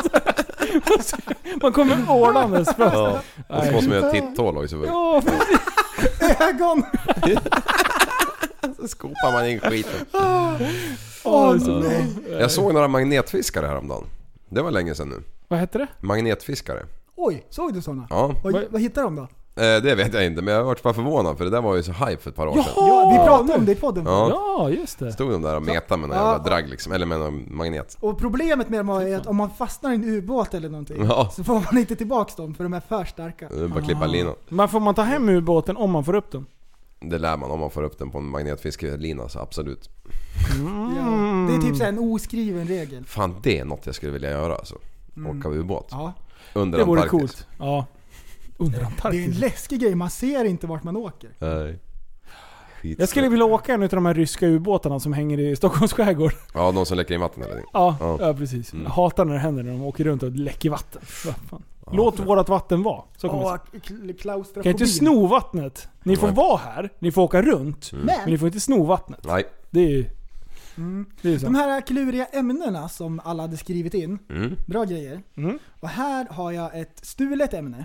[1.63, 2.69] Man kommer ålandes.
[2.79, 3.21] Ja.
[3.49, 4.87] Och så måste man göra ett titthål också.
[4.87, 5.23] Ja,
[6.41, 6.83] Ögon!
[8.81, 10.07] Så skopar man in skiten.
[11.25, 12.39] Åh, är så bra.
[12.41, 14.05] Jag såg några magnetfiskare häromdagen.
[14.49, 15.23] Det var länge sedan nu.
[15.49, 15.87] Vad hette det?
[16.01, 16.87] Magnetfiskare.
[17.17, 18.07] Oj, såg du sådana?
[18.11, 18.35] Ja.
[18.45, 19.23] Vad, vad hittade de då?
[19.63, 21.77] Eh, det vet jag inte, men jag har varit bara förvånad för det där var
[21.77, 22.65] ju så hype för ett par år sedan.
[22.77, 24.05] Ja, vi pratade om det i podden.
[24.07, 24.29] Ja.
[24.59, 25.13] Ja, just det.
[25.13, 26.33] Stod de där och metade med någon Ja.
[26.33, 27.97] jävla drag liksom, eller med någon magnet.
[28.01, 31.31] Och problemet med dem ju att om man fastnar i en ubåt eller någonting Ja.
[31.37, 33.49] så får man inte tillbaks dem för de är för starka.
[33.49, 34.35] Det är Bara klippa linan.
[34.49, 36.47] Men får man ta hem ubåten om man får upp den?
[37.09, 39.91] Det lär man om man får upp den på en magnetfiskelina så absolut.
[40.97, 41.47] Ja.
[41.49, 43.05] Det är typ så här en oskriven regel.
[43.05, 44.75] Fan det är något jag skulle vilja göra alltså.
[45.27, 45.89] Åka ubåt.
[45.91, 46.13] Ja.
[46.55, 47.21] Under Det vore Antarktis.
[47.21, 47.47] coolt.
[47.59, 47.87] Ja.
[48.57, 49.39] Under Det är en Antarktis.
[49.39, 51.31] läskig grej, man ser inte vart man åker.
[51.39, 51.79] Nej.
[52.83, 52.99] Skit.
[52.99, 56.33] Jag skulle vilja åka en av de här ryska ubåtarna som hänger i Stockholms skärgård.
[56.55, 58.17] Ja, de som läcker in vatten eller Ja, Ja.
[58.21, 58.35] ja.
[58.35, 58.73] precis.
[58.73, 58.85] Mm.
[58.85, 61.03] Jag hatar när det händer när de åker runt och läcker vatten.
[61.05, 61.63] Fan.
[61.93, 63.03] Låt vårat vatten vara.
[63.17, 63.57] Så kommer Åh,
[64.21, 64.63] klaustrofobin.
[64.63, 65.89] Kan inte sno vattnet.
[66.03, 66.37] Ni får Nej.
[66.37, 67.93] vara här, ni får åka runt.
[67.93, 69.21] Men Men ni får inte sno vattnet.
[69.25, 69.45] Nej.
[69.71, 70.07] Det är ju...
[70.77, 71.07] Mm.
[71.23, 71.45] Det är så.
[71.45, 74.57] de här kluriga ämnena som alla hade skrivit in, Mm.
[74.67, 75.23] bra grejer.
[75.37, 75.59] Mm.
[75.81, 77.85] Och här har jag ett stulet ämne.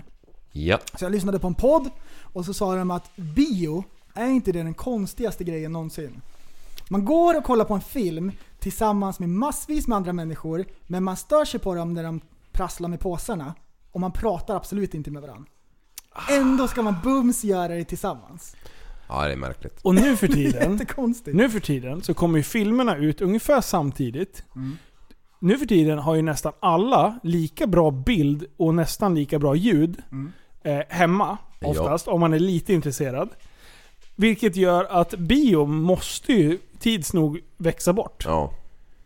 [0.52, 0.78] Ja.
[0.98, 1.90] Så jag lyssnade på en podd
[2.22, 3.84] och så sa de att bio,
[4.14, 6.20] är inte det den konstigaste grejen någonsin?
[6.88, 11.16] Man går och kollar på en film tillsammans med massvis med andra människor, men man
[11.16, 12.20] stör sig på dem när de
[12.52, 13.54] prasslar med påsarna.
[13.92, 15.50] Och man pratar absolut inte med varandra.
[16.30, 18.56] Ändå ska man bums göra det tillsammans.
[19.08, 19.80] Ja, det är märkligt.
[19.82, 20.80] Och nu för tiden,
[21.26, 24.44] nu för tiden så kommer ju filmerna ut ungefär samtidigt.
[24.56, 24.78] Mm.
[25.38, 30.02] Nu för tiden har ju nästan alla lika bra bild och nästan lika bra ljud
[30.12, 30.32] Mm.
[30.62, 31.38] eh, hemma.
[31.64, 33.28] Oftast, om man är lite intresserad.
[34.16, 38.24] Vilket gör att bio måste ju tids nog växa bort.
[38.26, 38.52] Ja.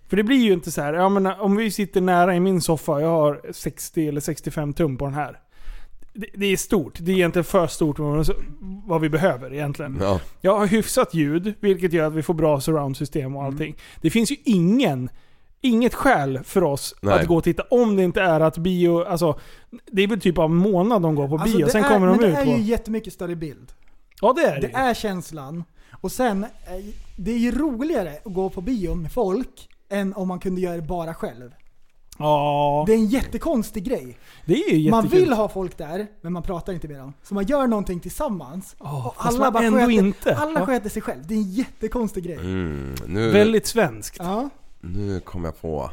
[0.09, 2.61] För det blir ju inte så här, ja, men om vi sitter nära i min
[2.61, 5.39] soffa, jag har 60 eller 65 tum på den här.
[6.15, 6.99] Det, det är stort.
[7.01, 8.31] Det är egentligen för stort vad-
[8.87, 9.99] vad vi behöver egentligen.
[10.01, 10.20] Ja.
[10.41, 13.77] Jag har hyfsat ljud, vilket gör att vi får bra surroundsystem och allting.
[14.01, 15.09] Det finns ju ingen,
[15.61, 17.15] inget skäl för oss Nej.
[17.15, 19.39] att gå och titta om det inte är att bio, alltså
[19.93, 21.89] det är väl typ av en månad de går på Alltså, bio, det sen är,
[21.89, 22.51] kommer de men det ut är på...
[22.51, 23.73] ju jättemycket större bild.
[24.20, 25.65] Ja det är det, Det är känslan.
[26.01, 26.51] Och sen, eh,
[27.16, 30.76] det är ju roligare att gå på bio med folk än om man kunde göra
[30.76, 31.50] det bara själv.
[32.18, 34.18] Ja, Det är en jättekonstig grej.
[34.46, 34.90] det är ju jättekul.
[34.90, 37.12] Man vill ha folk där, men man pratar inte med dem.
[37.22, 38.76] Så man gör någonting tillsammans.
[38.78, 40.36] Ja, och fast man ändå sköter, inte.
[40.36, 40.66] alla Ja.
[40.66, 41.20] sköter sig själv.
[41.26, 42.36] Det är en jättekonstig grej.
[42.36, 42.94] Mm.
[43.06, 44.16] Nu, Väldigt svenskt.
[44.18, 44.48] Ja.
[44.80, 45.90] nu kom jag på.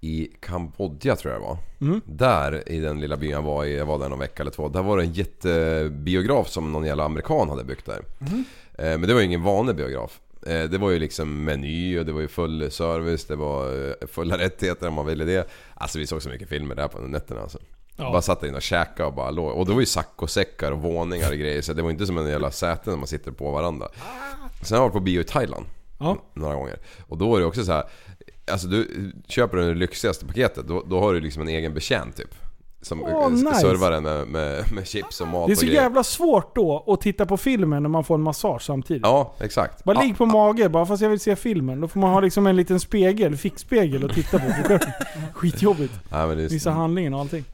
[0.00, 1.58] I Kambodja tror jag det var.
[1.80, 2.00] Mm.
[2.06, 4.68] Där i den lilla byn jag var i, jag var där någon vecka eller två.
[4.68, 8.00] Där var det en jättebiograf som någon jävla amerikan hade byggt där.
[8.20, 8.44] Mm.
[8.78, 10.20] Eh, Men det var ju ingen vanlig biograf.
[10.46, 14.06] Eh, Det var ju liksom meny och det var ju full service, det var eh,
[14.06, 15.48] fulla rättigheter om man ville det.
[15.74, 17.58] Alltså vi såg så mycket filmer där på nätterna alltså.
[17.96, 18.04] Ja.
[18.12, 19.56] Bara satt där inne och käkade och bara låg.
[19.58, 22.28] Och det var ju saccosäckar och våningar och grejer så det var inte som en
[22.28, 23.88] jävla säte när man sitter på varandra.
[24.62, 25.66] Sen har jag varit på bio i Thailand
[26.00, 26.16] Ja.
[26.34, 26.78] några gånger.
[27.08, 27.84] Och då är det också så här.
[28.52, 32.16] Alltså du köper du det lyxigaste paketet då, då har du liksom en egen betjänt
[32.16, 32.34] typ.
[32.82, 33.54] Som Åh, nice.
[33.54, 37.00] serva den med, med, med chips och mat Det är så jävla svårt då att
[37.00, 39.02] titta på filmen när man får en massage samtidigt.
[39.02, 39.84] Ja, exakt.
[39.84, 41.80] Bara ja, ligg på mage bara fast jag vill se filmen.
[41.80, 44.78] Då får man ha liksom en liten spegel, fickspegel att titta på.
[45.34, 45.94] Skitjobbigt.
[46.10, 47.44] Nej, men det, Vissa är, handlingen och allting.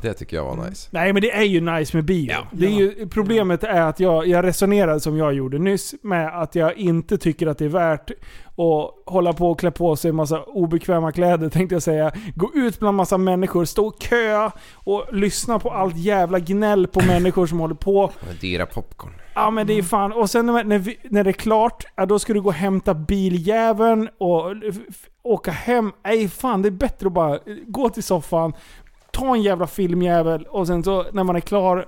[0.00, 0.88] Det tycker jag var nice.
[0.92, 2.34] Nej men det är ju nice med bio.
[2.52, 6.54] Det är ju, problemet är att jag, jag resonerade som jag gjorde nyss med att
[6.54, 10.16] jag inte tycker att det är värt att hålla på och klä på sig en
[10.16, 12.12] massa obekväma kläder tänkte jag säga.
[12.34, 17.00] Gå ut bland massa människor, stå och köa och lyssna på allt jävla gnäll på
[17.06, 18.12] människor som håller på.
[18.40, 19.12] Dyra popcorn.
[19.34, 22.06] Ja men det är fan, och sen när, när, vi, när det är klart, ja,
[22.06, 24.54] då ska du gå och hämta biljäveln och
[25.22, 25.92] åka hem.
[26.04, 28.52] Nej fan, det är bättre att bara gå till soffan,
[29.18, 31.86] ta en jävla filmjävel och sen så när man är klar,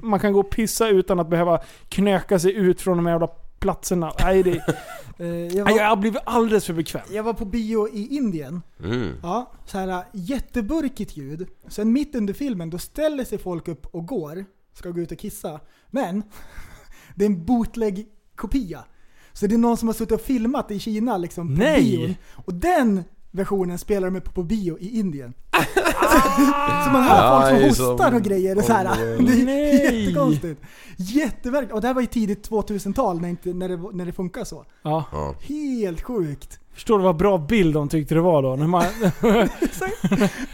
[0.00, 3.28] man kan gå och pissa utan att behöva knöka sig ut från de här jävla
[3.58, 4.12] platserna.
[4.20, 4.64] Nej, det,
[5.18, 7.02] Eh, jag, var, jag har blivit alldeles för bekväm.
[7.10, 8.62] jag var på bio i Indien.
[8.84, 9.10] Mm.
[9.22, 11.48] Ja, så här jätteburkigt ljud.
[11.68, 14.44] Sen mitt under filmen, då ställer sig folk upp och går.
[14.74, 15.60] Ska gå ut och kissa.
[15.90, 16.22] Men,
[17.14, 18.84] det är en bootleg-kopia.
[19.32, 21.96] Så det är någon som har suttit och filmat i Kina liksom på Nej!
[21.96, 22.14] bion.
[22.44, 25.34] Och den versionen spelar de upp på bio i Indien.
[26.84, 28.58] så man hör folk som som- hostar och grejer.
[28.58, 28.84] Och så här,
[29.26, 30.00] det är Nej!
[30.04, 30.60] jättekonstigt.
[30.96, 31.72] Jätteverkligt.
[31.74, 34.64] Och det här var ju tidigt 2000-tal när, inte, när, det, när det funkar så.
[34.82, 35.04] Ja.
[35.12, 35.34] Ja.
[35.40, 36.58] Helt sjukt.
[36.74, 38.56] Förstår du vad bra bild de tyckte det var då?
[38.56, 38.84] När man,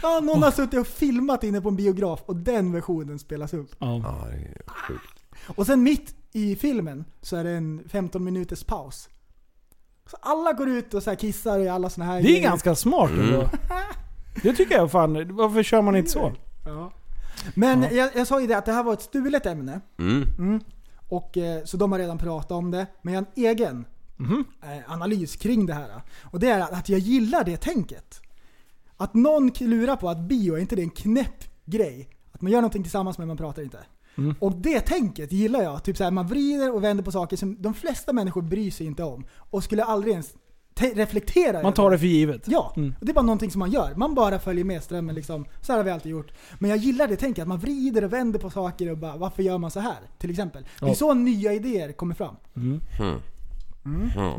[0.01, 3.75] Ja, någon har suttit och filmat inne på en biograf och den versionen spelas upp.
[3.79, 4.01] ja.
[4.03, 5.23] Ja, det är sjukt.
[5.55, 9.09] Och sen mitt i filmen så är det en 15 minuters paus.
[10.11, 12.41] Så alla går ut och så här kissar i alla såna här Det är grejer.
[12.43, 13.25] ganska smart Mm.
[13.25, 13.49] ändå.
[14.43, 15.35] Det tycker jag fan.
[15.35, 16.33] Varför kör man inte så?
[16.65, 16.91] Ja.
[17.55, 19.81] Men jag, jag sa ju det att det här var ett stulet ämne.
[19.99, 20.23] Mm.
[20.37, 20.59] Mm.
[21.09, 22.87] Och, eh, så de har redan pratat om det.
[23.01, 23.85] Men jag har en egen
[24.63, 26.01] eh, analys kring det här.
[26.23, 28.21] Och det är att jag gillar det tänket.
[28.97, 32.09] Att någon lurar på att bio är inte det en knäpp grej.
[32.31, 33.77] Att man gör någonting tillsammans men man pratar inte.
[34.19, 34.35] Mm.
[34.39, 35.83] Och det tänket gillar jag.
[35.83, 38.85] Typ så här, man vrider och vänder på saker som de flesta människor bryr sig
[38.87, 39.25] inte om.
[39.37, 40.33] Och skulle aldrig ens
[40.75, 42.41] te- reflektera Man tar det för givet.
[42.45, 42.95] Ja, Mm.
[42.99, 43.93] och det är bara någonting som man gör.
[43.95, 45.45] Man bara följer med strömmen liksom.
[45.61, 46.31] Så här har vi alltid gjort.
[46.59, 49.43] Men jag gillar det tänket, att man vrider och vänder på saker och bara varför
[49.43, 49.97] gör man så här?
[50.17, 50.65] Till exempel.
[50.79, 52.35] Det är så nya idéer kommer fram.
[52.55, 52.79] Mm.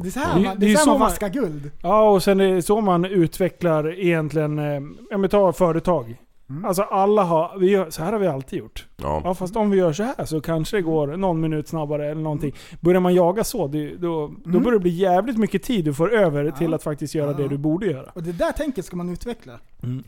[0.02, 1.70] Det är så här Det- man, det det är så så man man- vaskar guld.
[1.82, 4.80] Ja, och sen är det så man utvecklar egentligen, eh,
[5.10, 6.16] ja men ta företag.
[6.64, 8.86] Alltså alla har, vi gör, så här har vi alltid gjort.
[8.96, 9.20] Ja.
[9.24, 12.22] Ja fast om vi gör så här så kanske det går någon minut snabbare eller
[12.22, 12.54] någonting.
[12.80, 16.12] Börjar man jaga så, det, då, då börjar det bli jävligt mycket tid du får
[16.14, 18.10] över till att faktiskt göra det du borde göra.
[18.14, 19.52] Och det där tänket ska man utveckla.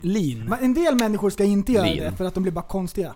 [0.01, 0.45] Lean.
[0.49, 1.97] Men en del människor ska inte göra Lean.
[2.11, 3.13] det för att de blir bara konstiga.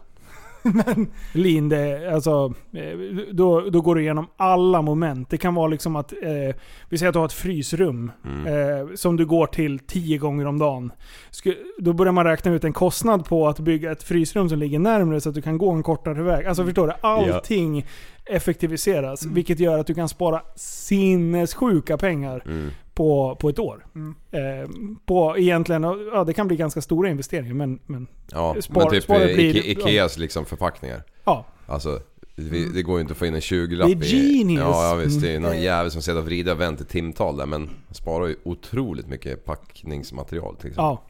[1.34, 2.98] Lean, det, alltså, eh,
[3.32, 5.30] då, då går du igenom alla moment.
[5.30, 6.56] Det kan vara liksom att, eh,
[6.90, 10.60] vi säger att du har ett frysrum eh, som du går till tio gånger om
[10.60, 10.92] dagen.
[11.32, 14.80] Sku, då börjar man räkna ut en kostnad på att bygga ett frysrum som ligger
[14.80, 16.46] närmare så att du kan gå en kortare väg.
[16.46, 16.94] Alltså förstår du?
[17.02, 17.86] Allting
[18.26, 22.70] effektiviseras, vilket gör att du kan spara sinnessjuka pengar Mm.
[22.98, 23.86] På, på ett år.
[23.96, 24.16] Mm.
[24.32, 24.70] Eh,
[25.06, 25.84] på egentligen,
[26.14, 29.64] ja det kan bli ganska stora investeringar men, men Ja, Spar- men typ blir- Ike-
[29.72, 31.04] Ikeas liksom förpackningar.
[31.26, 31.46] ja.
[31.68, 32.00] Alltså,
[32.40, 34.60] vi, det går ju inte att få in en 20-lapp Det är genius.
[34.62, 35.22] Ja, ja visst.
[35.22, 35.64] Det är någon Mm.
[35.64, 40.56] jävel som sitter och vrider och vänder timtal där men sparar ju otroligt mycket packningsmaterial
[40.56, 40.84] till exempel.
[40.84, 41.04] ja.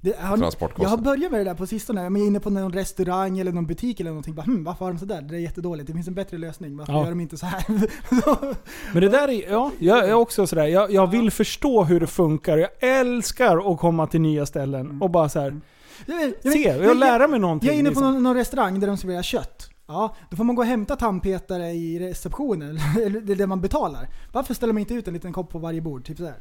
[0.00, 0.38] Det, har,
[0.78, 2.02] jag har börjat med det där på sistone.
[2.02, 4.34] Jag är inne på någon restaurang eller någon butik eller någonting.
[4.34, 5.22] Bara, hm, varför har de sådär?
[5.22, 5.86] Det är jättedåligt.
[5.86, 6.76] Det finns en bättre lösning.
[6.76, 7.02] Varför Ja.
[7.02, 7.64] gör de inte så här?
[8.92, 10.66] Men det där är, ja, jag är också sådär.
[10.66, 12.58] Jag, jag vill förstå hur det funkar.
[12.58, 15.60] Jag älskar att komma till nya ställen och bara så här.
[16.06, 17.66] Jag- jag- se, jag- jag lära mig någonting.
[17.66, 18.12] Jag är inne på liksom.
[18.14, 19.67] någon, någon restaurang där de serverar kött.
[19.88, 23.60] Ja, då får man gå och hämta tandpetare i receptionen, eller det är det man
[23.60, 24.08] betalar.
[24.32, 26.04] Varför ställer man inte ut en liten kopp på varje bord?
[26.04, 26.34] Typ sådär.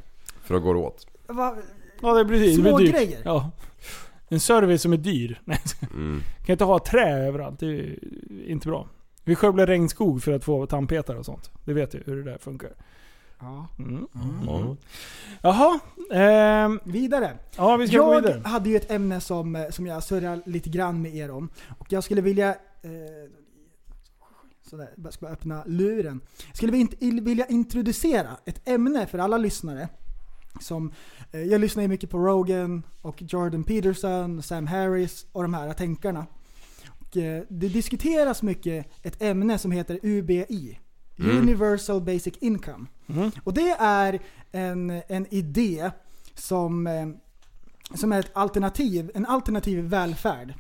[0.44, 1.07] För att gå åt.
[1.28, 1.56] Va,
[2.02, 2.57] Ja, det är precis.
[2.57, 2.95] Det Små blir dyrt.
[2.95, 3.22] grejer.
[3.26, 3.52] Ja.
[4.30, 5.41] En service som är dyr.
[5.45, 5.60] Nej,
[5.94, 6.22] Mm.
[6.45, 7.60] kan inte ha trä överallt.
[7.60, 7.95] Det är
[8.48, 8.88] inte bra.
[9.24, 11.52] Vi skövlar regnskog för att få tandpetare och sånt.
[11.65, 12.69] Det vet du hur det där funkar.
[13.40, 13.68] ja.
[13.80, 14.07] Mm.
[14.48, 14.76] Ja.
[15.41, 15.80] Jaha.
[16.14, 17.38] Ehm, Vidare.
[17.57, 18.41] ja, vi ska gå Jag vidare.
[18.45, 21.49] hade ju ett ämne som, eh, som jag surrar lite grann med er om.
[21.78, 22.56] Och jag skulle vilja...
[22.81, 23.31] Eh,
[24.69, 26.21] sådär, jag ska bara öppna luren.
[26.47, 29.89] Jag skulle vilja- vilja introducera ett ämne för alla lyssnare.
[30.61, 30.91] Som,
[31.31, 35.73] eh, jag lyssnar ju mycket på Rogan och Jordan Peterson, Sam Harris och de här
[35.73, 36.25] tänkarna.
[36.99, 40.79] Och, eh, det diskuteras mycket ett ämne som heter UBI.
[41.19, 42.85] Universal Basic Income.
[43.07, 43.31] Mm.
[43.43, 44.19] Och det är
[44.51, 45.91] en, en idé
[46.33, 47.07] som, eh,
[47.95, 50.53] som är ett alternativ, en alternativ välfärd.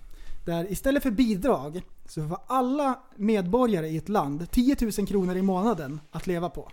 [0.45, 5.41] Där istället för bidrag så får alla medborgare i ett land 10 000 kronor i
[5.41, 6.71] månaden att leva på.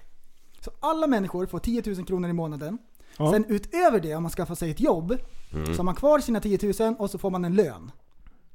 [0.60, 2.78] Så alla människor får 10 000 kronor i månaden.
[3.18, 3.32] Ja.
[3.32, 5.16] Sen utöver det, om man skaffar sig ett jobb,
[5.50, 7.90] så har man kvar sina 10 000 och så får man en lön.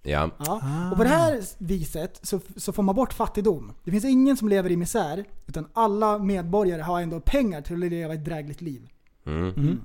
[0.02, 0.30] Ja.
[0.38, 0.62] Ja.
[0.92, 3.74] Och på det här viset så, så får man bort fattigdom.
[3.84, 7.90] Det finns ingen som lever i misär, utan alla medborgare har ändå pengar till att
[7.90, 8.90] leva ett drägligt liv.
[9.26, 9.82] Mm.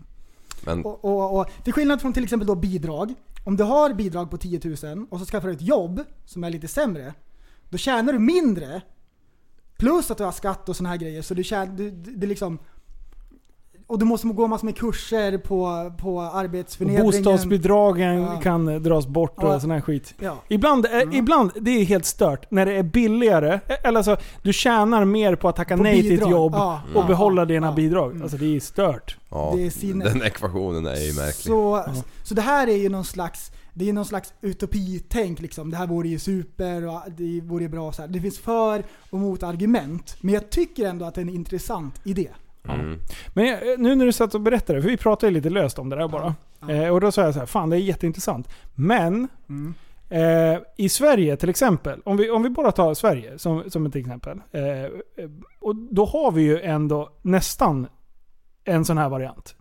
[0.64, 3.14] Men Och, och, och, till skillnad från till exempel då bidrag.
[3.44, 6.50] Om du har bidrag på 10 000 och så skaffar du ett jobb som är
[6.50, 7.14] lite sämre.
[7.68, 8.82] Då tjänar du mindre.
[9.76, 11.22] Plus att du har skatt och såna här grejer.
[11.22, 12.58] Så du tjänar, du, det liksom...
[13.86, 17.06] Och du måste gå massor med kurser på, på arbetsförnedlingen.
[17.06, 18.40] Bostadsbidragen Ja.
[18.42, 19.60] kan eh, dras bort och Ja.
[19.60, 20.14] sån här skit.
[20.20, 20.36] Ja.
[20.48, 25.04] Ibland, är, ibland, det är helt stört, när det är billigare, eller alltså du tjänar
[25.04, 26.30] mer på att tacka På nej till ett bidrag.
[26.30, 26.80] jobb Ja.
[26.94, 27.06] och Ja.
[27.06, 27.72] behålla dina Ja.
[27.72, 28.22] bidrag.
[28.22, 29.16] Alltså det är stört.
[29.30, 30.04] ja, Det är sinne.
[30.04, 31.34] den ekvationen är ju märklig.
[31.34, 31.84] Så,
[32.22, 35.70] så det här är ju någon slags, det är någon slags utopitänk liksom.
[35.70, 38.08] Det här vore ju super och det vore ju bra så här.
[38.08, 40.16] Det finns för och mot argument.
[40.20, 42.28] Men jag tycker ändå att det är en intressant idé.
[42.68, 42.98] Mm.
[43.34, 45.88] Men jag- nu när du satt och berättade, för vi pratade ju lite löst om
[45.88, 46.34] det där bara.
[46.60, 46.70] Ja.
[46.70, 48.48] Eh, och då sa jag så här, fan det är jätteintressant.
[48.74, 49.74] Men Mm.
[50.08, 53.96] eh, i Sverige till exempel, om vi, om vi bara tar Sverige som, som ett
[53.96, 54.40] exempel.
[54.52, 54.90] Eh, eh,
[55.60, 57.86] och då har vi ju ändå nästan
[58.64, 59.56] en sån här variant.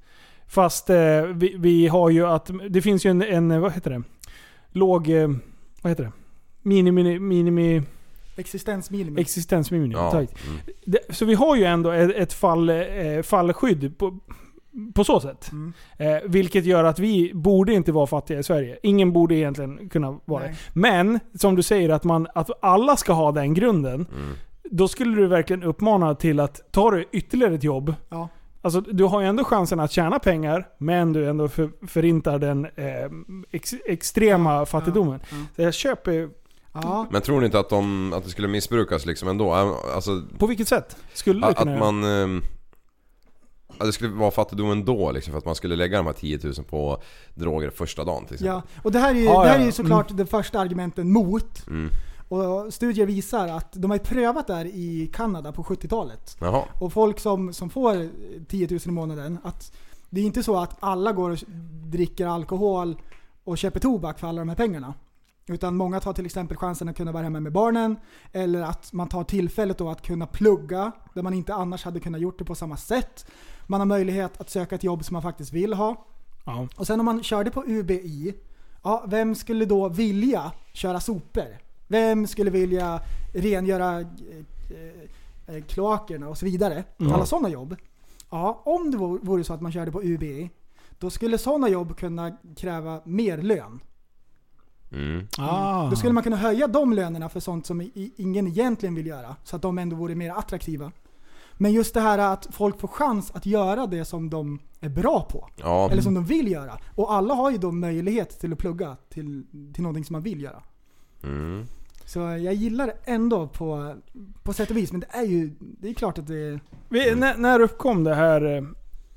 [0.47, 4.03] Fast eh, vi, vi har ju att, det finns ju en, en vad heter det?
[4.71, 5.29] Låg, eh,
[5.81, 6.11] vad heter det?
[6.61, 7.81] Minimi, minimi
[8.35, 9.17] Existensminimum.
[9.17, 9.91] existensminimum.
[9.91, 10.11] Ja.
[10.11, 10.29] tack.
[10.47, 10.59] Mm.
[10.85, 14.19] Det, så vi har ju ändå ett, ett fall, eh, fallskydd på,
[14.93, 15.51] på så sätt.
[15.51, 15.73] Mm.
[15.97, 18.77] Eh, vilket gör att vi borde inte vara fattiga i Sverige.
[18.83, 20.55] Ingen borde egentligen kunna vara det.
[20.73, 23.95] Men, som du säger, att, man, att alla ska ha den grunden.
[23.95, 24.33] Mm.
[24.71, 27.95] Då skulle du verkligen uppmana till att ta du ytterligare ett jobb.
[28.09, 28.29] Ja.
[28.61, 32.65] Alltså, du har ju ändå chansen att tjäna pengar, men du ändå för, förintar den
[32.65, 33.11] eh,
[33.51, 35.19] ex, extrema fattigdomen.
[35.29, 35.37] ja.
[35.55, 36.29] Så jag köper...
[36.73, 37.07] Ja.
[37.11, 39.53] Men tror ni inte att, de, att det skulle missbrukas liksom ändå?
[39.53, 40.97] Alltså, På vilket sätt?
[41.13, 42.03] Skulle du att, kunna att man...
[42.03, 42.41] ehm,
[43.77, 46.39] Att det skulle vara fattigdom ändå liksom, för att man skulle lägga de här 10
[46.43, 47.01] 000 på
[47.35, 48.61] droger första dagen till exempel.
[48.75, 48.81] ja.
[48.83, 51.11] Och det här är ju, Ja, det här ja, är ju såklart det första argumenten
[51.11, 51.67] mot.
[51.67, 51.89] Mm.
[52.29, 56.37] Och studier visar att de har prövat det här i Kanada på 70-talet.
[56.39, 56.63] Jaha.
[56.79, 58.09] Och folk som, som får
[58.45, 59.71] 10 000 i månaden, att
[60.09, 61.37] det är inte så att alla går och
[61.91, 62.95] dricker alkohol
[63.43, 64.93] och köper tobak för alla de här pengarna.
[65.47, 67.95] Utan många tar till exempel chansen att kunna vara hemma med barnen.
[68.31, 72.21] Eller att man tar tillfället då att kunna plugga, där man inte annars hade kunnat
[72.21, 73.25] gjort det på samma sätt.
[73.67, 76.05] Man har möjlighet att söka ett jobb som man faktiskt vill ha.
[76.45, 76.67] Ja.
[76.77, 78.33] Och sen om man körde på UBI,
[78.83, 81.57] ja, vem skulle då vilja köra sopor?
[81.87, 83.01] Vem skulle vilja
[83.33, 86.83] rengöra eh, eh, kloakerna och så vidare?
[86.99, 87.13] Mm.
[87.13, 87.75] Alla sådana jobb.
[88.29, 90.49] Ja, om det vore så att man körde på UBI,
[90.99, 93.79] då skulle sådana jobb kunna kräva mer lön.
[94.93, 95.27] Mm.
[95.37, 95.89] Ah.
[95.89, 99.35] Då skulle man kunna höja de lönerna för sånt som ingen egentligen vill göra.
[99.43, 100.91] Så att de ändå vore mer attraktiva.
[101.57, 105.27] Men just det här att folk får chans att göra det som de är bra
[105.31, 105.49] på.
[105.55, 105.89] Ja.
[105.91, 106.79] Eller som de vill göra.
[106.95, 110.41] Och alla har ju då möjlighet till att plugga till, till någonting som man vill
[110.41, 110.63] göra.
[111.23, 111.65] Mm.
[112.05, 113.95] Så jag gillar det ändå på,
[114.43, 114.91] på sätt och vis.
[114.91, 116.59] Men det är ju, det är klart att det är...
[116.89, 118.63] Vi, när, när uppkom det här, eh,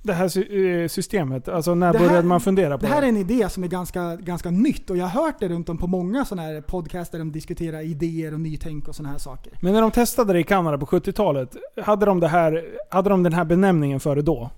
[0.06, 1.48] det här eh, systemet?
[1.48, 3.68] Alltså när Det här- började man fundera på Det här är en idé som är
[3.68, 7.10] ganska, ganska nytt och jag har hört det runt om på många sådana här podcasts
[7.12, 9.52] där de diskuterar idéer och nytänk och sådana här saker.
[9.62, 13.22] Men när de testade det i Kanada på 70-talet, hade de, det här, hade de
[13.22, 14.50] den här benämningen före då?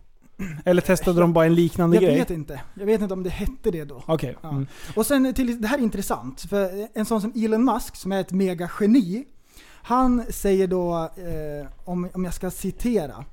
[0.64, 2.14] Eller testade de bara en liknande Jag grej?
[2.18, 2.60] vet inte.
[2.74, 4.02] Jag vet inte om det hette det då.
[4.06, 4.36] Okej.
[4.42, 4.48] Ja.
[4.50, 4.66] Mm.
[4.96, 8.20] Och sen till, det här är intressant, för en sån som Elon Musk som är
[8.20, 9.24] ett megageni,
[9.82, 13.24] han säger då, eh, om, om jag ska citera.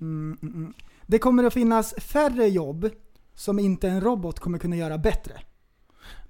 [0.00, 0.74] Mm, mm, mm.
[1.06, 2.90] Det kommer att finnas färre jobb
[3.34, 5.40] som inte en robot kommer kunna göra bättre.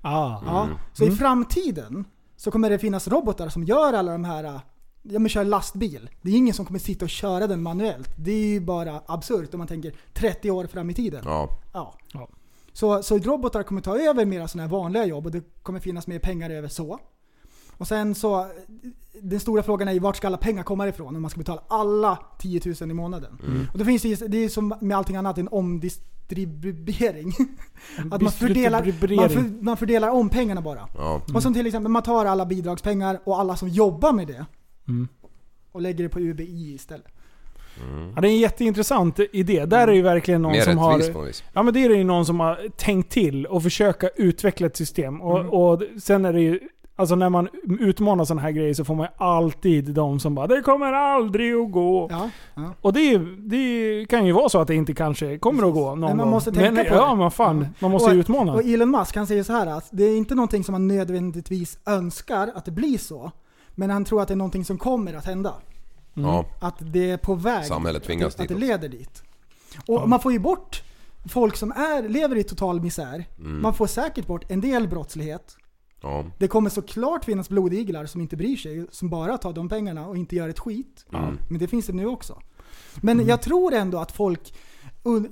[0.01, 0.43] Ah.
[0.47, 2.05] Ja, så i framtiden
[2.37, 4.61] så kommer det finnas robotar som gör alla de här,
[5.03, 6.11] ja men kör lastbil.
[6.23, 8.11] Det är ingen som kommer sitta och köra den manuellt.
[8.17, 11.23] Det är ju bara absurt om man tänker 30 år fram i tiden.
[11.25, 11.49] Ja.
[11.73, 11.95] Ja.
[12.13, 12.29] Ja.
[12.73, 16.07] Så, så robotar kommer ta över mera sådana här vanliga jobb och det kommer finnas
[16.07, 16.99] mer pengar över så.
[17.79, 18.47] Och sen så,
[19.23, 21.63] den stora frågan är ju vart ska alla pengar komma ifrån om man ska betala
[21.69, 23.39] alla 10 000 i månaden.
[23.73, 27.33] Och då finns det det är som med allting annat en omdistribuering.
[28.11, 30.89] Att man fördelar, man, för, man fördelar om pengarna bara.
[30.95, 31.23] Ja.
[31.35, 34.47] Och som till exempel, man tar alla bidragspengar och alla som jobbar med det
[34.89, 35.09] Mm.
[35.73, 37.07] och lägger det på UBI istället.
[38.15, 39.65] Ja, det är en jätteintressant idé.
[39.67, 41.03] Där är ju verkligen någon Mer som har...
[41.53, 45.21] Ja men det är ju någon som har tänkt till och försöka utveckla ett system.
[45.23, 45.51] Och, Mm.
[45.53, 46.61] och sen är det ju...
[46.97, 47.49] Alltså när man
[47.81, 51.71] utmanar sådana här grejer så får man alltid de som bara 'Det kommer aldrig att
[51.71, 52.75] gå' Ja, ja.
[52.81, 56.01] Och det, det kan ju vara så att det inte kanske kommer att gå någon
[56.01, 56.31] Men man gång.
[56.31, 57.17] måste tänka men, på Ja det.
[57.17, 57.67] men fan, Ja.
[57.79, 58.53] man måste och, ju utmana.
[58.53, 61.79] Och Elon Musk han säger så här att det är inte någonting som man nödvändigtvis
[61.87, 63.31] önskar att det blir så.
[63.75, 65.55] Men han tror att det är någonting som kommer att hända.
[66.15, 66.45] Ja.
[66.61, 67.65] Att det är på väg.
[67.67, 69.23] Samhället tvingas att, det- att det leder dit.
[69.87, 70.83] Och man får ju bort
[71.29, 73.25] folk som är, lever i total misär.
[73.39, 73.63] Mm.
[73.63, 75.57] Man får säkert bort en del brottslighet.
[76.05, 76.25] Ja.
[76.39, 80.17] Det kommer såklart finnas blodiglar som inte bryr sig, som bara tar de pengarna och
[80.17, 81.07] inte gör ett skit.
[81.49, 82.41] Men det finns det nu också.
[82.97, 84.55] Men jag tror ändå att folk,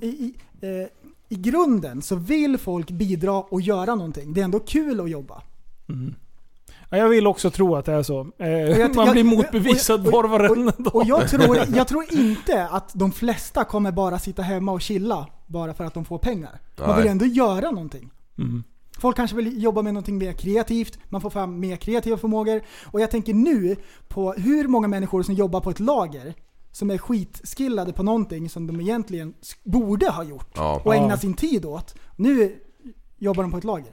[0.01, 0.87] i, i, eh,
[1.29, 4.33] i grunden så vill folk bidra och göra någonting.
[4.33, 5.41] Det är ändå kul att jobba.
[6.89, 8.27] Ja, jag vill också tro att det är så.
[8.37, 10.95] Eh, jag- man jag- blir motbevisad och- var och varannan dag.
[10.95, 15.27] Och jag tror, jag tror inte att de flesta kommer bara sitta hemma och chilla
[15.47, 16.59] bara för att de får pengar.
[16.79, 17.11] Man vill Nej.
[17.11, 18.09] ändå göra någonting.
[18.37, 18.63] Mm.
[19.03, 22.61] Folk kanske vill jobba med någonting mer kreativt, man får fram mer kreativa förmågor.
[22.91, 23.75] Och jag tänker nu
[24.07, 26.33] på hur många människor som jobbar på ett lager
[26.71, 30.81] som är skitskillade på någonting som de egentligen borde ha gjort Ja.
[30.85, 31.95] och ägna sin tid åt.
[32.15, 32.55] Nu
[33.17, 33.91] jobbar de på ett lager.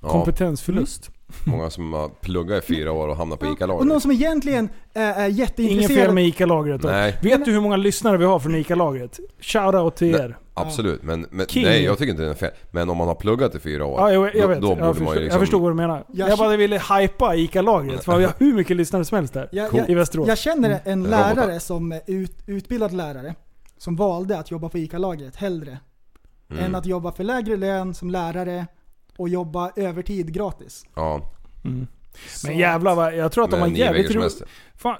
[0.00, 0.08] ja.
[0.08, 1.10] Kompetensförlust.
[1.44, 3.84] Många som har pluggat i fyra år och hamnat på Och ICA-lager.
[3.84, 6.06] någon som egentligen är, är jätteintresserad.
[6.06, 6.84] fel med ICA-lagret.
[7.24, 9.18] Vet du hur många lyssnare vi har från ICA-lagret?
[9.40, 10.20] Shoutout till Nej.
[10.20, 10.38] er.
[10.54, 12.50] Absolut, men, men nej jag tycker inte det är fel.
[12.70, 14.60] Men om man har pluggat i fyra år, Ja, jag, jag då, vet.
[14.60, 15.34] då borde jag, man förstår, ju liksom...
[15.36, 16.04] jag förstår vad du menar.
[16.12, 18.04] Jag Jag, bara ville hypa ICA-lagret.
[18.04, 19.48] För vi har hur mycket lyssnare som helst där.
[19.52, 19.80] Jag, Cool.
[19.88, 20.28] I Västerås.
[20.28, 21.10] jag känner en Mm.
[21.10, 21.58] lärare Robotar.
[21.58, 23.34] som är ut, utbildad lärare
[23.78, 25.78] som valde att jobba på ICA-lagret hellre
[26.50, 26.64] Mm.
[26.64, 28.66] än att jobba för lägre lön som lärare
[29.18, 30.86] och jobba övertid gratis.
[30.94, 31.20] Ja,
[32.28, 34.42] Så Men jävlar vad, jag tror att de har jävligt roligt.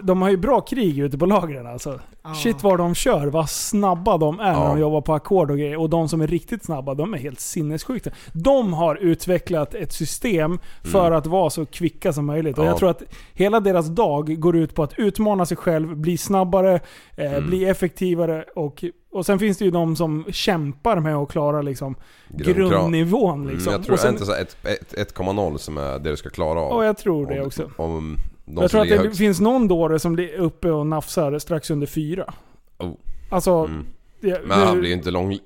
[0.00, 2.00] de har ju bra krig ute på lagren alltså.
[2.24, 2.34] Ja.
[2.34, 4.68] Shit vad de kör, vad snabba de är när Ja.
[4.68, 5.76] de jobbar på ackord och grejer.
[5.80, 8.10] Och de som är riktigt snabba, de är helt sinnessjuka.
[8.32, 12.58] De har utvecklat ett system för att vara så kvicka som möjligt.
[12.58, 12.66] Och Mm.
[12.66, 12.72] Ja.
[12.72, 16.80] jag tror att hela deras dag går ut på att utmana sig själv, bli snabbare,
[17.16, 17.46] eh, Mm.
[17.48, 18.84] bli effektivare och,
[19.18, 21.94] och sen finns det ju de som kämpar med att klara liksom
[22.28, 22.68] Grundkrav.
[22.70, 23.40] grundnivån.
[23.42, 23.72] Mm, Liksom.
[23.72, 26.60] jag tror sen, inte så här ett- ett- 1,0 som är det du ska klara
[26.60, 26.72] av.
[26.72, 27.70] Ja, jag tror det Om- också.
[27.76, 28.16] Om
[28.46, 29.18] de jag tror att det högst.
[29.18, 32.34] finns någon dåre som blir uppe och nafsar strax under fyra.
[32.78, 32.90] Oh.
[33.30, 33.50] Alltså...
[33.52, 33.86] Mm.
[34.20, 35.38] det- Men han blir ju inte lång, eh,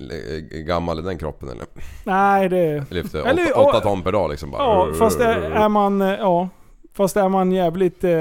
[0.58, 1.66] gammal i den kroppen eller?
[2.04, 2.84] Nej, det...
[2.90, 4.62] Lyfter Eller- åtta, åtta ton per dag liksom bara.
[4.62, 6.02] Ja, fast är, är man...
[6.02, 6.48] eh, Ja.
[6.94, 8.12] Fast är man jävligt eh,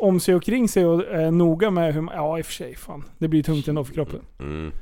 [0.00, 2.14] om sig och kring sig och är noga med hur man...
[2.14, 2.76] Ja, i och för sig.
[2.76, 3.04] Fan.
[3.18, 4.20] Det blir tungt ändå för kroppen.
[4.40, 4.72] Mm.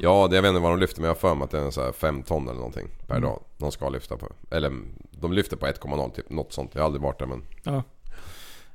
[0.00, 1.58] Ja, det, jag vet inte vad de lyfter men jag har för mig att det
[1.58, 3.28] är så här 5 ton eller någonting per Mm.
[3.28, 3.40] dag.
[3.56, 4.26] De ska lyfta på.
[4.50, 4.72] Eller
[5.10, 6.30] de lyfter på 1,0 typ.
[6.30, 6.70] Något sånt.
[6.74, 7.42] Jag har aldrig varit där men...
[7.62, 7.82] Ja.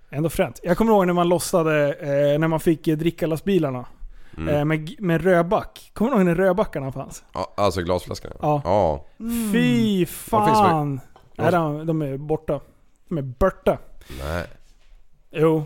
[0.10, 0.60] Ändå fränt.
[0.64, 3.86] Jag kommer ihåg när man lossade, eh, när man fick eh, drickalastbilarna.
[4.38, 4.56] Mm.
[4.56, 5.92] Eh, med, med rödback.
[5.94, 7.24] Kommer du ihåg när rödbackarna fanns?
[7.34, 8.36] Ja, alltså glasflaskorna?
[8.42, 8.62] Ja.
[8.64, 9.06] ja.
[9.52, 11.00] Fy finns fan!
[11.38, 12.60] Nej, de, de är borta.
[13.10, 13.78] De är borta.
[14.24, 14.46] Nej.
[15.32, 15.66] Jo.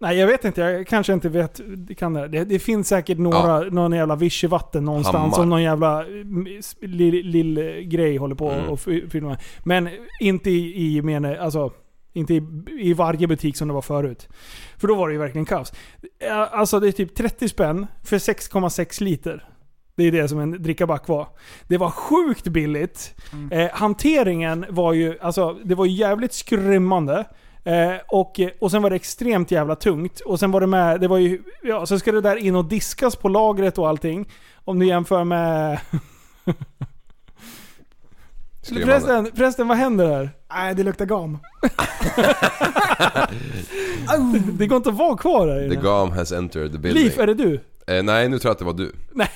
[0.00, 1.60] Nej jag vet inte, jag kanske inte vet.
[1.76, 2.28] Det, kan det.
[2.28, 5.34] det, det finns säkert några, någon jävla vichyvatten någonstans Hammar.
[5.36, 6.46] som någon jävla mm,
[6.80, 8.68] lill, lill grej håller på Mm.
[8.68, 9.38] och fy- filma.
[9.64, 9.88] Men
[10.20, 11.72] inte i, i mene, alltså,
[12.12, 12.42] inte i,
[12.80, 14.28] i varje butik som det var förut.
[14.76, 15.72] För då var det ju verkligen kaos.
[16.18, 19.48] Ja, Alltså det är typ 30 spänn för 6,6 liter.
[19.98, 21.26] Det är det som en drickaback var.
[21.66, 23.14] Det var sjukt billigt.
[23.50, 27.24] Eh, hanteringen var ju, alltså det var ju jävligt skrymmande.
[27.64, 30.20] Eh, och, och sen var det extremt jävla tungt.
[30.20, 32.64] Och sen var det med, det var ju, ja, så ska det där in och
[32.64, 34.28] diskas på lagret och allting.
[34.64, 35.80] Om du jämför med...
[38.62, 40.30] Förresten, förresten, vad händer här?
[40.50, 41.38] Nej, det luktar gam.
[44.58, 45.74] Det går inte att vara kvar The inne.
[45.74, 47.04] gum has entered the building.
[47.04, 47.60] Liv, är det du?
[47.86, 48.92] Eh, nej, nu tror jag att det var du.
[49.12, 49.28] Nej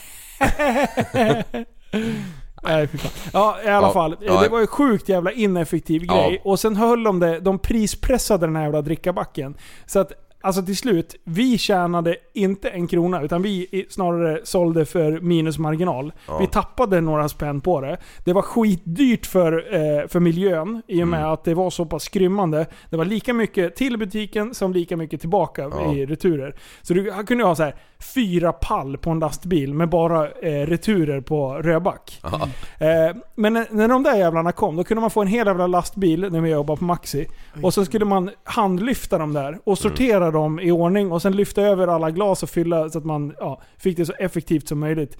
[2.90, 3.10] fy fan.
[3.32, 4.16] Ja i alla Ja, fall.
[4.20, 4.40] ja.
[4.40, 6.14] Det var ju sjukt jävla ineffektiv Ja.
[6.28, 6.40] grej.
[6.44, 9.54] Och sen höll de det, de prispressade den här jävla drickabacken.
[9.86, 10.12] Så att,
[10.42, 16.12] alltså till slut, vi tjänade inte en krona utan vi snarare sålde för minusmarginal.
[16.28, 16.38] Ja.
[16.38, 17.96] Vi tappade några spänn på det.
[18.24, 21.32] Det var skitdyrt för, eh, för miljön i och med Mm.
[21.32, 22.66] att det var så pass skrymmande.
[22.90, 25.94] Det var lika mycket till butiken som lika mycket tillbaka Ja.
[25.94, 26.54] i returer.
[26.82, 27.74] Så du kunde ha så här
[28.14, 32.20] fyra pall på en lastbil med bara eh, returer på rödback.
[32.22, 32.48] Ja.
[32.86, 35.66] Eh, men när, när de där jävlarna kom, då kunde man få en hel jävla
[35.66, 37.26] lastbil när vi jobbade på Maxi.
[37.62, 41.62] Och så skulle man handlyfta dem där och sortera dem i ordning och sen lyfta
[41.62, 45.18] över alla glas och fylla så att man ja, fick det så effektivt som möjligt.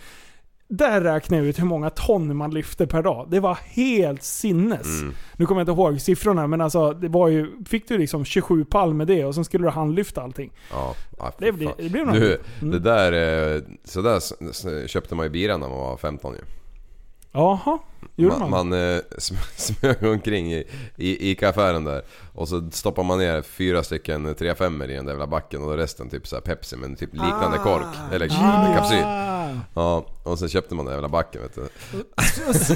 [0.69, 3.27] Där räknade jag ut hur många ton man lyfte per dag.
[3.31, 5.01] Det var helt sinnes.
[5.01, 5.15] Mm.
[5.37, 8.65] Nu kommer jag inte ihåg siffrorna men alltså det var ju, fick du liksom 27
[8.65, 10.53] pall med det och sen skulle du handlyfta allting.
[10.71, 12.15] Ja, ja, Det blir, det blir nog...
[12.15, 12.71] Du, Mm.
[12.71, 13.13] det där,
[13.57, 16.41] eh, så där s- s- köpte man ju bilar när man var 15 ju.
[17.33, 17.79] Jaha,
[18.17, 18.51] gjorde man?
[18.51, 20.65] Man, man eh, sm- smög omkring i,
[20.97, 22.03] i ICA-affären där
[22.35, 25.77] och så stoppar man ner fyra stycken 3-5 i den där jävla backen och då
[25.77, 27.63] resten typ så här Pepsi med typ liknande Ah.
[27.63, 27.87] kork.
[28.13, 28.75] Eller Ah.
[28.77, 29.05] kapsyl.
[29.75, 31.69] Ja, och sen köpte man den jävla backen vet du.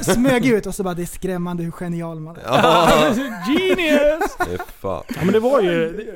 [0.02, 2.42] Smög ut och så bara det är skrämmande hur genial man är.
[2.46, 2.88] Ja,
[3.48, 4.36] Genius!
[4.82, 6.06] Ja men det var ju...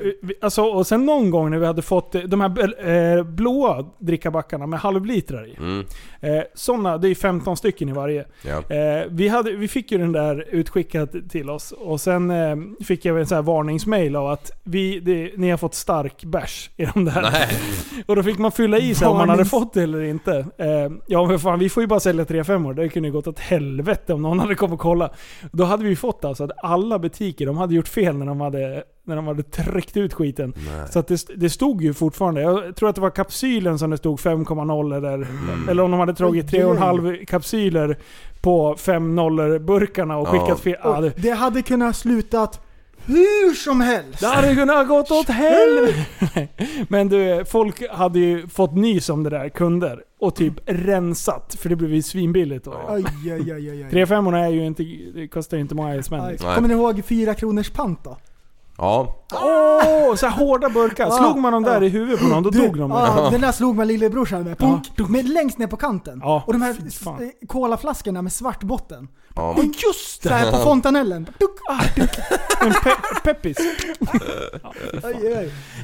[0.41, 4.65] Alltså, och sen någon gång när vi hade fått eh, de här eh, blåa drickabackarna
[4.67, 5.55] med halvlitrar i.
[5.57, 5.85] Mm.
[6.21, 8.25] Eh, sådana, det är 15 stycken i varje.
[8.45, 8.63] Ja.
[9.01, 12.55] Eh, vi, hade, vi fick ju den där utskickad till oss och sen eh,
[12.85, 16.69] fick jag en sån här varningsmail av att vi, det, ni har fått stark bärs
[16.77, 17.21] i de där.
[17.21, 17.47] Nej.
[18.05, 20.45] Och då fick man fylla i sig om man hade fått det eller inte.
[20.57, 20.67] Eh,
[21.07, 22.73] ja men fan, vi får ju bara sälja 3 år.
[22.73, 25.17] Det kunde ju gått åt helvete om någon hade kommit och kollat.
[25.51, 28.83] Då hade vi fått alltså att alla butiker, de hade gjort fel när de hade,
[29.03, 30.53] när de hade tryckt ut skiten.
[30.89, 33.97] Så att det, det stod ju fortfarande, jag tror att det var kapsylen som det
[33.97, 35.69] stod 5,0 eller, Mm.
[35.69, 36.77] eller om de hade tagit Oj, oj.
[36.77, 37.97] 3,5 kapsyler
[38.41, 40.31] på 5 nollor burkarna och Ja.
[40.31, 40.75] skickat fel.
[40.83, 42.61] Ja, Och det, det hade kunnat slutat
[43.05, 44.19] hur som helst.
[44.19, 46.47] det hade kunnat gått åt helvete.
[46.89, 50.03] Men du, folk hade ju fått nys om det där, kunder.
[50.19, 52.73] Och typ rensat, för det blev ju svinbilligt då.
[52.89, 53.87] Oj, oj, oj, oj, oj.
[53.91, 54.83] 3 5 är ju inte,
[55.13, 56.21] det kostar ju inte många spänn.
[56.21, 56.37] Aj.
[56.43, 56.55] Nej.
[56.55, 58.17] Kommer ni ihåg fyra kronors pant då?
[58.81, 59.15] Ja.
[59.33, 61.09] Åh, så här hårda burkar.
[61.09, 62.91] Slog man dem där i huvudet på någon, då Du, dog de.
[62.91, 64.57] Ja, den där slog man lillebrorsan med.
[64.57, 66.21] Punk, med längst ner på kanten.
[66.23, 69.07] Och de här eh, colaflaskorna med svart botten.
[69.35, 69.49] ja.
[69.49, 71.23] Och just Så här på fontanellen.
[71.39, 72.09] Duk, ah, duk.
[72.61, 73.57] En pe- peppis.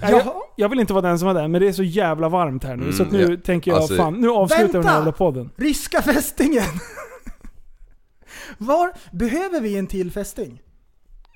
[0.02, 0.22] Jag,
[0.56, 2.76] jag vill inte vara den som var där, men det är så jävla varmt här
[2.76, 2.94] nu.
[2.94, 3.38] så att nu Mm, ja.
[3.46, 5.50] tänker jag, Alltså- fan, nu avslutar vi den här jävla podden.
[5.56, 6.64] Ryska fästingen.
[8.58, 10.62] Var, behöver vi en till fästing?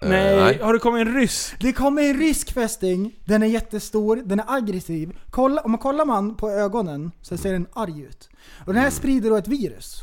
[0.02, 0.60] Eh, nej, nej.
[0.62, 1.54] har det kommit en ryss?
[1.60, 5.18] Det kommer en rysk fästing, den är jättestor, den är aggressiv.
[5.30, 8.30] Kolla, om man kollar man på ögonen så ser den arg ut.
[8.60, 8.92] Och den här Mm.
[8.92, 9.96] sprider då ett virus.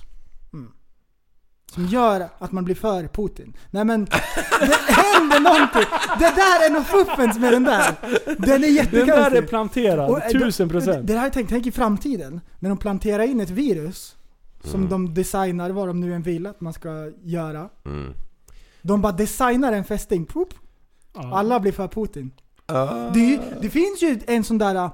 [0.53, 0.71] Mm.
[1.73, 3.57] Som gör att man blir för Putin.
[3.71, 5.85] Nej men, det händer någonting!
[6.19, 7.95] Det där är nog fuffens med den där!
[8.39, 9.15] Den är Den jättekonstig.
[9.15, 11.07] där är planterad, Och, eh, tusen Det, procent.
[11.07, 12.41] det här har jag tänkt, tänk i framtiden.
[12.59, 14.17] När de planterar in ett virus,
[14.65, 14.89] som Mm.
[14.91, 17.69] de designar vad de nu än vill att man ska göra.
[17.87, 18.13] Mm.
[18.83, 20.55] De bara designar en fästing, Poop.
[21.13, 22.31] Alla blir för Putin.
[22.67, 23.11] Ah.
[23.11, 24.91] Det, är ju- det finns ju en sån där,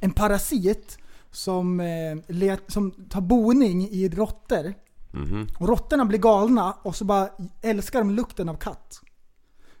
[0.00, 0.98] en parasit
[1.30, 1.86] som, eh,
[2.28, 4.74] let, som tar boning i råttor.
[5.12, 5.46] Mhm.
[5.58, 7.28] Och råttorna blir galna och så bara
[7.62, 9.00] älskar de lukten av katt.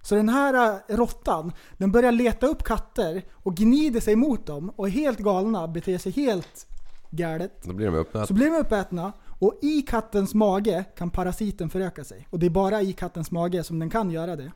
[0.02, 4.70] Så den här eh, råttan, den börjar leta upp katter och gnider sig mot dem
[4.76, 6.66] och är helt galna, beter sig helt
[7.10, 7.62] galet.
[7.64, 8.26] Då blir de öppna.
[8.26, 9.12] Så blir de uppätna
[9.42, 12.26] och i kattens mage kan parasiten föröka sig.
[12.30, 14.52] Och det är bara i kattens mage som den kan göra det.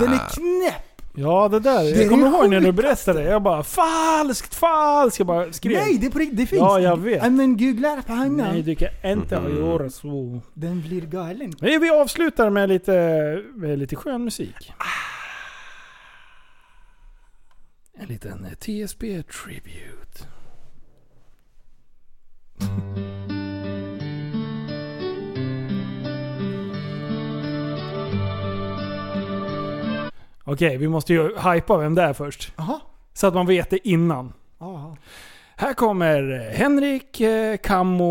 [0.00, 0.84] Den är knäpp!
[1.14, 1.82] Ja, det där.
[1.82, 3.22] Det jag är kommer det ihåg när du berättade.
[3.22, 5.18] Jag bara falskt, falskt.
[5.18, 5.76] Jag bara skrek.
[5.86, 6.60] Nej, det, är på rikt- det finns!
[6.60, 7.32] Ja, jag vet.
[7.32, 8.52] Men googla på henne.
[8.52, 9.56] Nej, du kan inte Mhm.
[9.56, 10.40] göra så.
[10.54, 11.52] Den blir galen.
[11.60, 12.92] Nej, vi avslutar med lite,
[13.54, 14.72] med lite skön musik.
[18.00, 18.52] En liten eh,
[30.50, 32.52] Okej, vi måste ju hypa vem det är först.
[32.56, 32.80] Jaha.
[33.14, 34.32] Så att man vet det innan.
[34.60, 34.96] Jaha.
[35.56, 38.10] Här kommer Henrik eh, Kammo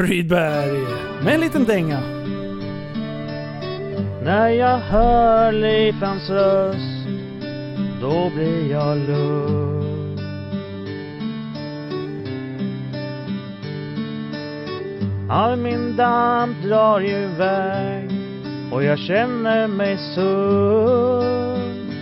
[0.00, 0.78] Rydberg
[1.24, 2.00] med en liten dänga.
[4.24, 7.08] När jag hör Leifans röst
[8.00, 10.18] Då blir jag lugn
[15.30, 18.23] All min damp drar iväg
[18.74, 21.94] och jag känner mig sund.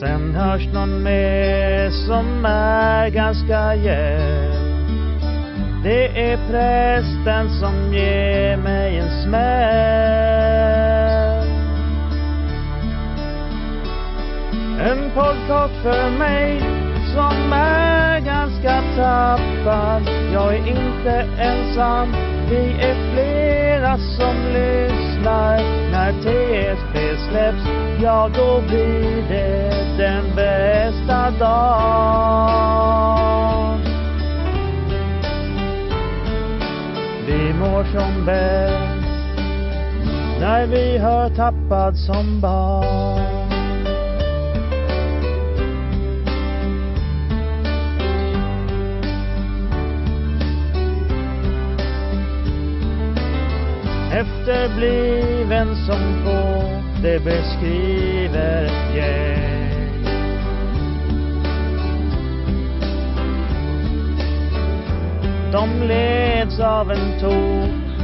[0.00, 5.20] Sen hörs någon mer som är ganska jämn.
[5.82, 10.64] det är prästen som ger mig en smäll.
[14.80, 16.60] En podcast för mig
[17.14, 20.02] som är ganska tappad.
[20.32, 25.58] Jag är inte ensam, vi är flera som lyssnar
[25.92, 26.94] När TSP
[27.28, 27.64] släpps,
[28.02, 32.54] ja då blir det den bästa dagen
[37.26, 38.94] Vi mår som bäst
[40.40, 43.43] när vi hör tappad som barn.
[54.14, 56.62] Efterbliven som få,
[57.02, 60.04] det beskriver ett gäng.
[65.52, 67.98] De leds av en tok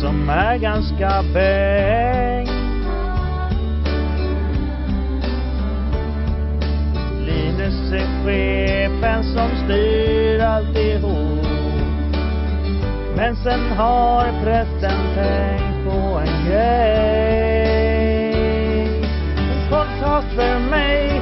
[0.00, 2.46] som är ganska bäng.
[7.26, 11.41] Linus är chefen som styr alltihop.
[13.16, 17.92] Men sen har prästen tänkt på en grej.
[19.36, 21.20] En podcast för mig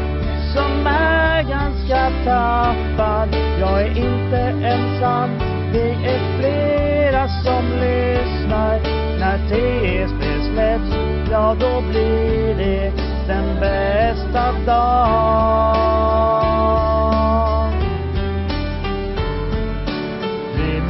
[0.54, 3.28] som är ganska tappad.
[3.60, 5.30] Jag är inte ensam.
[5.72, 8.80] Vi är flera som lyssnar.
[9.20, 10.22] När TSB
[10.52, 10.94] släpps,
[11.30, 12.92] ja då blir det
[13.26, 15.50] den bästa dagen.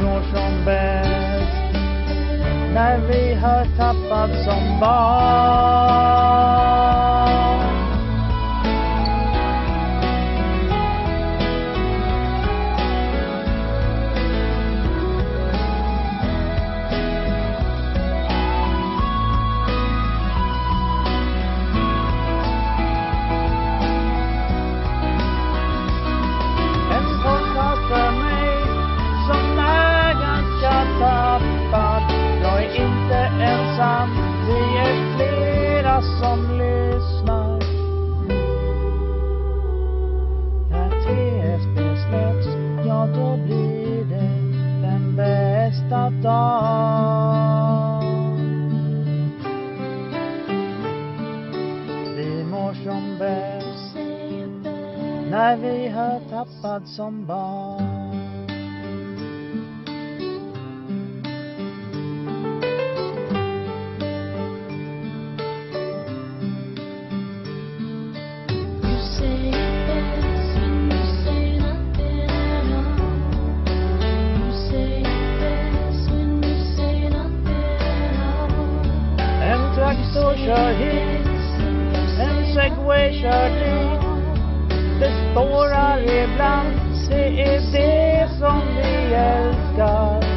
[0.01, 1.11] Mår som bäst
[2.73, 6.01] när vi har tappat som barn.
[36.19, 37.59] Som lyssnar.
[40.69, 42.47] När TSB släpps,
[42.87, 44.31] ja då blir det
[44.81, 46.41] den bästa dagen.
[52.15, 53.95] Vi mår som bäst
[55.31, 57.90] när vi hör tappad som barn.
[84.99, 86.67] Det spårar ibland,
[87.09, 90.31] det är det som vi älskar.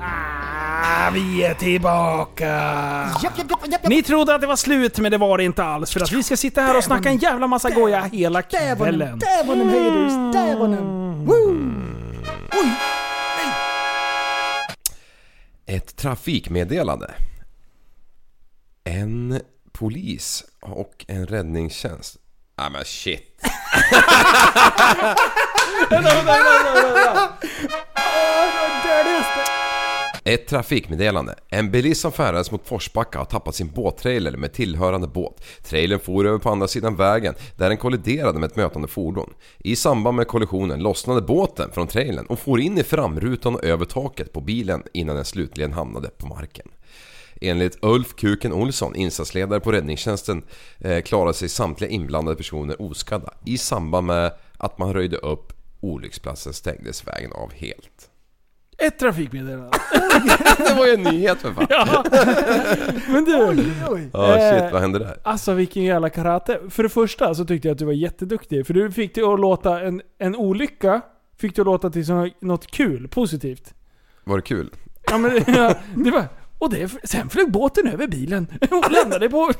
[0.00, 2.46] Ah, vi är tillbaka!
[3.22, 3.88] Japp, japp, japp.
[3.88, 5.92] Ni trodde att det var slut, men det var det inte alls.
[5.92, 9.18] För att vi ska sitta här och snacka en jävla massa goja hela kvällen.
[9.18, 11.24] där var den haters, där var den.
[11.24, 11.72] Woo!
[12.52, 12.95] Oj!
[15.86, 17.14] Ett trafikmeddelande.
[18.84, 19.40] En
[19.72, 22.16] polis och en räddningstjänst.
[22.58, 23.40] Nej men shit.
[30.28, 31.34] Ett trafikmeddelande.
[31.48, 35.44] En bilist som färdades mot Forsbacka har tappat sin båttrailer med tillhörande båt.
[35.62, 39.34] Trailern for över på andra sidan vägen där den kolliderade med ett mötande fordon.
[39.58, 43.84] I samband med kollisionen lossnade båten från trailern och for in i framrutan och över
[43.84, 46.68] taket på bilen innan den slutligen hamnade på marken.
[47.40, 50.42] Enligt Ulf Kuken Olsson, insatsledare på räddningstjänsten,
[50.78, 53.34] eh, klarade sig samtliga inblandade personer oskadda.
[53.44, 58.10] I samband med att man röjde upp olycksplatsen stängdes vägen av helt.
[58.78, 59.70] Ett trafikmeddelande.
[60.58, 61.66] Det var ju en nyhet för fan!
[61.70, 62.04] Ja.
[63.08, 63.36] Men du.
[63.48, 64.10] Oj, oj.
[64.12, 65.16] Ja shit, Eh, vad hände där?
[65.22, 66.60] Alltså vilken jävla karate.
[66.70, 68.66] För det första så tyckte jag att du var jätteduktig.
[68.66, 71.00] För du fick det att låta en, en olycka,
[71.38, 73.74] fick det att låta till så- något kul, positivt.
[74.24, 74.70] Var det kul?
[75.10, 76.24] Ja men ja, det var...
[76.58, 79.50] Och det, sen flög båten över bilen och landade på...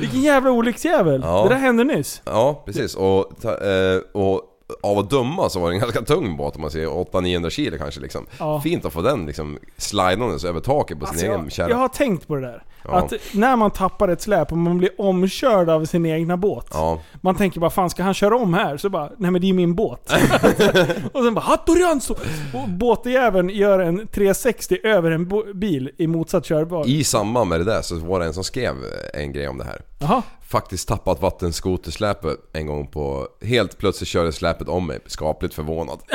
[0.00, 1.20] Vilken jävla olycksjävel.
[1.24, 1.42] Ja.
[1.42, 2.22] Det där hände nyss.
[2.24, 2.94] Ja, precis.
[2.94, 4.42] Och, eh, och
[4.82, 7.78] av att döma så var det en ganska tung båt om man ser 800-900 kilo
[7.78, 8.26] kanske liksom.
[8.38, 8.60] Ja.
[8.60, 11.70] Fint att få den liksom slidandes över taket på sin Alltså, egen kärra.
[11.70, 12.62] jag har tänkt på det där.
[12.84, 12.94] Ja.
[12.96, 16.66] Att när man tappar ett släp och man blir omkörd av sin egna båt.
[16.72, 17.00] Ja.
[17.20, 18.76] Man tänker bara fan ska han köra om här?
[18.76, 20.12] Så bara, nej men det är min båt.
[21.12, 22.14] och sen bara Hattorianso!
[22.68, 25.30] Båtjäveln gör en 360 över en
[25.60, 26.88] bil i motsatt körbar.
[26.88, 28.74] I samband med det där så var det en som skrev
[29.14, 29.80] en grej om det här.
[29.98, 30.22] Jaha.
[30.54, 33.28] Faktiskt tappat vattenskotersläpet en gång på...
[33.42, 34.98] Helt plötsligt körde släpet om mig.
[35.06, 35.98] Skapligt förvånad.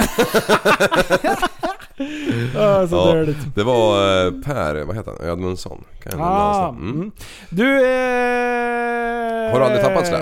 [2.58, 5.30] Ah, så Ja, det var eh, Per, vad heter han?
[5.30, 5.84] Ödmundsson?
[6.04, 6.92] Kan jag Ah, mm.
[6.92, 7.12] mm.
[7.50, 7.76] Du...
[7.78, 10.22] Eh, Har du aldrig tappat släp?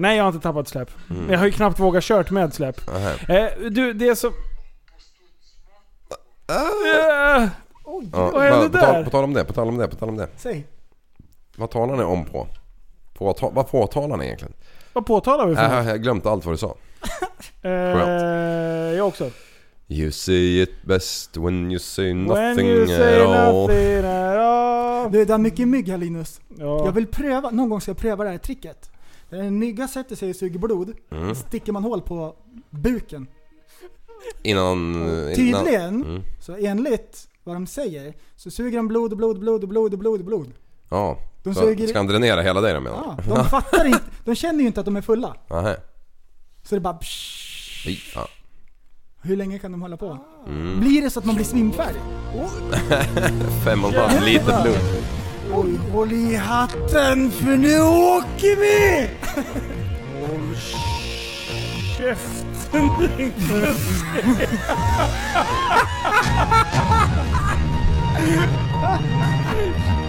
[0.00, 0.90] Nej jag har inte tappat släp.
[1.10, 1.30] Mm.
[1.30, 2.80] Jag har ju knappt vågat kört med släp.
[3.28, 4.28] Eh, du, det är så...
[6.46, 7.42] Ah.
[7.42, 7.48] Eh,
[8.12, 9.04] Ja, Vad hände på, tal, där?
[9.04, 10.28] på tal om det, på tal om det, på tal om det.
[10.36, 10.66] Säg.
[11.56, 12.46] Vad talar ni om på?
[13.20, 14.54] På vad, ta, vad påtalar ni egentligen?
[14.92, 15.84] vad påtalar vi för Äh, något?
[15.86, 16.74] jag har glömt allt vad du sa.
[17.62, 17.70] Eh,
[18.96, 19.30] jag också.
[19.88, 23.62] You say it best when you say When nothing you say at all.
[23.66, 24.04] nothing at
[24.38, 25.12] all.
[25.12, 26.40] Du, det är mycket mygg här Linus.
[26.58, 26.84] Ja.
[26.84, 28.90] Jag vill pröva, någon gång ska jag pröva det här tricket.
[29.30, 31.34] När en mygga sätter sig och suger blod, Mm.
[31.34, 32.34] sticker man hål på
[32.70, 33.26] buken.
[34.42, 34.94] Innan...
[34.94, 36.22] innan Tydligen, Mm.
[36.40, 39.92] så enligt vad de säger, så suger de blod och blod och blod och blod
[39.92, 40.52] och blod och blod.
[40.90, 41.18] Ja.
[41.42, 43.30] De Så suger- Ska han dränera hela dig då menar Ja, du?
[43.30, 45.34] de fattar inte, de känner ju inte att de är fulla.
[45.50, 45.76] Nähä.
[46.62, 47.84] Så det är bara psh.
[47.84, 48.26] Fy fan.
[49.22, 50.18] Hur länge kan de hålla på?
[50.46, 50.80] Mm.
[50.80, 52.00] Blir det så att man blir svimfärdig?
[53.64, 54.78] Fem och en halv liter blod.
[55.54, 59.08] Oj, håll i hatten för nu åker vi!
[60.20, 60.56] Håll
[61.98, 63.74] käften tänkte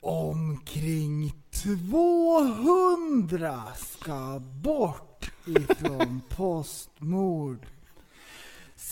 [0.00, 7.66] Omkring 200 ska bort ifrån postmord.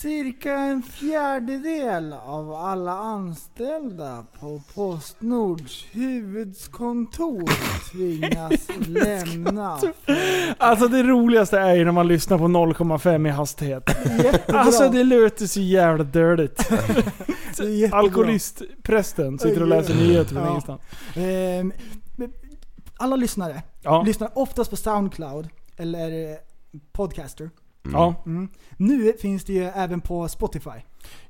[0.01, 7.49] Cirka en fjärdedel av alla anställda på Postnords huvudkontor
[7.91, 9.79] tvingas lämna.
[10.57, 13.83] Alltså det roligaste är ju när man lyssnar på 0,5 i hastighet.
[14.23, 14.59] Jättebra.
[14.59, 16.03] Alltså det låter så jävla
[17.63, 17.99] jättebra.
[17.99, 20.81] Alkoholistprästen sitter och läser nyheter från ingenstans.
[21.15, 21.73] Ehm,
[22.97, 24.03] alla lyssnare Ja.
[24.05, 26.37] lyssnar oftast på Soundcloud eller eh,
[27.83, 27.99] Podcaster.
[27.99, 28.15] Ja.
[28.25, 28.49] Mm.
[28.77, 30.69] Nu finns det ju även på Spotify.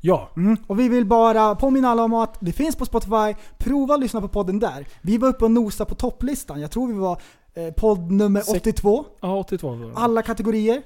[0.01, 0.29] Ja.
[0.37, 0.57] Mm.
[0.67, 3.35] Och vi vill bara påminna alla om att det finns på Spotify.
[3.57, 4.87] Prova att lyssna på podden där.
[5.01, 6.61] Vi var uppe och nosade på topplistan.
[6.61, 7.21] Jag tror vi var
[7.53, 9.05] eh, podd nummer Sex- 82.
[9.21, 9.91] Ja, 82 var det.
[9.95, 10.81] Alla kategorier.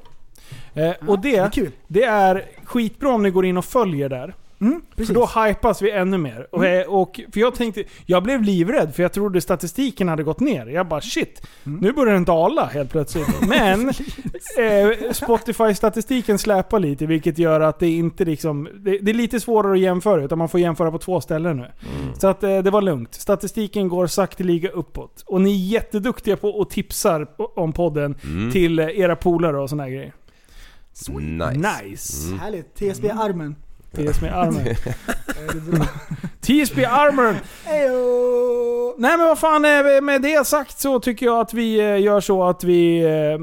[0.74, 1.72] Eh, och det är det, kul.
[1.88, 4.36] det är skitbra om ni går in och följer där.
[4.68, 6.48] Mm, För då hypas vi ännu mer.
[6.52, 10.40] Och, eh, och, för jag tänkte, jag blev livrädd för jag trodde statistiken hade gått
[10.40, 10.66] ner.
[10.66, 11.80] Jag bara shit, Mm.
[11.80, 13.28] nu börjar den dala helt plötsligt.
[13.48, 18.68] Men eh, Spotify-statistiken släpar lite vilket gör att det inte liksom...
[18.76, 21.72] Det, det är lite svårare att jämföra utan man får jämföra på två ställen nu.
[22.20, 23.14] Så att eh, det var lugnt.
[23.14, 25.24] Statistiken går sakteliga uppåt.
[25.26, 27.28] Och ni är jätteduktiga på och tipsar
[27.60, 28.52] om podden Mm.
[28.52, 30.14] till eh, era polare och såna här grejer.
[31.10, 31.84] Nice.
[31.84, 32.36] Nice.
[32.36, 32.76] Härligt.
[32.76, 33.56] TSB-armen.
[33.96, 34.76] TSB Armor.
[36.42, 37.36] TSB Armor.
[37.68, 38.96] Ejo!
[38.98, 42.22] Nej men vad fan, eh, med det sagt så tycker jag att vi eh, gör
[42.22, 43.40] så att vi eh,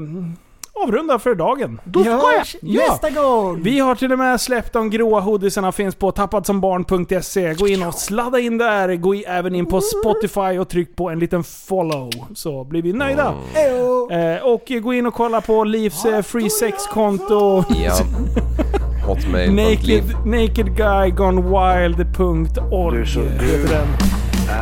[0.83, 1.81] avrundar för dagen.
[1.83, 2.45] Då ska jag!
[2.61, 3.61] Nästa gång!
[3.63, 7.53] Vi har till och med släppt de gråa hoodiesarna, finns på tappadsombarn.se.
[7.53, 8.95] Gå in och sladda in där.
[8.95, 12.09] Gå i, även in på Spotify och tryck på en liten follow.
[12.35, 13.33] Så blir vi nöjda.
[13.55, 14.11] Ejo!
[14.11, 17.63] Eh, och gå in och kolla på Livs eh, free sex-konto.
[17.69, 17.93] Ja.
[19.05, 19.51] Hotmail.
[19.53, 23.87] Naked, nakedguygone.wild.org Du är så- du- heter den.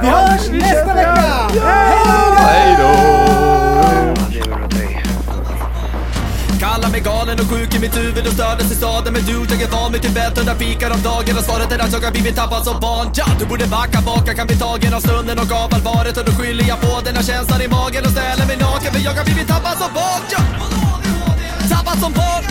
[0.02, 1.50] Vi hörs nästa vecka!
[2.38, 2.90] Hej då!
[6.60, 9.14] Kallar mig galen och sjuk i mitt huvud och stördes i staden.
[9.14, 11.38] Men du, jag är van vid Tibet under fikar om dagen.
[11.38, 13.08] Och svaret är att jag har blivit tappad som barn.
[13.16, 16.18] Ja, Du borde backa bak, jag kan bli tagen av stunden och av allvaret.
[16.18, 18.90] Och då skyller jag på den här känslan i magen och ställer mig naken.
[18.94, 20.22] För jag har blivit tappad som barn.
[20.36, 20.42] Ja.
[21.76, 22.44] Tappad som barn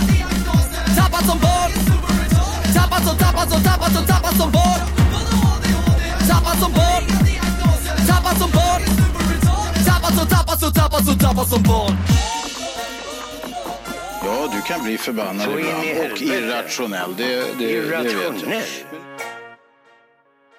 [0.98, 1.72] Tappad som barn
[2.74, 4.80] Tappad som, tappad som, tappad som, tappad som barn
[6.28, 7.04] Tappad som barn
[8.08, 8.82] Tappad som barn
[9.86, 11.96] Tappad som, tappad som, tappad som, tappad som barn
[14.24, 17.14] Ja, du kan bli förbannad ibland och irrationell.
[17.16, 18.12] Det, det, det vet jag.
[18.12, 18.62] Irrationell.